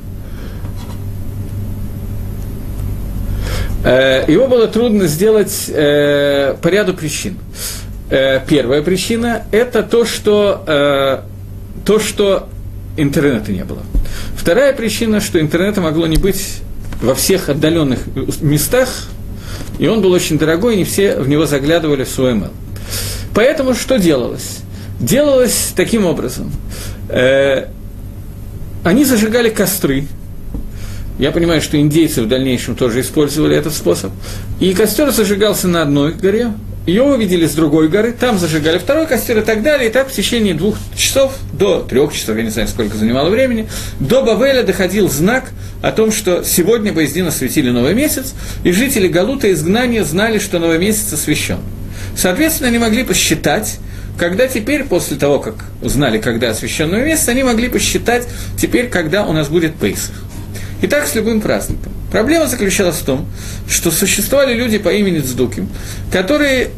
Э, 3.85 4.25
его 4.29 4.47
было 4.47 4.69
трудно 4.69 5.07
сделать 5.07 5.65
э, 5.69 6.55
по 6.61 6.69
ряду 6.69 6.95
причин. 6.95 7.37
Э, 8.11 8.41
первая 8.47 8.83
причина– 8.83 9.43
это 9.51 9.83
то, 9.83 10.05
что, 10.05 11.25
то, 11.85 11.99
что 11.99 12.49
интернета 12.97 13.53
не 13.53 13.65
было. 13.65 13.83
Вторая 14.37 14.73
причина, 14.73 15.21
что 15.21 15.41
интернета 15.41 15.81
могло 15.81 16.07
не 16.07 16.17
быть 16.17 16.59
во 17.01 17.15
всех 17.15 17.49
отдаленных 17.49 18.01
местах, 18.41 18.89
и 19.79 19.89
он 19.89 20.03
был 20.03 20.13
очень 20.13 20.39
дорогой, 20.39 20.75
и 20.75 20.79
не 20.79 20.85
все 20.85 21.17
в 21.17 21.29
него 21.29 21.47
заглядывали 21.47 22.05
в 22.05 22.09
свой 22.09 22.33
email. 22.33 22.51
Поэтому 23.35 23.75
что 23.75 23.99
делалось? 23.99 24.59
Делалось 25.01 25.73
таким 25.75 26.07
образом. 26.07 26.53
Э, 27.09 27.67
они 28.85 29.05
зажигали 29.05 29.49
костры. 29.49 30.07
Я 31.19 31.31
понимаю, 31.31 31.61
что 31.61 31.79
индейцы 31.79 32.23
в 32.23 32.29
дальнейшем 32.29 32.75
тоже 32.75 33.01
использовали 33.01 33.57
этот 33.57 33.75
способ. 33.75 34.13
И 34.61 34.73
костер 34.75 35.11
зажигался 35.11 35.69
на 35.69 35.83
одной 35.83 36.15
горе, 36.15 36.53
ее 36.87 37.05
увидели 37.05 37.47
с 37.47 37.53
другой 37.53 37.89
горы, 37.89 38.13
там 38.13 38.39
зажигали 38.39 38.79
второй 38.79 39.07
костер 39.07 39.39
и 39.39 39.43
так 39.43 39.63
далее, 39.63 39.89
и 39.89 39.93
так 39.93 40.09
в 40.09 40.13
течение 40.13 40.55
двух 40.55 40.77
часов, 40.97 41.33
до 41.53 41.81
трех 41.81 42.13
часов, 42.13 42.37
я 42.37 42.43
не 42.43 42.51
знаю, 42.51 42.67
сколько 42.67 42.97
занимало 42.97 43.31
времени, 43.31 43.69
до 44.01 44.23
Бавеля 44.23 44.65
доходил 44.65 45.09
знак 45.09 45.51
о 45.81 45.93
том, 45.93 46.11
что 46.11 46.43
сегодня 46.43 46.93
Боездин 46.93 47.29
осветили 47.29 47.71
новый 47.71 47.95
месяц, 47.95 48.35
и 48.65 48.73
жители 48.73 49.07
Галута 49.07 49.53
изгнания 49.53 50.03
знали, 50.03 50.41
что 50.41 50.59
новый 50.59 50.79
месяц 50.79 51.13
освящен. 51.13 51.61
Соответственно, 52.17 52.69
они 52.69 52.79
могли 52.79 53.05
посчитать, 53.05 53.79
когда 54.19 54.47
теперь, 54.47 54.85
после 54.85 55.17
того, 55.17 55.39
как 55.39 55.55
узнали, 55.81 56.19
когда 56.19 56.51
освящен 56.51 56.91
новый 56.91 57.07
месяц, 57.07 57.29
они 57.29 57.43
могли 57.43 57.69
посчитать 57.69 58.27
теперь, 58.59 58.89
когда 58.89 59.25
у 59.25 59.33
нас 59.33 59.49
будет 59.49 59.75
Пейсах. 59.75 60.15
И 60.81 60.87
так 60.87 61.07
с 61.07 61.15
любым 61.15 61.41
праздником. 61.41 61.93
Проблема 62.11 62.47
заключалась 62.47 62.97
в 62.97 63.05
том, 63.05 63.27
что 63.69 63.91
существовали 63.91 64.55
люди 64.55 64.79
по 64.79 64.91
имени 64.91 65.21
Цдуким, 65.21 65.69
которые 66.13 66.71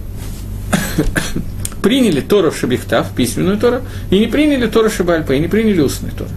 приняли 1.83 2.21
Тору 2.21 2.53
Шабихтав, 2.53 3.15
письменную 3.15 3.59
Тору, 3.59 3.83
и 4.11 4.19
не 4.19 4.27
приняли 4.27 4.67
Тору 4.67 4.91
Шабальпа, 4.91 5.33
и 5.33 5.41
не 5.41 5.49
приняли 5.49 5.81
устную 5.81 6.15
Тору. 6.15 6.31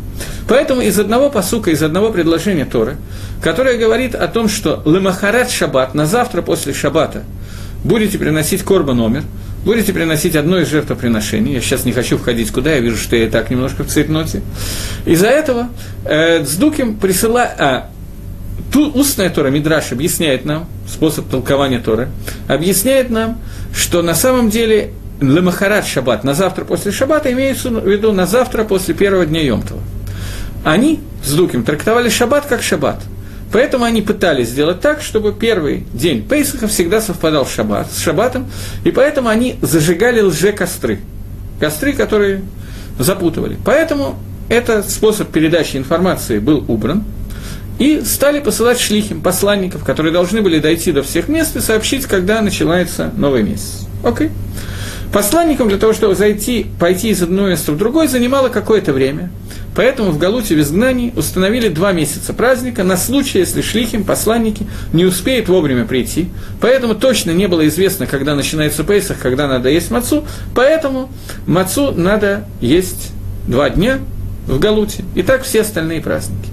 Поэтому 0.48 0.82
из 0.82 0.98
одного 0.98 1.30
посука, 1.30 1.72
из 1.72 1.84
одного 1.84 2.12
предложения 2.12 2.66
Торы, 2.66 2.96
которое 3.42 3.78
говорит 3.78 4.16
о 4.16 4.28
том, 4.28 4.48
что 4.48 4.82
Лемахарат 4.86 5.52
Шаббат, 5.52 5.94
на 5.94 6.06
завтра 6.06 6.42
после 6.42 6.74
Шаббата, 6.74 7.24
будете 7.84 8.18
приносить 8.18 8.64
корба 8.64 8.94
номер, 8.94 9.24
будете 9.64 9.94
приносить 9.94 10.36
одно 10.36 10.60
из 10.60 10.70
жертвоприношений. 10.70 11.54
Я 11.54 11.62
сейчас 11.62 11.86
не 11.86 11.92
хочу 11.92 12.18
входить 12.18 12.52
куда, 12.52 12.74
я 12.74 12.80
вижу, 12.80 12.98
что 12.98 13.16
я 13.16 13.26
и 13.26 13.30
так 13.30 13.50
немножко 13.50 13.84
в 13.84 13.88
цветноте. 13.88 14.42
Из-за 15.06 15.28
этого 15.28 15.70
э, 16.06 16.44
Цдуким 16.44 16.96
присылает... 16.96 17.52
А, 17.60 17.90
Ту, 18.72 18.92
устная 18.92 19.30
Тора, 19.30 19.48
Мидраш, 19.48 19.92
объясняет 19.94 20.44
нам, 20.44 20.68
способ 20.88 21.30
толкования 21.30 21.80
Торы, 21.80 22.10
объясняет 22.50 23.10
нам, 23.10 23.40
что 23.74 24.02
на 24.02 24.14
самом 24.14 24.50
деле 24.50 24.92
Лемахарат 25.22 25.86
Шаббат, 25.86 26.24
на 26.24 26.34
завтра 26.34 26.66
после 26.66 26.92
Шаббата, 26.92 27.32
имеется 27.32 27.70
в 27.70 27.88
виду 27.88 28.12
на 28.12 28.26
завтра 28.26 28.66
после 28.66 28.94
первого 28.94 29.26
дня 29.26 29.42
Йомтова. 29.42 29.82
Они 30.64 31.00
с 31.24 31.34
Дуким 31.34 31.64
трактовали 31.64 32.10
Шаббат 32.10 32.46
как 32.46 32.62
Шаббат. 32.62 33.02
Поэтому 33.52 33.86
они 33.86 34.02
пытались 34.02 34.50
сделать 34.50 34.82
так, 34.82 35.02
чтобы 35.02 35.34
первый 35.34 35.86
день 35.94 36.28
Пейсаха 36.28 36.68
всегда 36.68 37.02
совпадал 37.02 37.46
с, 37.46 37.54
шаббат, 37.54 37.92
с 37.92 38.00
Шаббатом, 38.00 38.48
и 38.84 38.92
поэтому 38.92 39.30
они 39.30 39.56
зажигали 39.62 40.22
лже-костры. 40.22 41.00
Костры, 41.60 41.94
которые 41.94 42.42
запутывали. 43.00 43.58
Поэтому 43.64 44.20
этот 44.50 44.90
способ 44.90 45.30
передачи 45.30 45.78
информации 45.78 46.40
был 46.40 46.64
убран– 46.68 47.04
и 47.80 48.02
стали 48.04 48.40
посылать 48.40 48.80
шлихим, 48.80 49.22
посланников, 49.22 49.84
которые 49.84 50.12
должны 50.12 50.42
были 50.42 50.60
дойти 50.60 50.92
до 50.92 51.04
всех 51.04 51.28
мест 51.28 51.56
и 51.56 51.60
сообщить, 51.60 52.06
когда 52.06 52.42
начинается 52.42 53.12
новый 53.16 53.44
месяц. 53.44 53.88
Окей? 54.04 54.28
Okay. 54.28 54.32
Посланникам 55.14 55.70
для 55.70 55.78
того, 55.78 55.94
чтобы 55.94 56.16
зайти, 56.16 56.66
пойти 56.80 57.10
из 57.10 57.22
одного 57.22 57.50
места 57.50 57.72
в 57.72 57.78
другое, 57.78 58.08
занимало 58.08 58.50
какое-то 58.50 58.94
время. 58.94 59.30
Поэтому 59.78 60.10
в 60.10 60.18
Галуте 60.18 60.56
в 60.56 60.60
изгнании 60.60 61.14
установили 61.16 61.70
два 61.70 61.92
месяца 61.92 62.34
праздника 62.34 62.84
на 62.84 62.98
случай, 62.98 63.38
если 63.38 63.62
шлихим, 63.62 64.06
посланники, 64.06 64.66
не 64.92 65.06
успеют 65.06 65.50
вовремя 65.50 65.86
прийти. 65.86 66.30
Поэтому 66.60 66.96
точно 66.96 67.30
не 67.30 67.48
было 67.48 67.68
известно, 67.68 68.08
когда 68.08 68.34
начинается 68.34 68.84
Пейсах, 68.84 69.20
когда 69.20 69.48
надо 69.48 69.70
есть 69.70 69.92
мацу. 69.92 70.26
Поэтому 70.56 71.12
мацу 71.46 71.92
надо 71.92 72.46
есть 72.60 73.12
два 73.48 73.70
дня 73.70 74.00
в 74.48 74.58
Галуте. 74.58 75.06
И 75.14 75.22
так 75.22 75.44
все 75.44 75.62
остальные 75.62 76.02
праздники. 76.02 76.50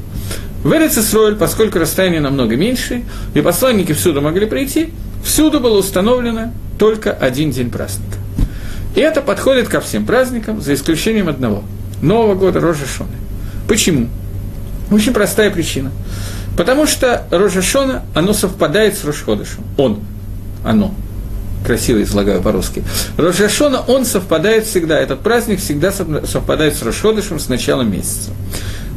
В 0.62 0.70
Эрицесройль, 0.74 1.36
поскольку 1.36 1.78
расстояние 1.78 2.20
намного 2.20 2.56
меньше, 2.56 3.04
и 3.32 3.40
посланники 3.40 3.92
всюду 3.92 4.20
могли 4.20 4.44
прийти, 4.44 4.90
всюду 5.24 5.60
было 5.60 5.78
установлено 5.78 6.52
только 6.78 7.10
один 7.10 7.50
день 7.50 7.70
праздника. 7.70 8.18
И 8.94 9.00
это 9.00 9.22
подходит 9.22 9.68
ко 9.68 9.80
всем 9.80 10.04
праздникам, 10.04 10.60
за 10.60 10.74
исключением 10.74 11.30
одного– 11.30 11.64
Нового 12.04 12.34
года 12.34 12.60
Рожешоны. 12.60 13.16
Почему? 13.66 14.08
Очень 14.90 15.12
простая 15.12 15.50
причина. 15.50 15.90
Потому 16.56 16.86
что 16.86 17.26
Рожешона, 17.30 18.02
оно 18.14 18.32
совпадает 18.32 18.96
с 18.96 19.04
Рошходышем. 19.04 19.64
Он, 19.76 20.00
оно. 20.64 20.94
Красиво 21.66 22.02
излагаю 22.02 22.42
по-русски. 22.42 22.84
Рожешона, 23.16 23.80
он 23.80 24.04
совпадает 24.04 24.66
всегда. 24.66 25.00
Этот 25.00 25.20
праздник 25.20 25.60
всегда 25.60 25.92
совпадает 25.92 26.76
с 26.76 26.82
Рошходышем 26.82 27.40
с 27.40 27.48
началом 27.48 27.90
месяца. 27.90 28.30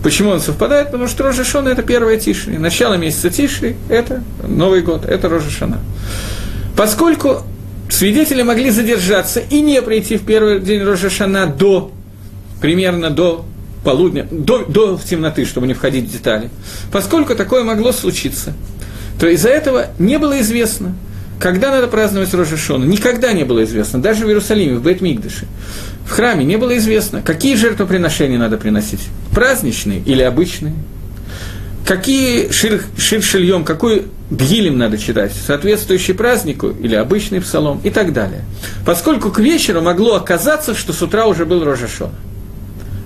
Почему 0.03 0.31
он 0.31 0.41
совпадает? 0.41 0.87
Потому 0.87 1.07
что 1.07 1.23
Рожешона– 1.23 1.69
это 1.69 1.81
первая 1.81 2.19
Тишри. 2.19 2.57
Начало 2.57 2.95
месяца 2.95 3.29
Тишри– 3.29 3.77
это 3.89 4.21
Новый 4.45 4.81
год, 4.81 5.05
это 5.05 5.29
Рожешона. 5.29 5.79
Поскольку 6.75 7.43
свидетели 7.89 8.43
могли 8.43 8.69
задержаться 8.69 9.39
и 9.39 9.61
не 9.61 9.81
прийти 9.81 10.17
в 10.17 10.25
первый 10.25 10.59
день 10.59 10.83
Рожешана 10.83 11.47
до, 11.47 11.91
примерно 12.61 13.09
до 13.09 13.45
полудня, 13.83 14.27
до, 14.29 14.65
до 14.65 14.99
темноты, 15.03 15.45
чтобы 15.45 15.67
не 15.67 15.73
входить 15.73 16.05
в 16.05 16.11
детали. 16.11 16.49
Поскольку 16.91 17.35
такое 17.35 17.63
могло 17.63 17.91
случиться, 17.91 18.53
то 19.19 19.27
из-за 19.27 19.49
этого 19.49 19.87
не 19.99 20.19
было 20.19 20.41
известно, 20.41 20.95
когда 21.39 21.71
надо 21.71 21.87
праздновать 21.87 22.33
Рожешона. 22.33 22.83
Никогда 22.83 23.31
не 23.33 23.43
было 23.43 23.63
известно, 23.63 24.01
даже 24.01 24.25
в 24.25 24.27
Иерусалиме, 24.27 24.75
в 24.75 24.83
Бет-Мигдаше. 24.83 25.45
В 26.05 26.11
храме 26.11 26.45
не 26.45 26.57
было 26.57 26.77
известно, 26.77 27.21
какие 27.21 27.55
жертвоприношения 27.55 28.37
надо 28.37 28.57
приносить. 28.57 29.01
Праздничные 29.31 30.01
или 30.01 30.21
обычные. 30.21 30.73
Какие 31.85 32.51
шир, 32.51 32.83
шир 32.97 33.21
шильем, 33.23 33.63
какой 33.63 34.07
Бгилем 34.29 34.77
надо 34.77 34.97
читать, 34.97 35.31
соответствующий 35.31 36.13
празднику 36.13 36.67
или 36.69 36.95
обычный 36.95 37.39
псалом 37.39 37.79
и 37.83 37.89
так 37.89 38.11
далее. 38.11 38.41
Поскольку 38.85 39.31
к 39.31 39.39
вечеру 39.39 39.81
могло 39.81 40.15
оказаться, 40.15 40.75
что 40.75 40.91
с 40.91 41.01
утра 41.01 41.27
уже 41.27 41.45
был 41.45 41.63
Рожашон. 41.63 42.11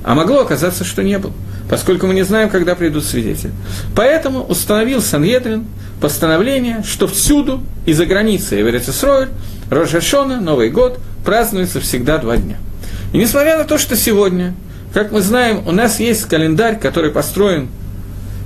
А 0.03 0.15
могло 0.15 0.41
оказаться, 0.41 0.83
что 0.83 1.03
не 1.03 1.17
был, 1.19 1.33
поскольку 1.69 2.07
мы 2.07 2.13
не 2.13 2.23
знаем, 2.23 2.49
когда 2.49 2.75
придут 2.75 3.05
свидетели. 3.05 3.51
Поэтому 3.95 4.43
установил 4.43 5.01
Санедрин 5.01 5.65
постановление, 5.99 6.83
что 6.83 7.07
всюду 7.07 7.61
и 7.85 7.93
за 7.93 8.05
границей 8.05 8.61
Эверецесройль, 8.61 9.29
Рожашона, 9.69 10.41
Новый 10.41 10.69
год 10.69 10.99
празднуется 11.23 11.79
всегда 11.79 12.17
два 12.17 12.37
дня. 12.37 12.57
И 13.13 13.17
несмотря 13.17 13.57
на 13.57 13.65
то, 13.65 13.77
что 13.77 13.95
сегодня, 13.95 14.55
как 14.93 15.11
мы 15.11 15.21
знаем, 15.21 15.67
у 15.67 15.71
нас 15.71 15.99
есть 15.99 16.25
календарь, 16.25 16.79
который 16.79 17.11
построен 17.11 17.69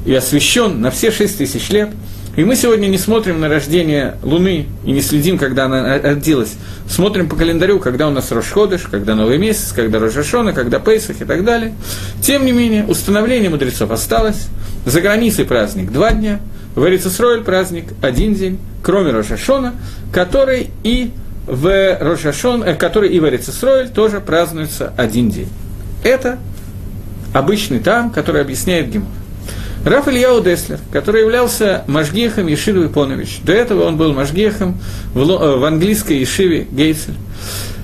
и 0.06 0.14
освящен 0.14 0.82
на 0.82 0.92
все 0.92 1.12
шесть 1.12 1.38
тысяч 1.38 1.70
лет– 1.70 1.90
и 2.36 2.44
мы 2.44 2.56
сегодня 2.56 2.88
не 2.88 2.98
смотрим 2.98 3.40
на 3.40 3.48
рождение 3.48 4.16
Луны 4.22 4.68
и 4.86 4.92
не 4.92 5.02
следим, 5.02 5.38
когда 5.38 5.66
она 5.66 6.00
родилась. 6.00 6.54
Смотрим 6.90 7.30
по 7.30 7.36
календарю, 7.36 7.80
когда 7.80 8.08
у 8.08 8.12
нас 8.12 8.32
Рошходыш, 8.32 8.84
когда 8.84 9.16
Новый 9.16 9.38
месяц, 9.38 9.72
когда 9.72 10.00
Рожашона, 10.00 10.52
когда 10.52 10.80
Пейсах 10.80 11.22
и 11.22 11.26
так 11.26 11.46
далее. 11.46 11.74
Тем 12.22 12.46
не 12.46 12.52
менее, 12.52 12.86
установление 12.86 13.50
мудрецов 13.50 13.92
осталось. 13.92 14.48
За 14.86 15.02
границей 15.02 15.46
праздник 15.46 15.92
два 15.92 16.12
дня, 16.12 16.42
в 16.76 16.86
Эрицесройль 16.86 17.44
праздник 17.44 17.86
один 18.02 18.36
день, 18.36 18.60
кроме 18.84 19.12
Рожашона, 19.12 19.74
который 20.12 20.70
и 20.84 21.12
в 21.48 21.98
Рошашон, 22.00 22.64
э, 22.64 22.76
который 22.76 23.10
и 23.10 23.20
в 23.20 23.28
Эрицесройль 23.28 23.90
тоже 23.90 24.20
празднуется 24.20 24.94
один 24.98 25.30
день. 25.30 25.50
Это 26.04 26.38
обычный 27.34 27.80
там, 27.80 28.10
который 28.10 28.42
объясняет 28.42 28.90
Гимор. 28.90 29.08
Раф 29.86 30.08
Ильяу 30.08 30.42
Деслер, 30.42 30.80
который 30.92 31.22
являлся 31.22 31.84
Машгехом 31.86 32.48
Ешивы 32.48 32.90
Понович. 32.90 33.42
До 33.44 33.54
этого 33.54 33.84
он 33.84 33.98
был 33.98 34.14
Машгехом 34.14 34.80
в, 35.14 35.20
э, 35.20 35.58
в 35.58 35.64
английской 35.64 36.18
Ешиве 36.18 36.66
Гейцель. 36.72 37.14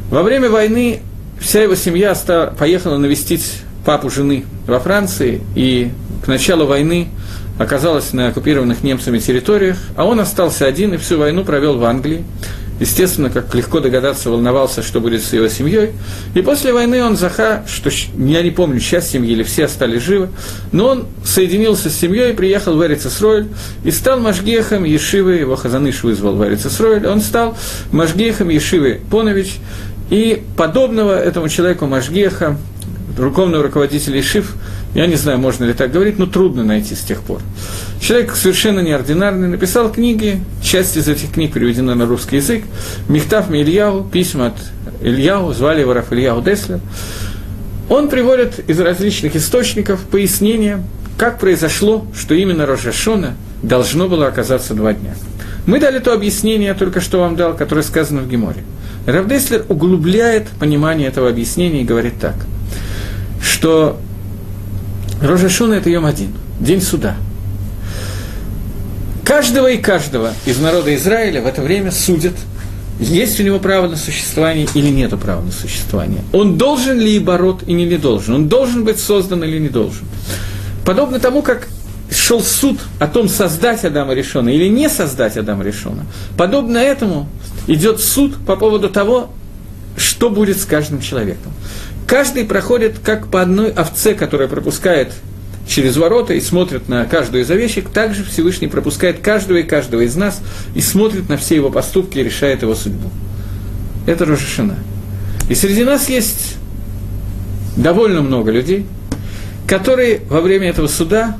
Во 0.09 0.23
время 0.23 0.49
войны 0.49 1.01
вся 1.39 1.61
его 1.61 1.75
семья 1.75 2.15
поехала 2.57 2.97
навестить 2.97 3.61
папу 3.85 4.09
жены 4.09 4.45
во 4.65 4.79
Франции, 4.79 5.41
и 5.53 5.91
к 6.25 6.27
началу 6.27 6.65
войны 6.65 7.07
оказалась 7.59 8.13
на 8.13 8.29
оккупированных 8.29 8.81
немцами 8.81 9.19
территориях, 9.19 9.77
а 9.95 10.05
он 10.05 10.19
остался 10.19 10.65
один 10.65 10.95
и 10.95 10.97
всю 10.97 11.19
войну 11.19 11.43
провел 11.43 11.77
в 11.77 11.85
Англии 11.85 12.23
естественно, 12.81 13.29
как 13.29 13.53
легко 13.53 13.79
догадаться, 13.79 14.31
волновался, 14.31 14.81
что 14.81 14.99
будет 14.99 15.23
с 15.23 15.31
его 15.31 15.47
семьей. 15.47 15.91
И 16.33 16.41
после 16.41 16.73
войны 16.73 17.03
он 17.03 17.15
заха, 17.15 17.63
что 17.67 17.91
я 18.17 18.41
не 18.41 18.49
помню, 18.49 18.79
часть 18.79 19.11
семьи 19.11 19.31
или 19.31 19.43
все 19.43 19.65
остались 19.65 20.01
живы, 20.01 20.29
но 20.71 20.87
он 20.87 21.05
соединился 21.23 21.91
с 21.91 21.95
семьей, 21.95 22.33
приехал 22.33 22.75
в 22.75 22.83
Эрицесройль 22.83 23.47
и 23.83 23.91
стал 23.91 24.19
Машгехом 24.19 24.83
Ешивы, 24.83 25.35
его 25.35 25.55
Хазаныш 25.55 26.01
вызвал 26.03 26.35
в 26.35 26.43
Эрицесройль, 26.43 27.05
он 27.05 27.21
стал 27.21 27.55
Машгехом 27.91 28.49
Ешивы 28.49 28.99
Понович, 29.11 29.59
и 30.09 30.43
подобного 30.57 31.17
этому 31.17 31.49
человеку 31.49 31.85
Машгеха, 31.85 32.57
духовного 33.15 33.63
руководителя 33.63 34.19
Ишив, 34.19 34.55
я 34.93 35.07
не 35.07 35.15
знаю, 35.15 35.39
можно 35.39 35.63
ли 35.63 35.73
так 35.73 35.91
говорить, 35.91 36.19
но 36.19 36.25
трудно 36.25 36.63
найти 36.63 36.95
с 36.95 36.99
тех 36.99 37.21
пор. 37.21 37.41
Человек 38.01 38.35
совершенно 38.35 38.81
неординарный, 38.81 39.47
написал 39.47 39.91
книги, 39.91 40.43
часть 40.61 40.97
из 40.97 41.07
этих 41.07 41.31
книг 41.33 41.53
переведена 41.53 41.95
на 41.95 42.05
русский 42.05 42.37
язык, 42.37 42.63
Михтав 43.07 43.49
Ильяу, 43.51 44.03
письма 44.03 44.47
от 44.47 44.55
Ильяу, 45.01 45.53
звали 45.53 45.81
его 45.81 45.93
Раф 45.93 46.11
Ильяу 46.11 46.41
Деслер. 46.41 46.79
Он 47.89 48.09
приводит 48.09 48.69
из 48.69 48.79
различных 48.79 49.35
источников 49.35 50.01
пояснения, 50.01 50.83
как 51.17 51.39
произошло, 51.39 52.05
что 52.17 52.33
именно 52.35 52.65
Рожашона 52.65 53.35
должно 53.63 54.09
было 54.09 54.27
оказаться 54.27 54.73
два 54.73 54.93
дня. 54.93 55.13
Мы 55.65 55.79
дали 55.79 55.99
то 55.99 56.13
объяснение, 56.13 56.69
я 56.69 56.73
только 56.73 57.01
что 57.01 57.19
вам 57.19 57.35
дал, 57.35 57.55
которое 57.55 57.83
сказано 57.83 58.21
в 58.21 58.29
Геморе. 58.29 58.63
Равдеслер 59.05 59.65
углубляет 59.69 60.47
понимание 60.59 61.07
этого 61.07 61.29
объяснения 61.29 61.81
и 61.81 61.85
говорит 61.85 62.19
так, 62.19 62.35
что 63.41 63.99
Рожашона– 65.21 65.73
это 65.75 65.89
Йом 65.89 66.05
один, 66.05 66.33
день 66.59 66.81
суда. 66.81 67.15
Каждого 69.23 69.67
и 69.67 69.77
каждого 69.77 70.33
из 70.45 70.59
народа 70.59 70.93
Израиля 70.95 71.41
в 71.41 71.47
это 71.47 71.61
время 71.61 71.91
судят, 71.91 72.33
есть 72.99 73.39
у 73.39 73.43
него 73.43 73.59
право 73.59 73.87
на 73.87 73.95
существование 73.95 74.67
или 74.73 74.89
нет 74.89 75.17
права 75.19 75.41
на 75.41 75.51
существование. 75.51 76.21
Он 76.33 76.57
должен 76.57 76.99
ли 76.99 77.17
оборот 77.17 77.63
или 77.67 77.83
не 77.83 77.97
должен, 77.97 78.33
он 78.35 78.49
должен 78.49 78.83
быть 78.83 78.99
создан 78.99 79.43
или 79.43 79.59
не 79.59 79.69
должен. 79.69 80.05
Подобно 80.85 81.19
тому, 81.19 81.43
как 81.43 81.67
шел 82.09 82.41
суд 82.41 82.79
о 82.99 83.07
том, 83.07 83.29
создать 83.29 83.85
Адама 83.85 84.13
Решона 84.13 84.49
или 84.49 84.67
не 84.67 84.89
создать 84.89 85.37
Адама 85.37 85.63
Решона, 85.63 86.05
подобно 86.35 86.79
этому 86.79 87.29
идет 87.67 88.01
суд 88.01 88.35
по 88.45 88.55
поводу 88.55 88.89
того, 88.89 89.29
что 89.95 90.29
будет 90.29 90.59
с 90.59 90.65
каждым 90.65 90.99
человеком. 91.01 91.53
Каждый 92.07 92.45
проходит 92.45 92.99
как 92.99 93.27
по 93.27 93.41
одной 93.41 93.71
овце, 93.71 94.13
которая 94.13 94.47
пропускает 94.47 95.13
через 95.67 95.95
ворота 95.95 96.33
и 96.33 96.41
смотрит 96.41 96.89
на 96.89 97.05
каждую 97.05 97.43
из 97.43 97.51
овечек, 97.51 97.89
также 97.89 98.23
Всевышний 98.23 98.67
пропускает 98.67 99.19
каждого 99.19 99.57
и 99.57 99.63
каждого 99.63 100.01
из 100.01 100.15
нас 100.15 100.41
и 100.75 100.81
смотрит 100.81 101.29
на 101.29 101.37
все 101.37 101.55
его 101.55 101.69
поступки 101.69 102.19
и 102.19 102.23
решает 102.23 102.61
его 102.61 102.75
судьбу. 102.75 103.09
Это 104.05 104.25
Рожешина. 104.25 104.77
И 105.49 105.55
среди 105.55 105.83
нас 105.83 106.09
есть 106.09 106.57
довольно 107.77 108.21
много 108.21 108.51
людей, 108.51 108.85
которые 109.67 110.21
во 110.29 110.41
время 110.41 110.69
этого 110.69 110.87
суда 110.87 111.37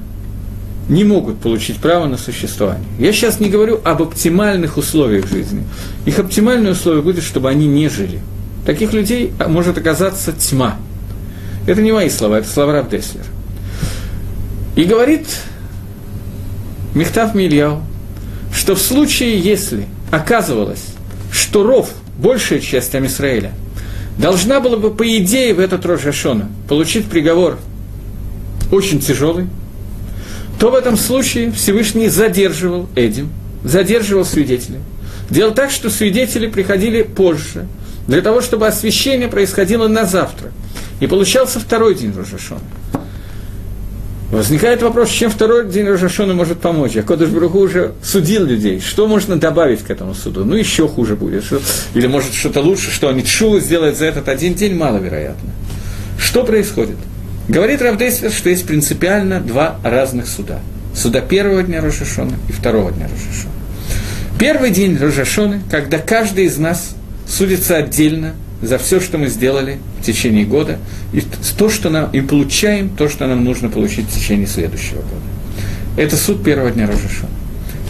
не 0.88 1.04
могут 1.04 1.40
получить 1.40 1.78
право 1.78 2.06
на 2.06 2.18
существование. 2.18 2.88
Я 3.00 3.12
сейчас 3.12 3.40
не 3.40 3.50
говорю 3.50 3.82
об 3.84 4.02
оптимальных 4.02 4.78
условиях 4.78 5.28
жизни. 5.28 5.64
Их 6.06 6.20
оптимальные 6.20 6.74
условия 6.74 7.02
будет, 7.02 7.24
чтобы 7.24 7.50
они 7.50 7.68
не 7.68 7.90
жили– 7.90 8.22
Таких 8.66 8.94
людей 8.94 9.34
может 9.48 9.78
оказаться 9.78 10.32
тьма. 10.34 10.78
Это 11.68 11.82
не 11.82 11.92
мои 11.92 12.10
слова, 12.10 12.40
это 12.40 12.48
слова 12.48 12.74
Раб 12.74 12.90
Деслер. 12.90 13.26
И 14.76 14.84
говорит 14.84 15.28
Мехтав 16.94 17.36
Мильяу, 17.36 17.82
что 18.54 18.76
в 18.76 18.82
случае, 18.82 19.40
если 19.40 19.86
оказывалось, 20.12 20.84
что 21.32 21.64
ров, 21.64 21.90
большая 22.18 22.60
часть 22.60 22.94
Амисраэля, 22.96 23.52
должна 24.18 24.60
была 24.60 24.78
бы, 24.78 24.92
по 24.92 25.18
идее, 25.18 25.54
в 25.54 25.60
этот 25.60 25.86
Рожашона 25.86 26.50
получить 26.68 27.06
приговор 27.06 27.58
очень 28.72 29.00
тяжелый, 29.00 29.48
то 30.60 30.70
в 30.70 30.76
этом 30.76 30.98
случае 30.98 31.52
Всевышний 31.52 32.08
задерживал 32.08 32.88
Эдим, 32.96 33.30
задерживал 33.64 34.26
свидетелей. 34.26 34.80
Делал 35.30 35.54
так, 35.54 35.72
что 35.72 35.90
свидетели 35.90 36.48
приходили 36.48 37.04
позже, 37.04 37.66
для 38.08 38.22
того, 38.22 38.42
чтобы 38.42 38.68
освящение 38.68 39.28
происходило 39.28 39.88
на 39.88 40.06
завтра. 40.06 40.52
И 41.00 41.08
получался 41.08 41.60
второй 41.60 41.96
день 41.96 42.14
Рожашона. 42.16 42.62
Возникает 44.32 44.82
вопрос, 44.82 45.10
чем 45.10 45.30
второй 45.30 45.70
день 45.70 45.86
Рожашона 45.86 46.34
может 46.34 46.60
помочь. 46.60 46.96
А 46.96 47.04
Кодыш 47.04 47.30
Бруху 47.30 47.60
уже 47.60 47.92
судил 48.02 48.46
людей. 48.46 48.80
Что 48.80 49.06
можно 49.06 49.36
добавить 49.36 49.82
к 49.82 49.90
этому 49.90 50.14
суду? 50.14 50.46
Ну, 50.46 50.56
еще 50.56 50.88
хуже 50.88 51.18
будет. 51.18 51.44
Или, 51.94 52.08
может, 52.08 52.34
что-то 52.34 52.62
лучше, 52.62 52.92
что 52.92 53.10
они 53.10 53.26
Чу 53.26 53.60
сделают 53.60 53.98
за 53.98 54.06
этот 54.06 54.30
один 54.30 54.54
день, 54.54 54.76
маловероятно. 54.76 55.50
Что 56.18 56.46
происходит? 56.46 56.96
Говорит 57.50 57.82
Равдейсвер, 57.82 58.32
что 58.32 58.50
есть 58.50 58.66
принципиально 58.66 59.42
два 59.42 59.78
разных 59.84 60.28
суда. 60.28 60.60
Суда 60.96 61.20
первого 61.20 61.64
дня 61.64 61.82
Рожашона 61.82 62.36
и 62.48 62.54
второго 62.54 62.92
дня 62.92 63.10
Рожашона. 63.10 63.54
Первый 64.40 64.72
день 64.72 64.98
Рожашоны, 64.98 65.62
когда 65.70 65.98
каждый 65.98 66.46
из 66.46 66.58
нас 66.58 66.96
судится 67.32 67.78
отдельно 67.78 68.34
за 68.62 68.78
все, 68.78 69.00
что 69.00 69.18
мы 69.18 69.28
сделали 69.28 69.80
в 70.00 70.06
течение 70.06 70.46
года, 70.46 70.78
и, 71.14 71.22
то, 71.58 71.70
что 71.70 71.90
нам, 71.90 72.12
и 72.12 72.22
получаем 72.22 72.90
то, 72.90 73.10
что 73.10 73.26
нам 73.26 73.44
нужно 73.44 73.70
получить 73.70 74.06
в 74.08 74.14
течение 74.14 74.48
следующего 74.48 75.02
года. 75.02 75.22
Это 75.98 76.16
суд 76.16 76.44
первого 76.44 76.72
дня 76.72 76.88
Рожашона. 76.88 77.32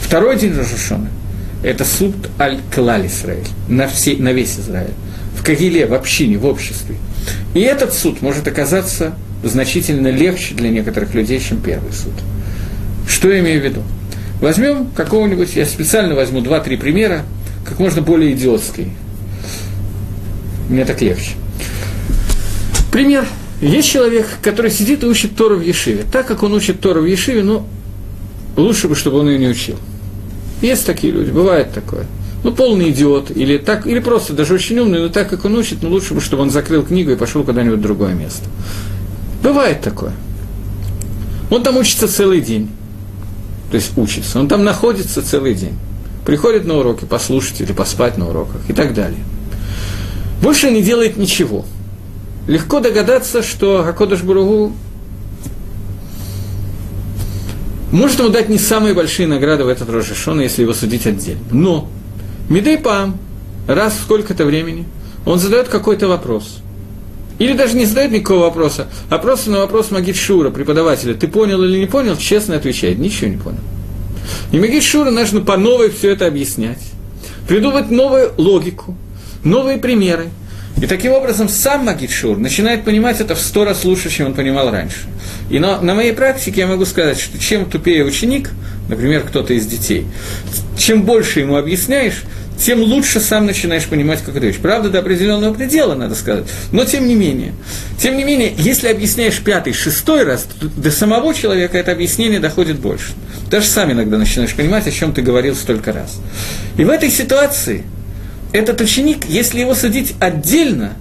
Второй 0.01 0.37
день 0.37 0.55
Рожашона– 0.55 1.09
это 1.63 1.83
суд 1.83 2.15
Аль-Клаль 2.39 3.07
Израиль, 3.07 3.47
на, 3.67 3.87
все, 3.87 4.15
на 4.15 4.31
весь 4.31 4.57
Израиль, 4.57 4.93
в 5.37 5.43
Кагиле, 5.43 5.85
в 5.87 5.93
общине, 5.93 6.37
в 6.37 6.45
обществе. 6.45 6.95
И 7.53 7.59
этот 7.59 7.93
суд 7.93 8.21
может 8.21 8.47
оказаться 8.47 9.15
значительно 9.43 10.07
легче 10.09 10.55
для 10.55 10.69
некоторых 10.69 11.13
людей, 11.13 11.39
чем 11.39 11.61
первый 11.61 11.91
суд. 11.91 12.13
Что 13.07 13.31
я 13.31 13.39
имею 13.39 13.61
в 13.61 13.65
виду? 13.65 13.81
Возьмем 14.39 14.87
какого-нибудь, 14.95 15.55
я 15.55 15.65
специально 15.65 16.15
возьму 16.15 16.41
два-три 16.41 16.77
примера, 16.77 17.23
как 17.65 17.79
можно 17.79 18.01
более 18.01 18.31
идиотский, 18.33 18.91
мне 20.71 20.85
так 20.85 21.01
легче. 21.01 21.31
Пример. 22.91 23.25
Есть 23.61 23.89
человек, 23.89 24.27
который 24.41 24.71
сидит 24.71 25.03
и 25.03 25.05
учит 25.05 25.35
Тору 25.35 25.57
в 25.57 25.61
Ешиве. 25.61 26.03
Так 26.11 26.27
как 26.27 26.41
он 26.41 26.53
учит 26.53 26.81
Тору 26.81 27.01
в 27.01 27.05
Ешиве, 27.05 27.43
ну, 27.43 27.67
лучше 28.57 28.87
бы, 28.87 28.95
чтобы 28.95 29.19
он 29.19 29.29
ее 29.29 29.37
не 29.37 29.47
учил. 29.47 29.75
Есть 30.61 30.85
такие 30.85 31.13
люди, 31.13 31.29
бывает 31.29 31.71
такое. 31.73 32.05
Ну, 32.43 32.51
полный 32.51 32.89
идиот, 32.89 33.29
или, 33.29 33.59
так, 33.59 33.85
или 33.85 33.99
просто 33.99 34.33
даже 34.33 34.55
очень 34.55 34.79
умный, 34.79 34.99
но 34.99 35.09
так 35.09 35.29
как 35.29 35.45
он 35.45 35.55
учит, 35.55 35.83
ну, 35.83 35.89
лучше 35.89 36.15
бы, 36.15 36.21
чтобы 36.21 36.41
он 36.41 36.49
закрыл 36.49 36.81
книгу 36.81 37.11
и 37.11 37.15
пошел 37.15 37.43
куда-нибудь 37.43 37.79
в 37.79 37.81
другое 37.83 38.15
место. 38.15 38.45
Бывает 39.43 39.81
такое. 39.81 40.13
Он 41.51 41.61
там 41.61 41.77
учится 41.77 42.07
целый 42.07 42.41
день. 42.41 42.69
То 43.69 43.75
есть 43.75 43.95
учится. 43.97 44.39
Он 44.39 44.47
там 44.47 44.63
находится 44.63 45.21
целый 45.21 45.53
день. 45.53 45.77
Приходит 46.25 46.65
на 46.65 46.77
уроки 46.77 47.05
послушать 47.05 47.61
или 47.61 47.73
поспать 47.73 48.17
на 48.17 48.27
уроках 48.27 48.61
и 48.67 48.73
так 48.73 48.93
далее. 48.93 49.23
Больше 50.41 50.71
не 50.71 50.81
делает 50.81 51.17
ничего. 51.17 51.65
Легко 52.47 52.79
догадаться, 52.79 53.43
что 53.43 53.85
Акодыш 53.87 54.21
Буругу 54.21 54.73
может 57.91 58.19
ему 58.19 58.29
дать 58.29 58.49
не 58.49 58.57
самые 58.57 58.93
большие 58.93 59.27
награды 59.27 59.63
в 59.63 59.67
этот 59.67 59.89
Рожешон, 59.89 60.41
если 60.41 60.63
его 60.63 60.73
судить 60.73 61.05
отдельно. 61.05 61.43
Но 61.51 61.89
Мидей 62.49 62.77
Пам 62.77 63.17
раз 63.67 63.93
в 63.93 64.01
сколько-то 64.01 64.45
времени 64.45 64.85
он 65.25 65.39
задает 65.39 65.67
какой-то 65.67 66.07
вопрос. 66.07 66.59
Или 67.37 67.53
даже 67.53 67.75
не 67.75 67.85
задает 67.85 68.11
никакого 68.11 68.41
вопроса, 68.41 68.87
а 69.09 69.17
просто 69.17 69.51
на 69.51 69.59
вопрос 69.59 69.91
Магид 69.91 70.15
Шура, 70.15 70.51
преподавателя, 70.51 71.13
ты 71.13 71.27
понял 71.27 71.63
или 71.63 71.79
не 71.79 71.87
понял, 71.87 72.15
честно 72.15 72.55
отвечает, 72.55 72.99
ничего 72.99 73.31
не 73.31 73.37
понял. 73.37 73.59
И 74.51 74.59
Магид 74.59 74.83
Шура 74.83 75.09
нужно 75.09 75.41
по 75.41 75.57
новой 75.57 75.89
все 75.89 76.11
это 76.11 76.27
объяснять, 76.27 76.81
придумать 77.47 77.89
новую 77.89 78.31
логику, 78.37 78.95
новые 79.43 79.77
примеры. 79.77 80.29
И 80.81 80.87
таким 80.87 81.11
образом 81.11 81.49
сам 81.49 81.85
Магитшур 81.85 82.37
начинает 82.37 82.83
понимать 82.83 83.19
это 83.19 83.35
в 83.35 83.39
сто 83.39 83.65
раз 83.65 83.83
лучше, 83.83 84.09
чем 84.09 84.27
он 84.27 84.33
понимал 84.33 84.71
раньше. 84.71 85.01
И 85.49 85.59
на, 85.59 85.81
на 85.81 85.93
моей 85.93 86.13
практике 86.13 86.61
я 86.61 86.67
могу 86.67 86.85
сказать, 86.85 87.19
что 87.19 87.37
чем 87.37 87.69
тупее 87.69 88.03
ученик, 88.03 88.51
например, 88.87 89.21
кто-то 89.21 89.53
из 89.53 89.67
детей, 89.67 90.07
чем 90.77 91.03
больше 91.03 91.41
ему 91.41 91.57
объясняешь, 91.57 92.23
тем 92.57 92.81
лучше 92.81 93.19
сам 93.19 93.45
начинаешь 93.45 93.85
понимать 93.85 94.19
какую-то 94.19 94.45
вещь. 94.45 94.57
Правда, 94.61 94.89
до 94.89 94.99
определенного 94.99 95.53
предела, 95.53 95.95
надо 95.95 96.15
сказать. 96.15 96.45
Но 96.71 96.85
тем 96.85 97.07
не 97.07 97.15
менее. 97.15 97.53
Тем 97.97 98.17
не 98.17 98.23
менее, 98.23 98.53
если 98.57 98.87
объясняешь 98.87 99.39
пятый, 99.39 99.73
шестой 99.73 100.23
раз, 100.23 100.47
то 100.59 100.67
до 100.67 100.91
самого 100.91 101.33
человека 101.33 101.77
это 101.77 101.91
объяснение 101.91 102.39
доходит 102.39 102.79
больше. 102.79 103.13
Даже 103.49 103.67
сам 103.67 103.91
иногда 103.91 104.17
начинаешь 104.17 104.53
понимать, 104.53 104.87
о 104.87 104.91
чем 104.91 105.13
ты 105.13 105.21
говорил 105.21 105.55
столько 105.55 105.91
раз. 105.91 106.19
И 106.77 106.85
в 106.85 106.89
этой 106.89 107.09
ситуации 107.09 107.83
этот 108.51 108.81
ученик, 108.81 109.25
если 109.25 109.59
его 109.59 109.75
судить 109.75 110.15
отдельно, 110.19 110.93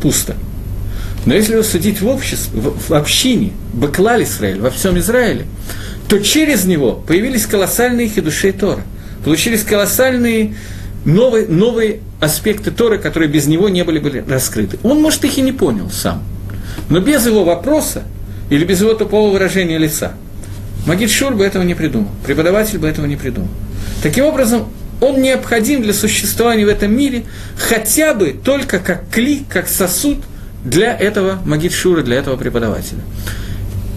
пусто. 0.00 0.34
Но 1.26 1.34
если 1.34 1.54
его 1.54 1.62
судить 1.62 2.00
в 2.00 2.08
обществе, 2.08 2.60
в, 2.60 2.94
общине, 2.94 3.52
Баклаль 3.74 4.22
Израиль, 4.22 4.60
во 4.60 4.70
всем 4.70 4.98
Израиле, 4.98 5.46
то 6.08 6.18
через 6.20 6.64
него 6.64 6.92
появились 6.92 7.44
колоссальные 7.44 8.08
хидушей 8.08 8.52
Тора. 8.52 8.82
Получились 9.24 9.62
колоссальные 9.62 10.54
новые, 11.04 11.46
новые 11.46 12.00
аспекты 12.20 12.70
Торы, 12.70 12.98
которые 12.98 13.28
без 13.28 13.46
него 13.46 13.68
не 13.68 13.84
были, 13.84 13.98
были 13.98 14.24
раскрыты. 14.26 14.78
Он, 14.82 15.02
может, 15.02 15.24
их 15.24 15.36
и 15.36 15.42
не 15.42 15.52
понял 15.52 15.90
сам. 15.90 16.22
Но 16.88 17.00
без 17.00 17.26
его 17.26 17.44
вопроса 17.44 18.04
или 18.48 18.64
без 18.64 18.80
его 18.80 18.94
тупого 18.94 19.30
выражения 19.30 19.76
лица 19.76 20.14
Магид 20.86 21.10
Шур 21.10 21.34
бы 21.34 21.44
этого 21.44 21.64
не 21.64 21.74
придумал, 21.74 22.08
преподаватель 22.24 22.78
бы 22.78 22.88
этого 22.88 23.04
не 23.04 23.16
придумал. 23.16 23.50
Таким 24.02 24.24
образом, 24.24 24.68
он 25.00 25.22
необходим 25.22 25.82
для 25.82 25.92
существования 25.92 26.64
в 26.64 26.68
этом 26.68 26.94
мире 26.94 27.24
хотя 27.56 28.14
бы 28.14 28.34
только 28.42 28.78
как 28.78 29.08
кли, 29.10 29.44
как 29.48 29.68
сосуд 29.68 30.18
для 30.64 30.96
этого 30.96 31.38
магитшура, 31.44 32.02
для 32.02 32.16
этого 32.16 32.36
преподавателя. 32.36 33.00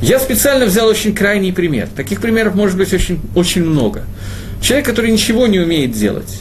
Я 0.01 0.19
специально 0.19 0.65
взял 0.65 0.87
очень 0.87 1.13
крайний 1.13 1.53
пример. 1.53 1.87
Таких 1.95 2.21
примеров 2.21 2.55
может 2.55 2.77
быть 2.77 2.93
очень, 2.93 3.19
очень 3.35 3.63
много. 3.63 4.03
Человек, 4.61 4.85
который 4.85 5.11
ничего 5.11 5.47
не 5.47 5.59
умеет 5.59 5.91
делать. 5.91 6.39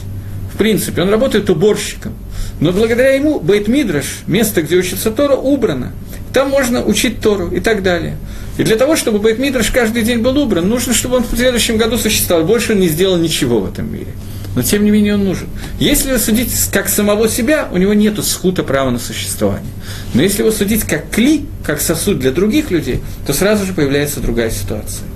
В 0.53 0.57
принципе, 0.57 1.01
он 1.01 1.09
работает 1.09 1.49
уборщиком. 1.49 2.13
Но 2.59 2.71
благодаря 2.71 3.13
ему 3.13 3.39
Бейт 3.39 3.67
Мидраш, 3.67 4.21
место, 4.27 4.61
где 4.61 4.75
учится 4.75 5.09
Тора, 5.09 5.35
убрано. 5.35 5.91
Там 6.33 6.49
можно 6.49 6.83
учить 6.83 7.19
Тору 7.19 7.49
и 7.49 7.59
так 7.59 7.81
далее. 7.81 8.17
И 8.57 8.63
для 8.63 8.75
того, 8.77 8.95
чтобы 8.95 9.19
Бейт 9.19 9.39
Мидраш 9.39 9.71
каждый 9.71 10.03
день 10.03 10.19
был 10.19 10.37
убран, 10.37 10.67
нужно, 10.67 10.93
чтобы 10.93 11.17
он 11.17 11.23
в 11.23 11.35
следующем 11.35 11.77
году 11.77 11.97
существовал. 11.97 12.45
Больше 12.45 12.73
он 12.73 12.79
не 12.79 12.87
сделал 12.87 13.17
ничего 13.17 13.59
в 13.59 13.71
этом 13.71 13.91
мире 13.91 14.13
но 14.55 14.63
тем 14.63 14.83
не 14.83 14.91
менее 14.91 15.15
он 15.15 15.23
нужен. 15.23 15.47
Если 15.79 16.09
его 16.09 16.19
судить 16.19 16.53
как 16.71 16.89
самого 16.89 17.29
себя, 17.29 17.69
у 17.71 17.77
него 17.77 17.93
нет 17.93 18.23
схута 18.23 18.63
права 18.63 18.89
на 18.89 18.99
существование. 18.99 19.71
Но 20.13 20.21
если 20.21 20.41
его 20.41 20.51
судить 20.51 20.83
как 20.83 21.09
кли, 21.09 21.45
как 21.65 21.79
сосуд 21.79 22.19
для 22.19 22.31
других 22.31 22.71
людей, 22.71 23.01
то 23.25 23.33
сразу 23.33 23.65
же 23.65 23.73
появляется 23.73 24.19
другая 24.19 24.49
ситуация. 24.51 25.07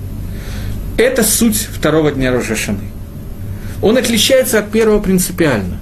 Это 0.96 1.22
суть 1.22 1.56
второго 1.56 2.10
дня 2.10 2.32
Рожешаны. 2.32 2.90
Он 3.82 3.98
отличается 3.98 4.58
от 4.58 4.70
первого 4.70 5.00
принципиально. 5.00 5.78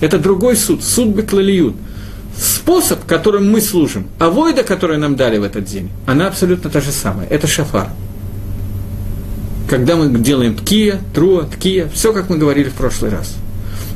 Это 0.00 0.18
другой 0.18 0.56
суд, 0.56 0.84
суд 0.84 1.08
Беклалиют. 1.08 1.74
Способ, 2.36 3.04
которым 3.04 3.50
мы 3.50 3.60
служим, 3.60 4.08
а 4.18 4.30
войда, 4.30 4.62
которую 4.62 4.98
нам 4.98 5.16
дали 5.16 5.38
в 5.38 5.42
этот 5.42 5.64
день, 5.64 5.90
она 6.06 6.28
абсолютно 6.28 6.70
та 6.70 6.80
же 6.80 6.90
самая. 6.90 7.26
Это 7.28 7.46
шафар 7.46 7.88
когда 9.72 9.96
мы 9.96 10.18
делаем 10.18 10.54
ткия, 10.54 11.00
труа, 11.14 11.44
ткия, 11.44 11.88
все, 11.94 12.12
как 12.12 12.28
мы 12.28 12.36
говорили 12.36 12.68
в 12.68 12.74
прошлый 12.74 13.10
раз. 13.10 13.36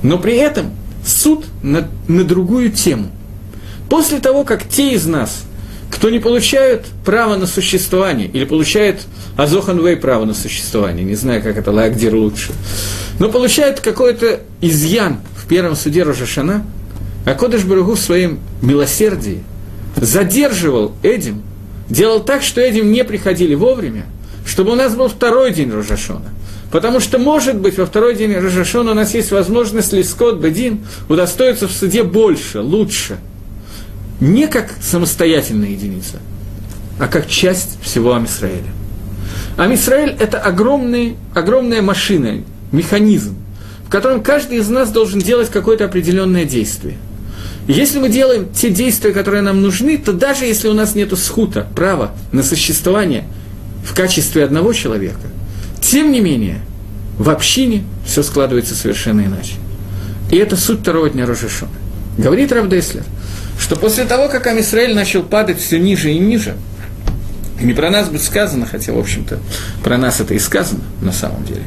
Но 0.03 0.17
при 0.17 0.37
этом 0.37 0.71
суд 1.05 1.45
на, 1.63 1.87
на 2.09 2.25
другую 2.25 2.73
тему. 2.73 3.11
После 3.91 4.21
того, 4.21 4.45
как 4.45 4.67
те 4.67 4.95
из 4.95 5.05
нас, 5.05 5.45
кто 5.91 6.09
не 6.09 6.19
получают 6.19 6.87
право 7.05 7.37
на 7.37 7.47
существование, 7.47 8.27
или 8.27 8.47
получают 8.47 9.03
Азоханвей 9.37 9.99
право 9.99 10.25
на 10.25 10.33
существование, 10.33 11.05
не 11.05 11.15
знаю, 11.15 11.43
как 11.43 11.59
это 11.59 11.71
Лагдир 11.71 12.15
лучше, 12.15 12.53
но 13.19 13.29
получают 13.29 13.81
какой-то 13.81 14.41
изъян 14.63 15.19
в 15.37 15.47
первом 15.47 15.77
суде 15.77 16.05
Рожашана, 16.05 16.65
а 17.27 17.35
Кодыш 17.35 17.65
Баругу 17.65 17.97
в 17.97 18.01
своем 18.01 18.39
милосердии 18.63 19.45
задерживал 19.95 20.95
Эдим, 21.03 21.43
делал 21.91 22.21
так, 22.21 22.43
что 22.43 22.67
Эдим 22.67 22.91
не 22.91 23.05
приходили 23.05 23.55
вовремя– 23.55 24.07
чтобы 24.47 24.73
у 24.73 24.75
нас 24.77 24.95
был 24.95 25.09
второй 25.09 25.53
день 25.53 25.71
Рожашона. 25.71 26.31
Потому 26.71 27.01
что, 27.01 27.19
может 27.19 27.57
быть, 27.57 27.79
во 27.79 27.87
второй 27.87 28.15
день 28.15 28.33
Рожашона 28.33 28.93
у 28.93 28.95
нас 28.95 29.13
есть 29.15 29.31
возможность 29.33 29.93
Лискот 29.93 30.41
Бедин 30.41 30.87
удостоиться 31.09 31.69
в 31.69 31.73
суде 31.73 32.03
больше, 32.03 32.61
лучше. 32.61 33.19
Не 34.21 34.47
как 34.47 34.73
самостоятельная 34.81 35.71
единица, 35.71 36.21
а 36.99 37.09
как 37.09 37.29
часть 37.29 37.79
всего 37.83 38.15
Амисраэля. 38.15 38.73
Амисраэль– 39.57 40.17
это 40.21 40.39
огромный, 40.39 41.17
огромная 41.35 41.83
машина, 41.83 42.43
механизм, 42.73 43.37
в 43.87 43.91
котором 43.91 44.23
каждый 44.23 44.59
из 44.59 44.69
нас 44.69 44.91
должен 44.91 45.21
делать 45.21 45.51
какое-то 45.51 45.85
определенное 45.85 46.45
действие. 46.45 46.97
Если 47.69 47.99
мы 47.99 48.09
делаем 48.09 48.49
те 48.55 48.71
действия, 48.71 49.13
которые 49.13 49.43
нам 49.43 49.61
нужны, 49.61 49.99
то 49.99 50.13
даже 50.13 50.45
если 50.45 50.69
у 50.69 50.75
нас 50.75 50.95
нет 50.95 51.17
схута, 51.19 51.67
права 51.75 52.13
на 52.33 52.43
существование 52.43 53.25
в 53.87 53.95
качестве 53.95 54.45
одного 54.45 54.73
человека, 54.73 55.21
тем 55.81 56.11
не 56.11 56.21
менее, 56.21 56.61
в 57.19 57.31
общине 57.31 57.85
все 58.05 58.23
складывается 58.23 58.75
совершенно 58.75 59.23
иначе. 59.23 59.55
И 60.31 60.37
это 60.37 60.57
суть 60.57 60.81
второго 60.81 61.09
дня 61.09 61.25
Рожешона. 61.25 61.71
Говорит 62.19 62.51
Равдеслер, 62.51 63.05
что 63.59 63.77
после 63.77 64.05
того, 64.05 64.29
как 64.29 64.47
Амисраэль 64.49 64.95
начал 64.95 65.23
падать 65.23 65.61
все 65.61 65.79
ниже 65.79 66.11
и 66.13 66.19
ниже, 66.19 66.57
не 67.61 67.73
про 67.73 67.91
нас 67.91 68.09
будет 68.09 68.23
сказано, 68.23 68.67
хотя, 68.67 68.93
в 68.93 68.99
общем-то, 68.99 69.39
про 69.85 69.97
нас 69.97 70.21
это 70.21 70.35
и 70.35 70.39
сказано 70.39 70.83
на 71.01 71.13
самом 71.13 71.45
деле. 71.45 71.63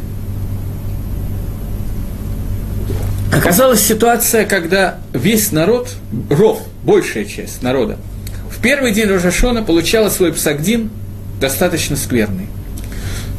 Оказалась 3.31 3.81
ситуация, 3.81 4.45
когда 4.45 4.99
весь 5.13 5.51
народ, 5.51 5.87
ров, 6.29 6.61
большая 6.83 7.25
часть 7.25 7.63
народа, 7.63 7.97
в 8.51 8.61
первый 8.61 8.91
день 8.91 9.07
Рожашона 9.07 9.63
получала 9.63 10.09
свой 10.09 10.33
псагдин 10.33 10.89
достаточно 11.39 11.95
скверный 11.95 12.47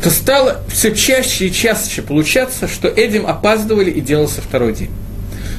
то 0.03 0.11
стало 0.11 0.61
все 0.69 0.95
чаще 0.95 1.49
и 1.49 1.53
чаще 1.53 2.03
получаться, 2.03 2.69
что 2.69 2.89
Эдим 2.89 3.27
опаздывали 3.27 3.91
и 3.91 4.01
делался 4.01 4.41
второй 4.41 4.73
день. 4.75 4.91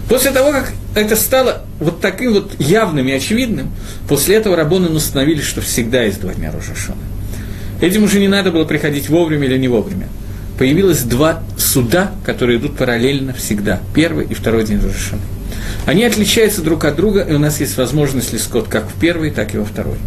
После 0.09 0.31
того, 0.31 0.51
как 0.51 0.73
это 0.95 1.15
стало 1.15 1.63
вот 1.79 2.01
таким 2.01 2.33
вот 2.33 2.59
явным 2.59 3.07
и 3.07 3.11
очевидным, 3.11 3.71
после 4.09 4.35
этого 4.35 4.55
Рабоны 4.55 4.89
установили, 4.89 5.41
что 5.41 5.61
всегда 5.61 6.03
есть 6.03 6.19
два 6.19 6.33
дня 6.33 6.51
Рожашона. 6.51 6.97
Этим 7.81 8.03
уже 8.03 8.19
не 8.19 8.27
надо 8.27 8.51
было 8.51 8.65
приходить 8.65 9.09
вовремя 9.09 9.47
или 9.47 9.57
не 9.57 9.67
вовремя. 9.67 10.07
Появилось 10.57 11.01
два 11.01 11.41
суда, 11.57 12.11
которые 12.25 12.59
идут 12.59 12.77
параллельно 12.77 13.33
всегда. 13.33 13.79
Первый 13.95 14.25
и 14.25 14.33
второй 14.33 14.65
день 14.65 14.81
Рожашона. 14.81 15.21
Они 15.85 16.03
отличаются 16.03 16.61
друг 16.61 16.83
от 16.83 16.95
друга, 16.95 17.21
и 17.21 17.33
у 17.33 17.39
нас 17.39 17.59
есть 17.59 17.77
возможность 17.77 18.33
лискот 18.33 18.67
как 18.67 18.89
в 18.89 18.99
первый, 18.99 19.31
так 19.31 19.55
и 19.55 19.57
во 19.57 19.65
второй. 19.65 19.97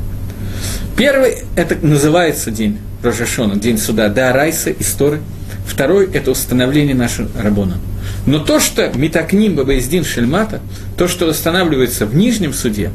Первый– 0.96 1.38
это 1.56 1.76
называется 1.84 2.50
день 2.50 2.78
Рожашона, 3.02 3.56
день 3.56 3.78
суда, 3.78 4.08
да, 4.08 4.32
Райса, 4.32 4.70
Исторы. 4.70 5.20
Второй– 5.66 6.08
это 6.12 6.30
установление 6.30 6.94
нашего 6.94 7.28
Рабона. 7.40 7.78
Но 8.26 8.38
то, 8.38 8.60
что 8.60 8.90
Митакним 8.94 9.56
Бабаиздин 9.56 10.04
Шельмата, 10.04 10.60
то, 10.96 11.08
что 11.08 11.26
устанавливается 11.26 12.06
в 12.06 12.14
нижнем 12.14 12.52
суде, 12.52 12.90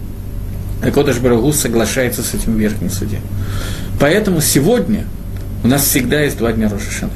Акодаш 0.84 1.18
Барагу 1.18 1.52
соглашается 1.52 2.24
с 2.24 2.34
этим 2.34 2.56
в 2.56 2.60
верхнем 2.60 2.90
суде. 2.90 3.20
Поэтому 4.00 4.40
сегодня 4.40 5.06
у 5.64 5.68
нас 5.68 5.84
всегда 5.84 6.22
есть 6.22 6.38
два 6.38 6.54
дня 6.54 6.70
Рошашаны. 6.70 7.12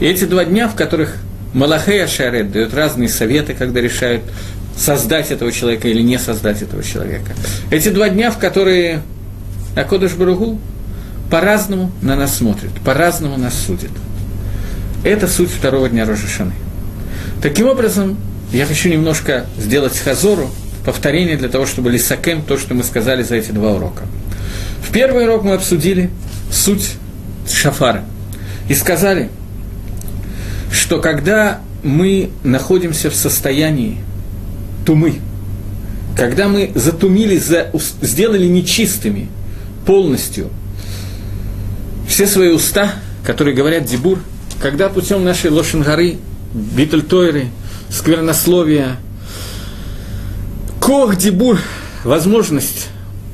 И 0.00 0.06
эти 0.06 0.24
два 0.24 0.44
дня, 0.44 0.68
в 0.68 0.74
которых 0.74 1.16
Малахея 1.52 2.06
Шарет 2.06 2.52
дает 2.52 2.74
разные 2.74 3.08
советы, 3.08 3.54
когда 3.54 3.80
решают 3.80 4.22
создать 4.76 5.30
этого 5.30 5.52
человека 5.52 5.88
или 5.88 6.02
не 6.02 6.18
создать 6.18 6.62
этого 6.62 6.82
человека. 6.82 7.32
Эти 7.70 7.88
два 7.88 8.08
дня, 8.08 8.30
в 8.30 8.38
которые 8.38 9.02
Акодыш 9.76 10.14
Баругу 10.14 10.58
по-разному 11.30 11.92
на 12.00 12.16
нас 12.16 12.36
смотрит, 12.36 12.72
по-разному 12.84 13.36
нас 13.36 13.54
судит. 13.54 13.90
Это 15.04 15.28
суть 15.28 15.50
второго 15.50 15.88
дня 15.88 16.06
Рожешаны. 16.06 16.54
Таким 17.42 17.68
образом, 17.68 18.16
я 18.52 18.64
хочу 18.64 18.88
немножко 18.88 19.46
сделать 19.58 19.96
хазору, 19.98 20.50
повторение 20.84 21.36
для 21.36 21.48
того, 21.48 21.66
чтобы 21.66 21.90
лисакем 21.90 22.42
то, 22.42 22.56
что 22.56 22.74
мы 22.74 22.84
сказали 22.84 23.22
за 23.22 23.36
эти 23.36 23.50
два 23.50 23.72
урока. 23.72 24.04
В 24.82 24.92
первый 24.92 25.24
урок 25.24 25.44
мы 25.44 25.52
обсудили 25.52 26.10
суть 26.50 26.94
шафара 27.48 28.04
и 28.68 28.74
сказали, 28.74 29.28
что 30.72 31.00
когда 31.00 31.60
мы 31.82 32.30
находимся 32.44 33.10
в 33.10 33.14
состоянии 33.14 33.98
тумы, 34.86 35.16
когда 36.16 36.48
мы 36.48 36.70
затумили, 36.74 37.36
за, 37.36 37.70
сделали 38.00 38.46
нечистыми 38.46 39.28
полностью 39.86 40.50
все 42.08 42.26
свои 42.26 42.50
уста, 42.50 42.92
которые 43.24 43.54
говорят 43.54 43.84
дебур, 43.84 44.18
когда 44.60 44.88
путем 44.88 45.24
нашей 45.24 45.50
лошенгары, 45.50 46.18
битультойры, 46.52 47.48
сквернословия, 47.90 48.96
кох 50.80 51.16
дебур, 51.16 51.58
возможность 52.04 52.88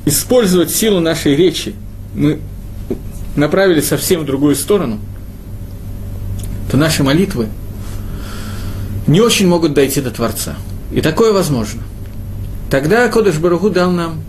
использовать 0.05 0.71
силу 0.71 0.99
нашей 0.99 1.35
речи, 1.35 1.73
мы 2.13 2.39
направили 3.35 3.81
совсем 3.81 4.21
в 4.21 4.25
другую 4.25 4.55
сторону, 4.55 4.99
то 6.69 6.77
наши 6.77 7.03
молитвы 7.03 7.47
не 9.07 9.21
очень 9.21 9.47
могут 9.47 9.73
дойти 9.73 10.01
до 10.01 10.11
Творца. 10.11 10.55
И 10.91 11.01
такое 11.01 11.33
возможно. 11.33 11.81
Тогда 12.69 13.07
Кодыш 13.07 13.37
Баруху 13.37 13.69
дал 13.69 13.91
нам 13.91 14.23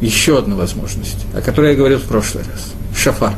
еще 0.00 0.38
одну 0.38 0.56
возможность, 0.56 1.26
о 1.34 1.40
которой 1.40 1.72
я 1.72 1.76
говорил 1.76 1.98
в 1.98 2.04
прошлый 2.04 2.44
раз. 2.44 2.72
Шафар. 2.96 3.34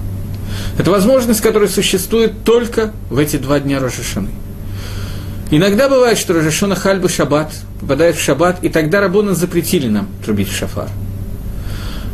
Это 0.79 0.91
возможность, 0.91 1.41
которая 1.41 1.69
существует 1.69 2.45
только 2.45 2.93
в 3.11 3.19
эти 3.19 3.37
два 3.37 3.61
дня 3.61 3.81
Рожешаны. 3.81 4.31
Иногда 5.51 5.89
бывает, 5.89 6.19
что 6.19 6.35
Рожешона 6.35 6.75
Хальбы 6.75 7.09
Шаббат 7.09 7.53
попадает 7.81 8.17
в 8.17 8.23
Шаббат, 8.23 8.65
и 8.65 8.69
тогда 8.69 9.01
Рабона 9.01 9.35
запретили 9.35 9.89
нам 9.89 10.09
трубить 10.25 10.51
шафар. 10.51 10.89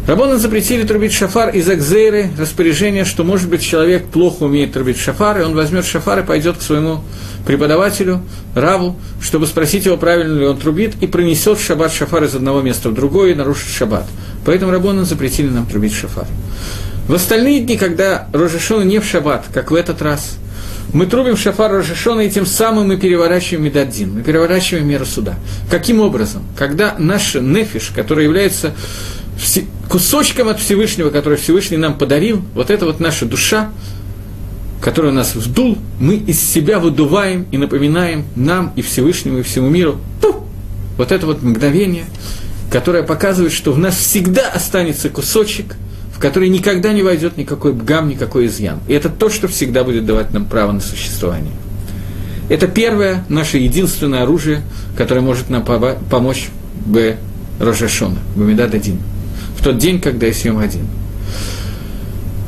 Рабона 0.07 0.37
запретили 0.37 0.83
трубить 0.83 1.13
шафар 1.13 1.51
из 1.51 1.71
экзейры, 1.71 2.31
распоряжения, 2.37 3.05
что, 3.05 3.23
может 3.23 3.49
быть, 3.49 3.63
человек 3.63 4.07
плохо 4.07 4.43
умеет 4.43 4.73
трубить 4.73 4.99
шафар, 4.99 5.41
и 5.41 5.45
он 5.45 5.55
возьмет 5.55 5.85
шафар 5.85 6.21
и 6.21 6.23
пойдет 6.25 6.57
к 6.57 6.63
своему 6.63 7.05
преподавателю, 7.47 8.21
Раву, 8.57 8.97
чтобы 9.21 9.47
спросить 9.47 9.87
его, 9.87 9.97
правильно 9.97 10.41
ли 10.41 10.47
он 10.47 10.59
трубит, 10.59 10.95
и 11.01 11.07
пронесет 11.07 11.61
шаббат 11.61 11.93
шафар 11.93 12.25
из 12.25 12.35
одного 12.35 12.63
места 12.63 12.89
в 12.91 12.95
другое 12.95 13.31
и 13.31 13.35
нарушит 13.35 13.69
шаббат. 13.69 14.05
Поэтому 14.45 14.73
Рабона 14.73 15.05
запретили 15.05 15.49
нам 15.49 15.67
трубить 15.67 15.95
шафар. 15.95 16.27
В 17.07 17.15
остальные 17.15 17.61
дни, 17.61 17.77
когда 17.77 18.27
Рожешона 18.33 18.83
не 18.83 18.99
в 18.99 19.05
шаббат, 19.05 19.47
как 19.55 19.71
в 19.71 19.75
этот 19.75 20.03
раз, 20.03 20.37
мы 20.93 21.07
трубим 21.07 21.37
шафар 21.37 21.71
Рожешона, 21.71 22.23
и 22.23 22.31
тем 22.31 22.45
самым 22.45 22.89
мы 22.89 22.97
переворачиваем 22.97 23.65
Медаддин, 23.65 24.15
мы 24.15 24.23
переворачиваем 24.23 24.87
меру 24.87 25.07
суда. 25.07 25.37
Каким 25.71 26.01
образом? 26.01 26.43
Когда 26.59 26.97
наш 26.99 27.35
нефиш, 27.35 27.93
который 27.95 28.25
является 28.25 28.75
кусочком 29.89 30.49
от 30.49 30.59
Всевышнего, 30.59 31.11
который 31.11 31.37
Всевышний 31.37 31.77
нам 31.77 31.99
подарил, 31.99 32.43
вот 32.55 32.71
эта 32.71 32.87
вот 32.87 33.01
наша 33.01 33.27
душа, 33.27 33.71
которая 34.81 35.13
нас 35.13 35.35
вдул, 35.35 35.79
мы 36.01 36.17
из 36.17 36.41
себя 36.41 36.79
выдуваем 36.79 37.47
и 37.51 37.59
напоминаем 37.59 38.25
нам 38.35 38.73
и 38.75 38.83
Всевышнему, 38.83 39.39
и 39.39 39.43
всему 39.43 39.69
миру, 39.69 39.99
пу, 40.21 40.45
вот 40.97 41.13
это 41.13 41.27
вот 41.27 41.43
мгновение, 41.43 42.05
которое 42.71 43.03
показывает, 43.03 43.53
что 43.53 43.73
в 43.73 43.79
нас 43.79 43.97
всегда 43.97 44.49
останется 44.49 45.09
кусочек, 45.09 45.77
в 46.15 46.19
который 46.19 46.49
никогда 46.49 46.93
не 46.93 47.03
войдет 47.03 47.37
никакой 47.37 47.73
бгам, 47.75 48.09
никакой 48.09 48.47
изъян. 48.47 48.81
И 48.89 48.95
это 48.95 49.09
то, 49.09 49.29
что 49.29 49.47
всегда 49.47 49.85
будет 49.85 50.07
давать 50.07 50.33
нам 50.33 50.47
право 50.47 50.73
на 50.73 50.81
существование. 50.81 51.53
Это 52.49 52.67
первое, 52.67 53.25
наше 53.29 53.59
единственное 53.59 54.23
оружие, 54.23 54.63
которое 54.97 55.21
может 55.21 55.51
нам 55.51 55.65
помочь 55.65 56.49
в 56.87 57.15
Рожашона, 57.61 58.19
в 58.35 58.41
Медад 58.41 58.75
один 58.75 58.99
тот 59.63 59.79
день, 59.79 60.01
когда 60.01 60.27
есть 60.27 60.45
Йом 60.45 60.59
один. 60.59 60.87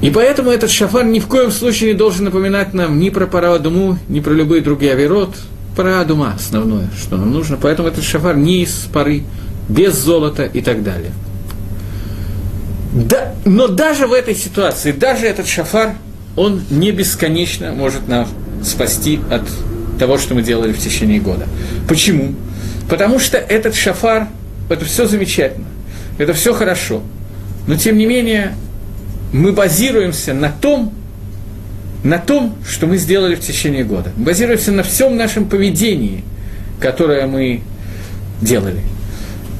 И 0.03 0.11
поэтому 0.11 0.51
этот 0.51 0.71
шафар 0.71 1.07
ни 1.07 1.19
в 1.19 1.27
коем 1.29 1.51
случае 1.51 1.93
не 1.93 1.97
должен 1.97 2.27
напоминать 2.27 2.75
нам 2.75 2.99
ни 2.99 3.09
про 3.09 3.27
Парадуму, 3.27 3.99
ни 4.09 4.21
про 4.21 4.33
любые 4.33 4.61
другие 4.61 4.93
авирот. 4.93 5.35
Парадума 5.77 6.35
основное, 6.35 6.91
что 7.01 7.17
нам 7.17 7.33
нужно. 7.33 7.57
Поэтому 7.57 7.89
этот 7.89 8.05
шафар 8.05 8.37
не 8.37 8.62
из 8.62 8.87
пары, 8.93 9.23
без 9.69 9.95
золота 9.95 10.45
и 10.45 10.61
так 10.61 10.83
далее. 10.83 11.12
Да, 12.93 13.35
но 13.45 13.67
даже 13.67 14.07
в 14.07 14.12
этой 14.12 14.35
ситуации, 14.35 14.93
даже 14.93 15.27
этот 15.27 15.49
шафар, 15.49 15.95
он 16.37 16.62
не 16.71 16.93
бесконечно 16.93 17.73
может 17.73 18.07
нас 18.07 18.29
спасти 18.62 19.21
от 19.31 19.43
того, 19.99 20.19
что 20.19 20.35
мы 20.35 20.43
делали 20.43 20.73
в 20.73 20.79
течение 20.79 21.19
года. 21.19 21.47
Почему? 21.89 22.35
Потому 22.89 23.19
что 23.19 23.39
этот 23.39 23.75
шафар, 23.75 24.29
это 24.69 24.85
все 24.85 25.07
замечательно 25.07 25.67
это 26.19 26.33
все 26.33 26.55
хорошо. 26.55 27.03
Но 27.67 27.77
тем 27.77 27.97
не 27.99 28.07
менее, 28.07 28.55
мы 29.33 29.53
базируемся 29.53 30.35
на 30.35 30.51
том, 30.51 30.93
на 32.03 32.19
том, 32.19 32.57
что 32.69 32.87
мы 32.87 32.99
сделали 32.99 33.35
в 33.35 33.41
течение 33.41 33.85
года. 33.85 34.12
Мы 34.17 34.27
базируемся 34.27 34.73
на 34.73 34.83
всем 34.83 35.17
нашем 35.17 35.49
поведении, 35.49 36.23
которое 36.79 37.27
мы 37.27 37.62
делали. 38.41 38.81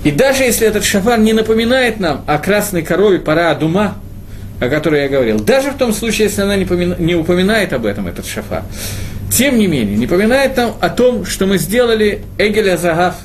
И 0.05 0.11
даже 0.11 0.43
если 0.43 0.67
этот 0.67 0.85
шафар 0.85 1.19
не 1.19 1.33
напоминает 1.33 1.99
нам 1.99 2.23
о 2.27 2.39
красной 2.39 2.83
корове 2.83 3.19
пора 3.19 3.51
Адума, 3.51 3.97
о 4.61 4.69
которой 4.69 5.03
я 5.03 5.09
говорил, 5.09 5.41
даже 5.41 5.71
в 5.71 5.79
том 5.79 5.95
случае, 5.95 6.29
если 6.29 6.43
она 6.43 6.57
не, 6.57 6.67
помина, 6.67 6.95
не 6.99 7.15
упоминает 7.15 7.73
об 7.73 7.87
этом, 7.87 8.07
этот 8.07 8.27
шафар, 8.27 8.65
тем 9.33 9.59
не 9.59 9.67
менее, 9.67 9.97
не 9.97 10.03
напоминает 10.03 10.57
нам 10.57 10.77
о 10.79 10.91
том, 10.91 11.25
что 11.25 11.47
мы 11.47 11.57
сделали 11.57 12.23
Эгеля 12.39 12.77
Загав, 12.77 13.17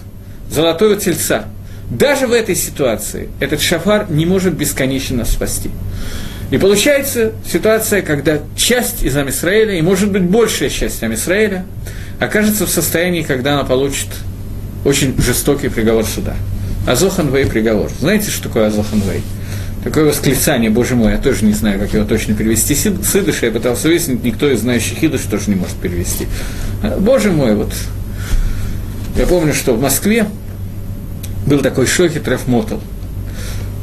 золотого 0.50 0.96
тельца– 0.96 1.46
даже 1.90 2.28
в 2.28 2.34
этой 2.34 2.56
ситуации 2.56 3.30
этот 3.40 3.62
шафар 3.62 4.08
не 4.10 4.26
может 4.26 4.54
бесконечно 4.54 5.26
спасти. 5.26 5.72
И 6.52 6.58
получается 6.58 7.34
ситуация, 7.52 8.02
когда 8.02 8.40
часть 8.56 9.04
из 9.04 9.16
Амисраэля, 9.16 9.78
и 9.78 9.82
может 9.82 10.12
быть 10.12 10.24
большая 10.24 10.70
часть 10.70 11.02
Амисраэля, 11.04 11.66
окажется 12.20 12.66
в 12.66 12.70
состоянии, 12.70 13.22
когда 13.22 13.54
она 13.54 13.64
получит 13.64 14.10
очень 14.86 15.16
жестокий 15.20 15.70
приговор 15.70 16.06
суда. 16.06 16.36
Азоханвей 16.88 17.46
приговор. 17.46 17.92
Знаете, 18.00 18.32
что 18.32 18.44
такое 18.44 18.68
Азоханвей? 18.68 19.22
Такое 19.84 20.06
восклицание, 20.06 20.70
боже 20.70 20.96
мой, 20.96 21.14
я 21.14 21.18
тоже 21.18 21.46
не 21.46 21.54
знаю, 21.54 21.80
как 21.80 21.94
его 21.94 22.06
точно 22.06 22.34
перевести. 22.34 22.76
Сидыш, 22.76 23.42
я 23.42 23.52
пытался 23.52 23.88
выяснить, 23.88 24.24
никто 24.24 24.50
из 24.50 24.62
знающих 24.62 24.98
Хидыш 24.98 25.22
тоже 25.22 25.50
не 25.50 25.56
может 25.56 25.76
перевести. 25.76 26.28
Боже 27.00 27.32
мой, 27.32 27.56
вот 27.56 27.74
я 29.18 29.26
помню, 29.26 29.54
что 29.54 29.74
в 29.74 29.82
Москве 29.82 30.26
был 31.50 31.62
такой 31.62 31.88
Шохит 31.88 32.28
Мотл 32.48 32.76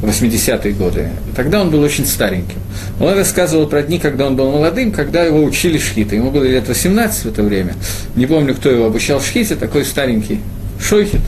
в 0.01 0.05
80-е 0.05 0.73
годы. 0.73 1.09
Тогда 1.35 1.61
он 1.61 1.69
был 1.69 1.81
очень 1.81 2.05
стареньким. 2.05 2.59
Он 2.99 3.13
рассказывал 3.15 3.67
про 3.67 3.81
дни, 3.81 3.99
когда 3.99 4.27
он 4.27 4.35
был 4.35 4.51
молодым, 4.51 4.91
когда 4.91 5.23
его 5.23 5.43
учили 5.43 5.77
шхиты. 5.77 6.15
Ему 6.15 6.31
было 6.31 6.43
лет 6.43 6.67
18 6.67 7.25
в 7.25 7.27
это 7.27 7.43
время. 7.43 7.75
Не 8.15 8.25
помню, 8.25 8.55
кто 8.55 8.69
его 8.69 8.85
обучал 8.85 9.19
шхите, 9.19 9.55
такой 9.55 9.85
старенький 9.85 10.39
Шохит. 10.79 11.21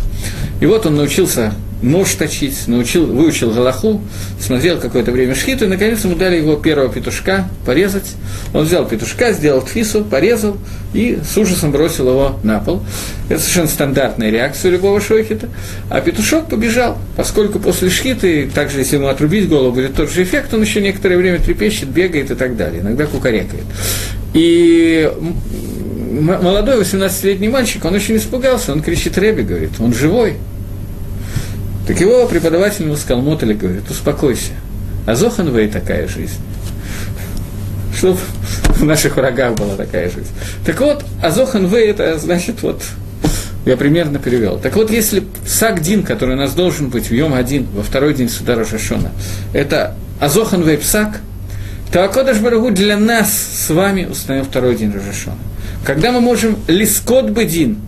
И 0.61 0.65
вот 0.65 0.85
он 0.85 0.95
научился 0.95 1.53
нож 1.82 2.13
точить, 2.13 2.67
научил, 2.67 3.05
выучил 3.05 3.51
Галаху, 3.51 4.01
смотрел 4.39 4.80
какое-то 4.80 5.11
время 5.11 5.36
шхиту, 5.36 5.65
и 5.65 5.67
наконец 5.67 6.03
ему 6.03 6.15
дали 6.15 6.38
его 6.38 6.55
первого 6.55 6.91
петушка 6.91 7.47
порезать. 7.65 8.15
Он 8.53 8.65
взял 8.65 8.86
петушка, 8.86 9.32
сделал 9.32 9.61
тфису, 9.61 10.03
порезал 10.03 10.57
и 10.93 11.19
с 11.23 11.38
ужасом 11.38 11.71
бросил 11.71 12.09
его 12.09 12.39
на 12.43 12.59
пол. 12.59 12.82
Это 13.30 13.39
совершенно 13.39 13.67
стандартная 13.67 14.30
реакция 14.30 14.71
любого 14.71 14.99
шойхита. 14.99 15.49
А 15.89 16.01
петушок 16.01 16.49
побежал, 16.49 16.97
поскольку 17.15 17.59
после 17.59 17.89
шхиты, 17.89 18.49
также 18.53 18.80
если 18.80 18.97
ему 18.97 19.07
отрубить 19.07 19.47
голову, 19.47 19.73
будет 19.73 19.95
тот 19.95 20.11
же 20.11 20.23
эффект, 20.23 20.53
он 20.53 20.61
еще 20.61 20.82
некоторое 20.82 21.17
время 21.17 21.39
трепещет, 21.39 21.89
бегает 21.89 22.32
и 22.32 22.36
так 22.36 22.57
далее, 22.57 22.82
иногда 22.82 23.05
кукарекает. 23.05 23.63
И 24.34 25.11
молодой 26.19 26.82
18-летний 26.82 27.47
мальчик, 27.47 27.86
он 27.86 27.95
очень 27.95 28.17
испугался, 28.17 28.71
он 28.73 28.82
кричит 28.82 29.17
Реби, 29.17 29.43
говорит, 29.43 29.71
он 29.80 29.93
живой, 29.93 30.36
так 31.89 31.99
его 32.01 32.27
преподаватель 32.27 32.85
Мотали 33.15 33.55
говорит, 33.55 33.89
успокойся. 33.89 34.51
А 35.07 35.15
Зоханвей 35.15 35.67
такая 35.69 36.07
жизнь. 36.07 36.37
Чтобы 37.97 38.19
в 38.75 38.83
наших 38.85 39.15
врагах 39.15 39.55
была 39.55 39.75
такая 39.75 40.11
жизнь. 40.11 40.29
Так 40.67 40.79
вот, 40.81 41.03
Азоханвей 41.23 41.87
это 41.87 42.19
значит 42.19 42.61
вот 42.61 42.83
я 43.65 43.75
примерно 43.75 44.19
перевел. 44.19 44.59
Так 44.59 44.75
вот, 44.75 44.91
если 44.91 45.23
Сагдин, 45.47 46.03
который 46.03 46.35
у 46.35 46.37
нас 46.37 46.53
должен 46.53 46.89
быть 46.89 47.09
в 47.09 47.11
Йом 47.11 47.33
один, 47.33 47.65
во 47.73 47.81
второй 47.81 48.13
день 48.13 48.29
суда 48.29 48.53
Рожашона, 48.53 49.11
это 49.51 49.95
Азохан 50.19 50.63
Псак, 50.77 51.21
то 51.91 52.05
Акодыш 52.05 52.37
Барагу 52.37 52.69
для 52.69 52.99
нас 52.99 53.33
с 53.33 53.67
вами 53.71 54.05
установил 54.05 54.45
второй 54.45 54.75
день 54.75 54.93
Рожашона. 54.93 55.39
Когда 55.83 56.11
мы 56.11 56.21
можем 56.21 56.55
Лискот 56.67 57.31
Бедин, 57.31 57.79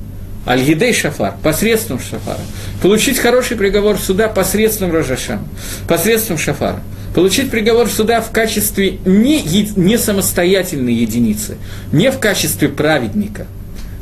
Аль-Гидей 0.45 0.93
Шафар, 0.93 1.35
посредством 1.43 1.99
Шафара. 1.99 2.41
Получить 2.81 3.19
хороший 3.19 3.57
приговор 3.57 3.97
суда 3.97 4.27
посредством 4.27 4.91
Рожашам, 4.91 5.47
посредством 5.87 6.37
Шафара. 6.37 6.81
Получить 7.13 7.51
приговор 7.51 7.89
суда 7.89 8.21
в 8.21 8.31
качестве 8.31 8.97
не, 9.05 9.43
не 9.75 9.97
самостоятельной 9.97 10.93
единицы, 10.93 11.57
не 11.91 12.09
в 12.09 12.19
качестве 12.19 12.69
праведника, 12.69 13.45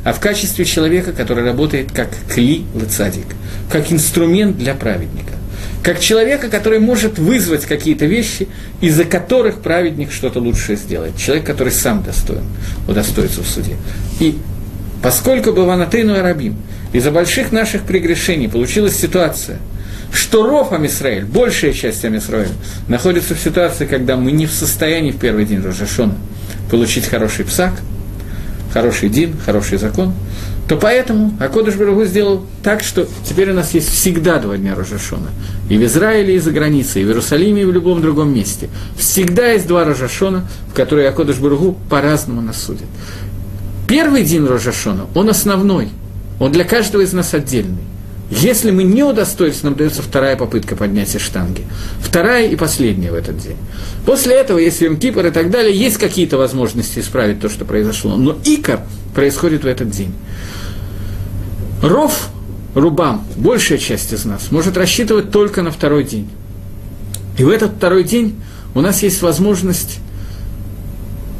а 0.04 0.12
в 0.12 0.20
качестве 0.20 0.64
человека, 0.64 1.12
который 1.12 1.44
работает 1.44 1.92
как 1.92 2.08
кли 2.32 2.64
лыцадик, 2.74 3.26
как 3.70 3.92
инструмент 3.92 4.56
для 4.56 4.74
праведника. 4.74 5.34
Как 5.82 5.98
человека, 5.98 6.48
который 6.48 6.78
может 6.78 7.18
вызвать 7.18 7.64
какие-то 7.64 8.04
вещи, 8.04 8.48
из-за 8.80 9.04
которых 9.04 9.60
праведник 9.60 10.12
что-то 10.12 10.38
лучшее 10.38 10.76
сделает. 10.76 11.16
Человек, 11.16 11.46
который 11.46 11.72
сам 11.72 12.02
достоин 12.02 12.44
удостоится 12.86 13.42
в 13.42 13.46
суде. 13.46 13.76
И 14.20 14.38
Поскольку 15.02 15.52
бы 15.52 15.64
Ванатейну 15.64 16.18
Арабим 16.18 16.56
из-за 16.92 17.10
больших 17.10 17.52
наших 17.52 17.82
прегрешений 17.82 18.48
получилась 18.48 18.96
ситуация, 18.96 19.58
что 20.12 20.46
Ров 20.46 20.72
Амисраэль, 20.72 21.24
большая 21.24 21.72
часть 21.72 22.04
Амисраэля, 22.04 22.50
находится 22.88 23.34
в 23.34 23.40
ситуации, 23.40 23.86
когда 23.86 24.16
мы 24.16 24.32
не 24.32 24.46
в 24.46 24.52
состоянии 24.52 25.12
в 25.12 25.18
первый 25.18 25.44
день 25.46 25.62
Рожашона 25.62 26.14
получить 26.70 27.06
хороший 27.06 27.44
псак, 27.44 27.72
хороший 28.72 29.08
дин, 29.08 29.36
хороший 29.44 29.78
закон, 29.78 30.12
то 30.68 30.76
поэтому 30.76 31.34
Акодыш 31.40 31.74
Барагу 31.74 32.04
сделал 32.04 32.46
так, 32.62 32.82
что 32.82 33.08
теперь 33.28 33.50
у 33.50 33.54
нас 33.54 33.74
есть 33.74 33.88
всегда 33.88 34.38
два 34.38 34.56
дня 34.56 34.76
Рожашона. 34.76 35.26
И 35.68 35.76
в 35.76 35.84
Израиле, 35.84 36.36
и 36.36 36.38
за 36.38 36.52
границей, 36.52 37.02
и 37.02 37.04
в 37.04 37.08
Иерусалиме, 37.08 37.62
и 37.62 37.64
в 37.64 37.72
любом 37.72 38.00
другом 38.00 38.32
месте. 38.32 38.68
Всегда 38.96 39.48
есть 39.48 39.66
два 39.66 39.84
Рожашона, 39.84 40.46
в 40.68 40.74
которые 40.74 41.08
Акодыш 41.08 41.38
Барагу 41.38 41.76
по-разному 41.88 42.40
нас 42.40 42.62
судит. 42.62 42.86
Первый 43.90 44.22
день 44.22 44.46
Рожашона, 44.46 45.08
он 45.16 45.30
основной, 45.30 45.88
он 46.38 46.52
для 46.52 46.62
каждого 46.62 47.02
из 47.02 47.12
нас 47.12 47.34
отдельный. 47.34 47.82
Если 48.30 48.70
мы 48.70 48.84
не 48.84 49.02
удостоились, 49.02 49.64
нам 49.64 49.74
дается 49.74 50.00
вторая 50.00 50.36
попытка 50.36 50.76
поднятия 50.76 51.18
штанги. 51.18 51.64
Вторая 52.00 52.46
и 52.46 52.54
последняя 52.54 53.10
в 53.10 53.14
этот 53.14 53.38
день. 53.38 53.56
После 54.06 54.36
этого, 54.36 54.58
если 54.58 54.86
им 54.86 54.96
кипр 54.96 55.26
и 55.26 55.30
так 55.32 55.50
далее, 55.50 55.76
есть 55.76 55.98
какие-то 55.98 56.38
возможности 56.38 57.00
исправить 57.00 57.40
то, 57.40 57.48
что 57.48 57.64
произошло. 57.64 58.14
Но 58.16 58.38
икор 58.44 58.78
происходит 59.12 59.64
в 59.64 59.66
этот 59.66 59.90
день. 59.90 60.14
Ров, 61.82 62.28
рубам, 62.76 63.24
большая 63.34 63.78
часть 63.78 64.12
из 64.12 64.24
нас, 64.24 64.52
может 64.52 64.76
рассчитывать 64.76 65.32
только 65.32 65.62
на 65.62 65.72
второй 65.72 66.04
день. 66.04 66.30
И 67.38 67.42
в 67.42 67.48
этот 67.48 67.72
второй 67.72 68.04
день 68.04 68.36
у 68.76 68.82
нас 68.82 69.02
есть 69.02 69.20
возможность 69.20 69.98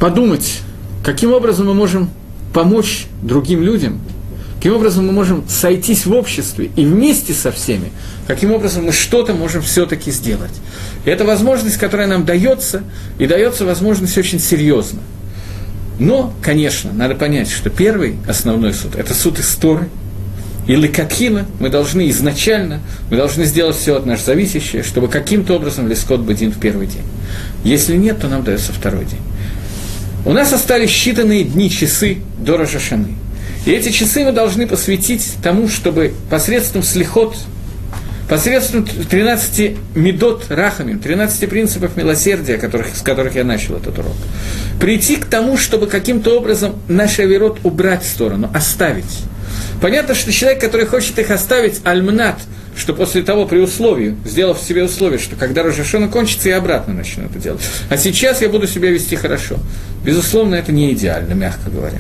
подумать, 0.01 0.63
каким 1.05 1.33
образом 1.33 1.69
мы 1.69 1.75
можем 1.75 2.11
помочь 2.53 3.07
другим 3.23 3.63
людям, 3.63 4.01
каким 4.57 4.75
образом 4.75 5.07
мы 5.07 5.13
можем 5.13 5.45
сойтись 5.49 6.07
в 6.07 6.13
обществе 6.13 6.71
и 6.77 6.85
вместе 6.85 7.33
со 7.33 7.51
всеми, 7.51 7.91
каким 8.27 8.53
образом 8.53 8.85
мы 8.85 8.93
что-то 8.93 9.33
можем 9.33 9.63
все-таки 9.63 10.11
сделать. 10.11 10.53
И 11.05 11.11
это 11.11 11.25
возможность, 11.25 11.79
которая 11.79 12.07
нам 12.07 12.25
дается, 12.25 12.83
и 13.19 13.27
дается 13.27 13.65
возможность 13.65 14.19
очень 14.19 14.39
серьезно. 14.39 15.01
Но, 15.99 16.33
конечно, 16.43 16.93
надо 16.93 17.15
понять, 17.15 17.51
что 17.51 17.71
первый 17.71 18.17
основной 18.27 18.73
суд– 18.75 18.95
это 18.97 19.15
суд 19.15 19.39
истории, 19.39 19.89
и 20.67 20.77
лекакина 20.77 21.47
мы 21.59 21.69
должны 21.69 22.11
изначально, 22.11 22.81
мы 23.11 23.17
должны 23.17 23.45
сделать 23.45 23.77
все 23.77 23.97
от 23.97 24.07
нас 24.07 24.25
зависящее, 24.25 24.83
чтобы 24.83 25.09
каким-то 25.09 25.55
образом 25.55 25.89
лескот 25.89 26.21
Бадин 26.21 26.53
в 26.53 26.61
первый 26.61 26.87
день. 26.87 27.05
Если 27.65 27.97
нет, 27.97 28.21
то 28.21 28.29
нам 28.29 28.45
дается 28.45 28.73
второй 28.73 29.05
день. 29.05 29.21
У 30.25 30.33
нас 30.33 30.53
остались 30.53 30.91
считанные 30.91 31.45
дни, 31.45 31.71
часы 31.71 32.19
до 32.39 32.57
Рожашаны. 32.59 33.15
И 33.65 33.71
эти 33.71 33.91
часы 33.91 34.25
мы 34.25 34.33
должны 34.33 34.67
посвятить 34.67 35.35
тому, 35.43 35.69
чтобы 35.69 36.13
посредством 36.29 36.83
слихот, 36.83 37.37
посредством 38.29 38.85
13 38.85 39.77
медот 39.95 40.47
рахами, 40.51 40.99
13 40.99 41.49
принципов 41.49 41.97
милосердия, 41.97 42.59
которых, 42.59 42.95
с 42.95 43.01
которых 43.01 43.35
я 43.35 43.45
начал 43.45 43.77
этот 43.77 43.99
урок, 43.99 44.15
прийти 44.79 45.17
к 45.17 45.25
тому, 45.25 45.57
чтобы 45.57 45.87
каким-то 45.87 46.39
образом 46.39 46.77
наш 46.87 47.19
авирот 47.19 47.59
убрать 47.65 48.03
в 48.03 48.09
сторону, 48.09 48.51
оставить. 48.55 49.25
Понятно, 49.81 50.15
что 50.15 50.33
человек, 50.33 50.61
который 50.61 50.87
хочет 50.87 51.19
их 51.19 51.31
оставить, 51.31 51.81
альмнат– 51.85 52.39
что 52.77 52.95
после 52.95 53.23
того, 53.23 53.47
при 53.47 53.59
условии, 53.59 54.17
сделав 54.25 54.61
себе 54.61 54.85
условие, 54.85 55.19
что 55.19 55.37
когда 55.37 55.63
Рожашона 55.63 56.09
кончится, 56.09 56.49
я 56.49 56.59
обратно 56.59 56.95
начну 56.95 57.25
это 57.25 57.39
делать. 57.39 57.61
А 57.89 57.97
сейчас 57.97 58.43
я 58.43 58.49
буду 58.49 58.67
себя 58.67 58.91
вести 58.91 59.17
хорошо. 59.17 59.57
Безусловно, 60.05 60.55
это 60.55 60.73
не 60.73 60.93
идеально, 60.93 61.35
мягко 61.35 61.71
говоря. 61.71 61.99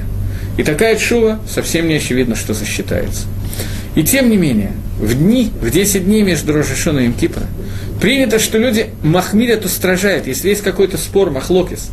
И 0.57 0.62
такая 0.62 0.97
чува 0.97 1.41
совсем 1.49 1.89
не 1.89 1.95
очевидно, 1.95 2.37
что 2.37 2.55
засчитается. 2.55 3.27
И 3.95 4.05
тем 4.05 4.31
не 4.31 4.37
менее, 4.37 4.73
в 4.99 5.14
дни, 5.14 5.51
в 5.61 5.71
10 5.71 6.05
дней 6.05 6.23
между 6.23 6.53
Рожашоном 6.53 7.11
и 7.11 7.12
Кипра, 7.12 7.45
принято, 8.01 8.39
что 8.39 8.59
люди 8.59 8.91
махмилят 9.03 9.64
устражают, 9.64 10.27
если 10.27 10.49
есть 10.49 10.62
какой-то 10.62 10.97
спор, 10.97 11.31
махлокис, 11.31 11.91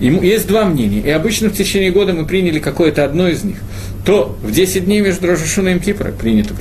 есть 0.00 0.46
два 0.46 0.64
мнения, 0.64 1.00
и 1.00 1.10
обычно 1.10 1.48
в 1.48 1.54
течение 1.54 1.90
года 1.90 2.12
мы 2.12 2.26
приняли 2.26 2.58
какое-то 2.58 3.04
одно 3.04 3.28
из 3.28 3.44
них, 3.44 3.56
то 4.04 4.36
в 4.42 4.50
10 4.50 4.84
дней 4.84 5.00
между 5.00 5.28
Рожашуна 5.28 5.68
и 5.70 5.78
Кипра 5.78 6.10
принято 6.10 6.54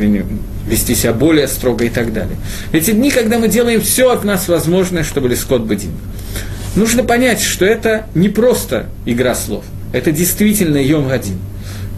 вести 0.68 0.96
себя 0.96 1.14
более 1.14 1.48
строго 1.48 1.86
и 1.86 1.90
так 1.90 2.14
далее. 2.14 2.38
Эти 2.72 2.92
дни, 2.92 3.10
когда 3.10 3.40
мы 3.40 3.48
делаем 3.48 3.82
все 3.82 4.12
от 4.12 4.24
нас 4.24 4.48
возможное, 4.48 5.04
чтобы 5.04 5.30
Лискот 5.30 5.64
Бадин. 5.64 5.92
Нужно 6.76 7.04
понять, 7.04 7.42
что 7.42 7.66
это 7.66 8.06
не 8.16 8.30
просто 8.30 8.88
игра 9.06 9.36
слов, 9.36 9.66
это 9.92 10.12
действительно 10.12 10.78
Йом 10.78 11.08
Гадин. 11.08 11.38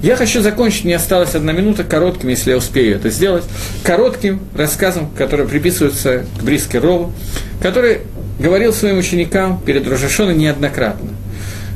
Я 0.01 0.17
хочу 0.17 0.41
закончить, 0.41 0.83
мне 0.83 0.97
осталась 0.97 1.33
одна 1.33 1.53
минута, 1.53 1.85
коротким, 1.85 2.27
если 2.27 2.51
я 2.51 2.57
успею 2.57 2.95
это 2.95 3.09
сделать, 3.09 3.45
коротким 3.83 4.41
рассказом, 4.53 5.09
который 5.17 5.47
приписывается 5.47 6.25
к 6.37 6.43
Бриске 6.43 6.79
Рову, 6.79 7.13
который 7.61 7.99
говорил 8.43 8.73
своим 8.73 8.97
ученикам 8.97 9.59
перед 9.65 9.87
Рожашоном 9.87 10.37
неоднократно, 10.37 11.11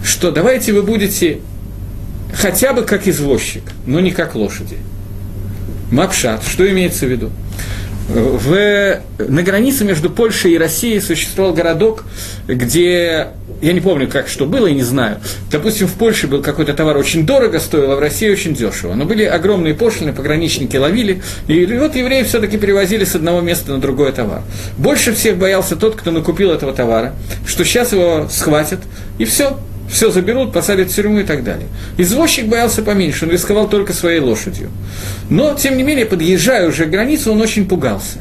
что 0.03 0.31
давайте 0.31 0.73
вы 0.73 0.83
будете 0.83 1.39
хотя 2.33 2.73
бы 2.73 2.83
как 2.83 3.07
извозчик, 3.07 3.63
но 3.85 4.01
не 4.01 4.11
как 4.11 4.35
лошади. 4.35 4.77
Мапшат, 5.91 6.43
что 6.43 6.69
имеется 6.69 7.05
в 7.05 7.09
виду? 7.09 7.31
В, 8.09 8.99
на 9.17 9.43
границе 9.43 9.85
между 9.85 10.09
Польшей 10.09 10.53
и 10.53 10.57
Россией 10.57 10.99
существовал 10.99 11.53
городок, 11.53 12.03
где, 12.47 13.29
я 13.61 13.73
не 13.73 13.81
помню, 13.81 14.07
как 14.07 14.27
что 14.27 14.45
было, 14.45 14.67
и 14.67 14.73
не 14.73 14.83
знаю. 14.83 15.17
Допустим, 15.51 15.87
в 15.87 15.93
Польше 15.93 16.27
был 16.27 16.41
какой-то 16.41 16.73
товар 16.73 16.97
очень 16.97 17.25
дорого 17.25 17.59
стоил, 17.59 17.91
а 17.91 17.95
в 17.95 17.99
России 17.99 18.29
очень 18.29 18.53
дешево. 18.53 18.93
Но 18.93 19.05
были 19.05 19.23
огромные 19.23 19.73
пошлины, 19.73 20.13
пограничники 20.13 20.77
ловили, 20.77 21.21
и 21.47 21.65
вот 21.65 21.95
евреи 21.95 22.23
все-таки 22.23 22.57
перевозили 22.57 23.03
с 23.03 23.15
одного 23.15 23.41
места 23.41 23.71
на 23.71 23.79
другое 23.79 24.11
товар. 24.11 24.43
Больше 24.77 25.13
всех 25.13 25.37
боялся 25.37 25.75
тот, 25.75 25.95
кто 25.95 26.11
накупил 26.11 26.51
этого 26.51 26.71
товара, 26.73 27.13
что 27.47 27.65
сейчас 27.65 27.93
его 27.93 28.27
схватят, 28.29 28.79
и 29.17 29.25
все, 29.25 29.57
все 29.89 30.11
заберут, 30.11 30.53
посадят 30.53 30.91
в 30.91 30.95
тюрьму 30.95 31.19
и 31.19 31.23
так 31.23 31.43
далее. 31.43 31.67
Извозчик 31.97 32.45
боялся 32.45 32.83
поменьше, 32.83 33.25
он 33.25 33.31
рисковал 33.31 33.67
только 33.67 33.93
своей 33.93 34.19
лошадью. 34.19 34.69
Но, 35.29 35.55
тем 35.55 35.77
не 35.77 35.83
менее, 35.83 36.05
подъезжая 36.05 36.67
уже 36.67 36.85
к 36.85 36.89
границе, 36.89 37.31
он 37.31 37.41
очень 37.41 37.67
пугался. 37.67 38.19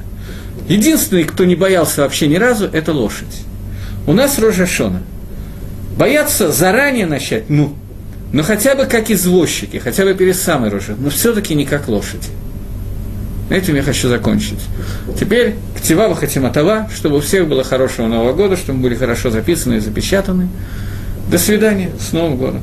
Единственный, 0.66 1.24
кто 1.24 1.44
не 1.44 1.54
боялся 1.54 2.00
вообще 2.00 2.26
ни 2.26 2.36
разу, 2.36 2.68
это 2.72 2.92
лошадь. 2.92 3.42
У 4.06 4.12
нас 4.12 4.38
Рожашона. 4.38 5.02
Боятся 5.96 6.52
заранее 6.52 7.06
начать, 7.06 7.48
ну, 7.48 7.74
но 8.32 8.42
хотя 8.42 8.74
бы 8.74 8.84
как 8.84 9.10
извозчики, 9.10 9.78
хотя 9.78 10.04
бы 10.04 10.14
перед 10.14 10.36
самой 10.36 10.70
Рожа, 10.70 10.94
но 10.98 11.10
все-таки 11.10 11.54
не 11.54 11.64
как 11.64 11.88
лошади. 11.88 12.28
Этим 13.48 13.76
я 13.76 13.82
хочу 13.82 14.08
закончить. 14.08 14.58
Теперь 15.18 15.54
к 15.76 15.80
Тивава 15.80 16.16
Хатиматова, 16.16 16.90
чтобы 16.94 17.16
у 17.16 17.20
всех 17.20 17.48
было 17.48 17.62
хорошего 17.62 18.08
Нового 18.08 18.32
года, 18.32 18.56
чтобы 18.56 18.78
мы 18.78 18.84
были 18.84 18.94
хорошо 18.96 19.30
записаны 19.30 19.74
и 19.74 19.80
запечатаны. 19.80 20.48
До 21.30 21.38
свидания, 21.38 21.90
с 21.98 22.12
Новым 22.12 22.36
годом! 22.36 22.62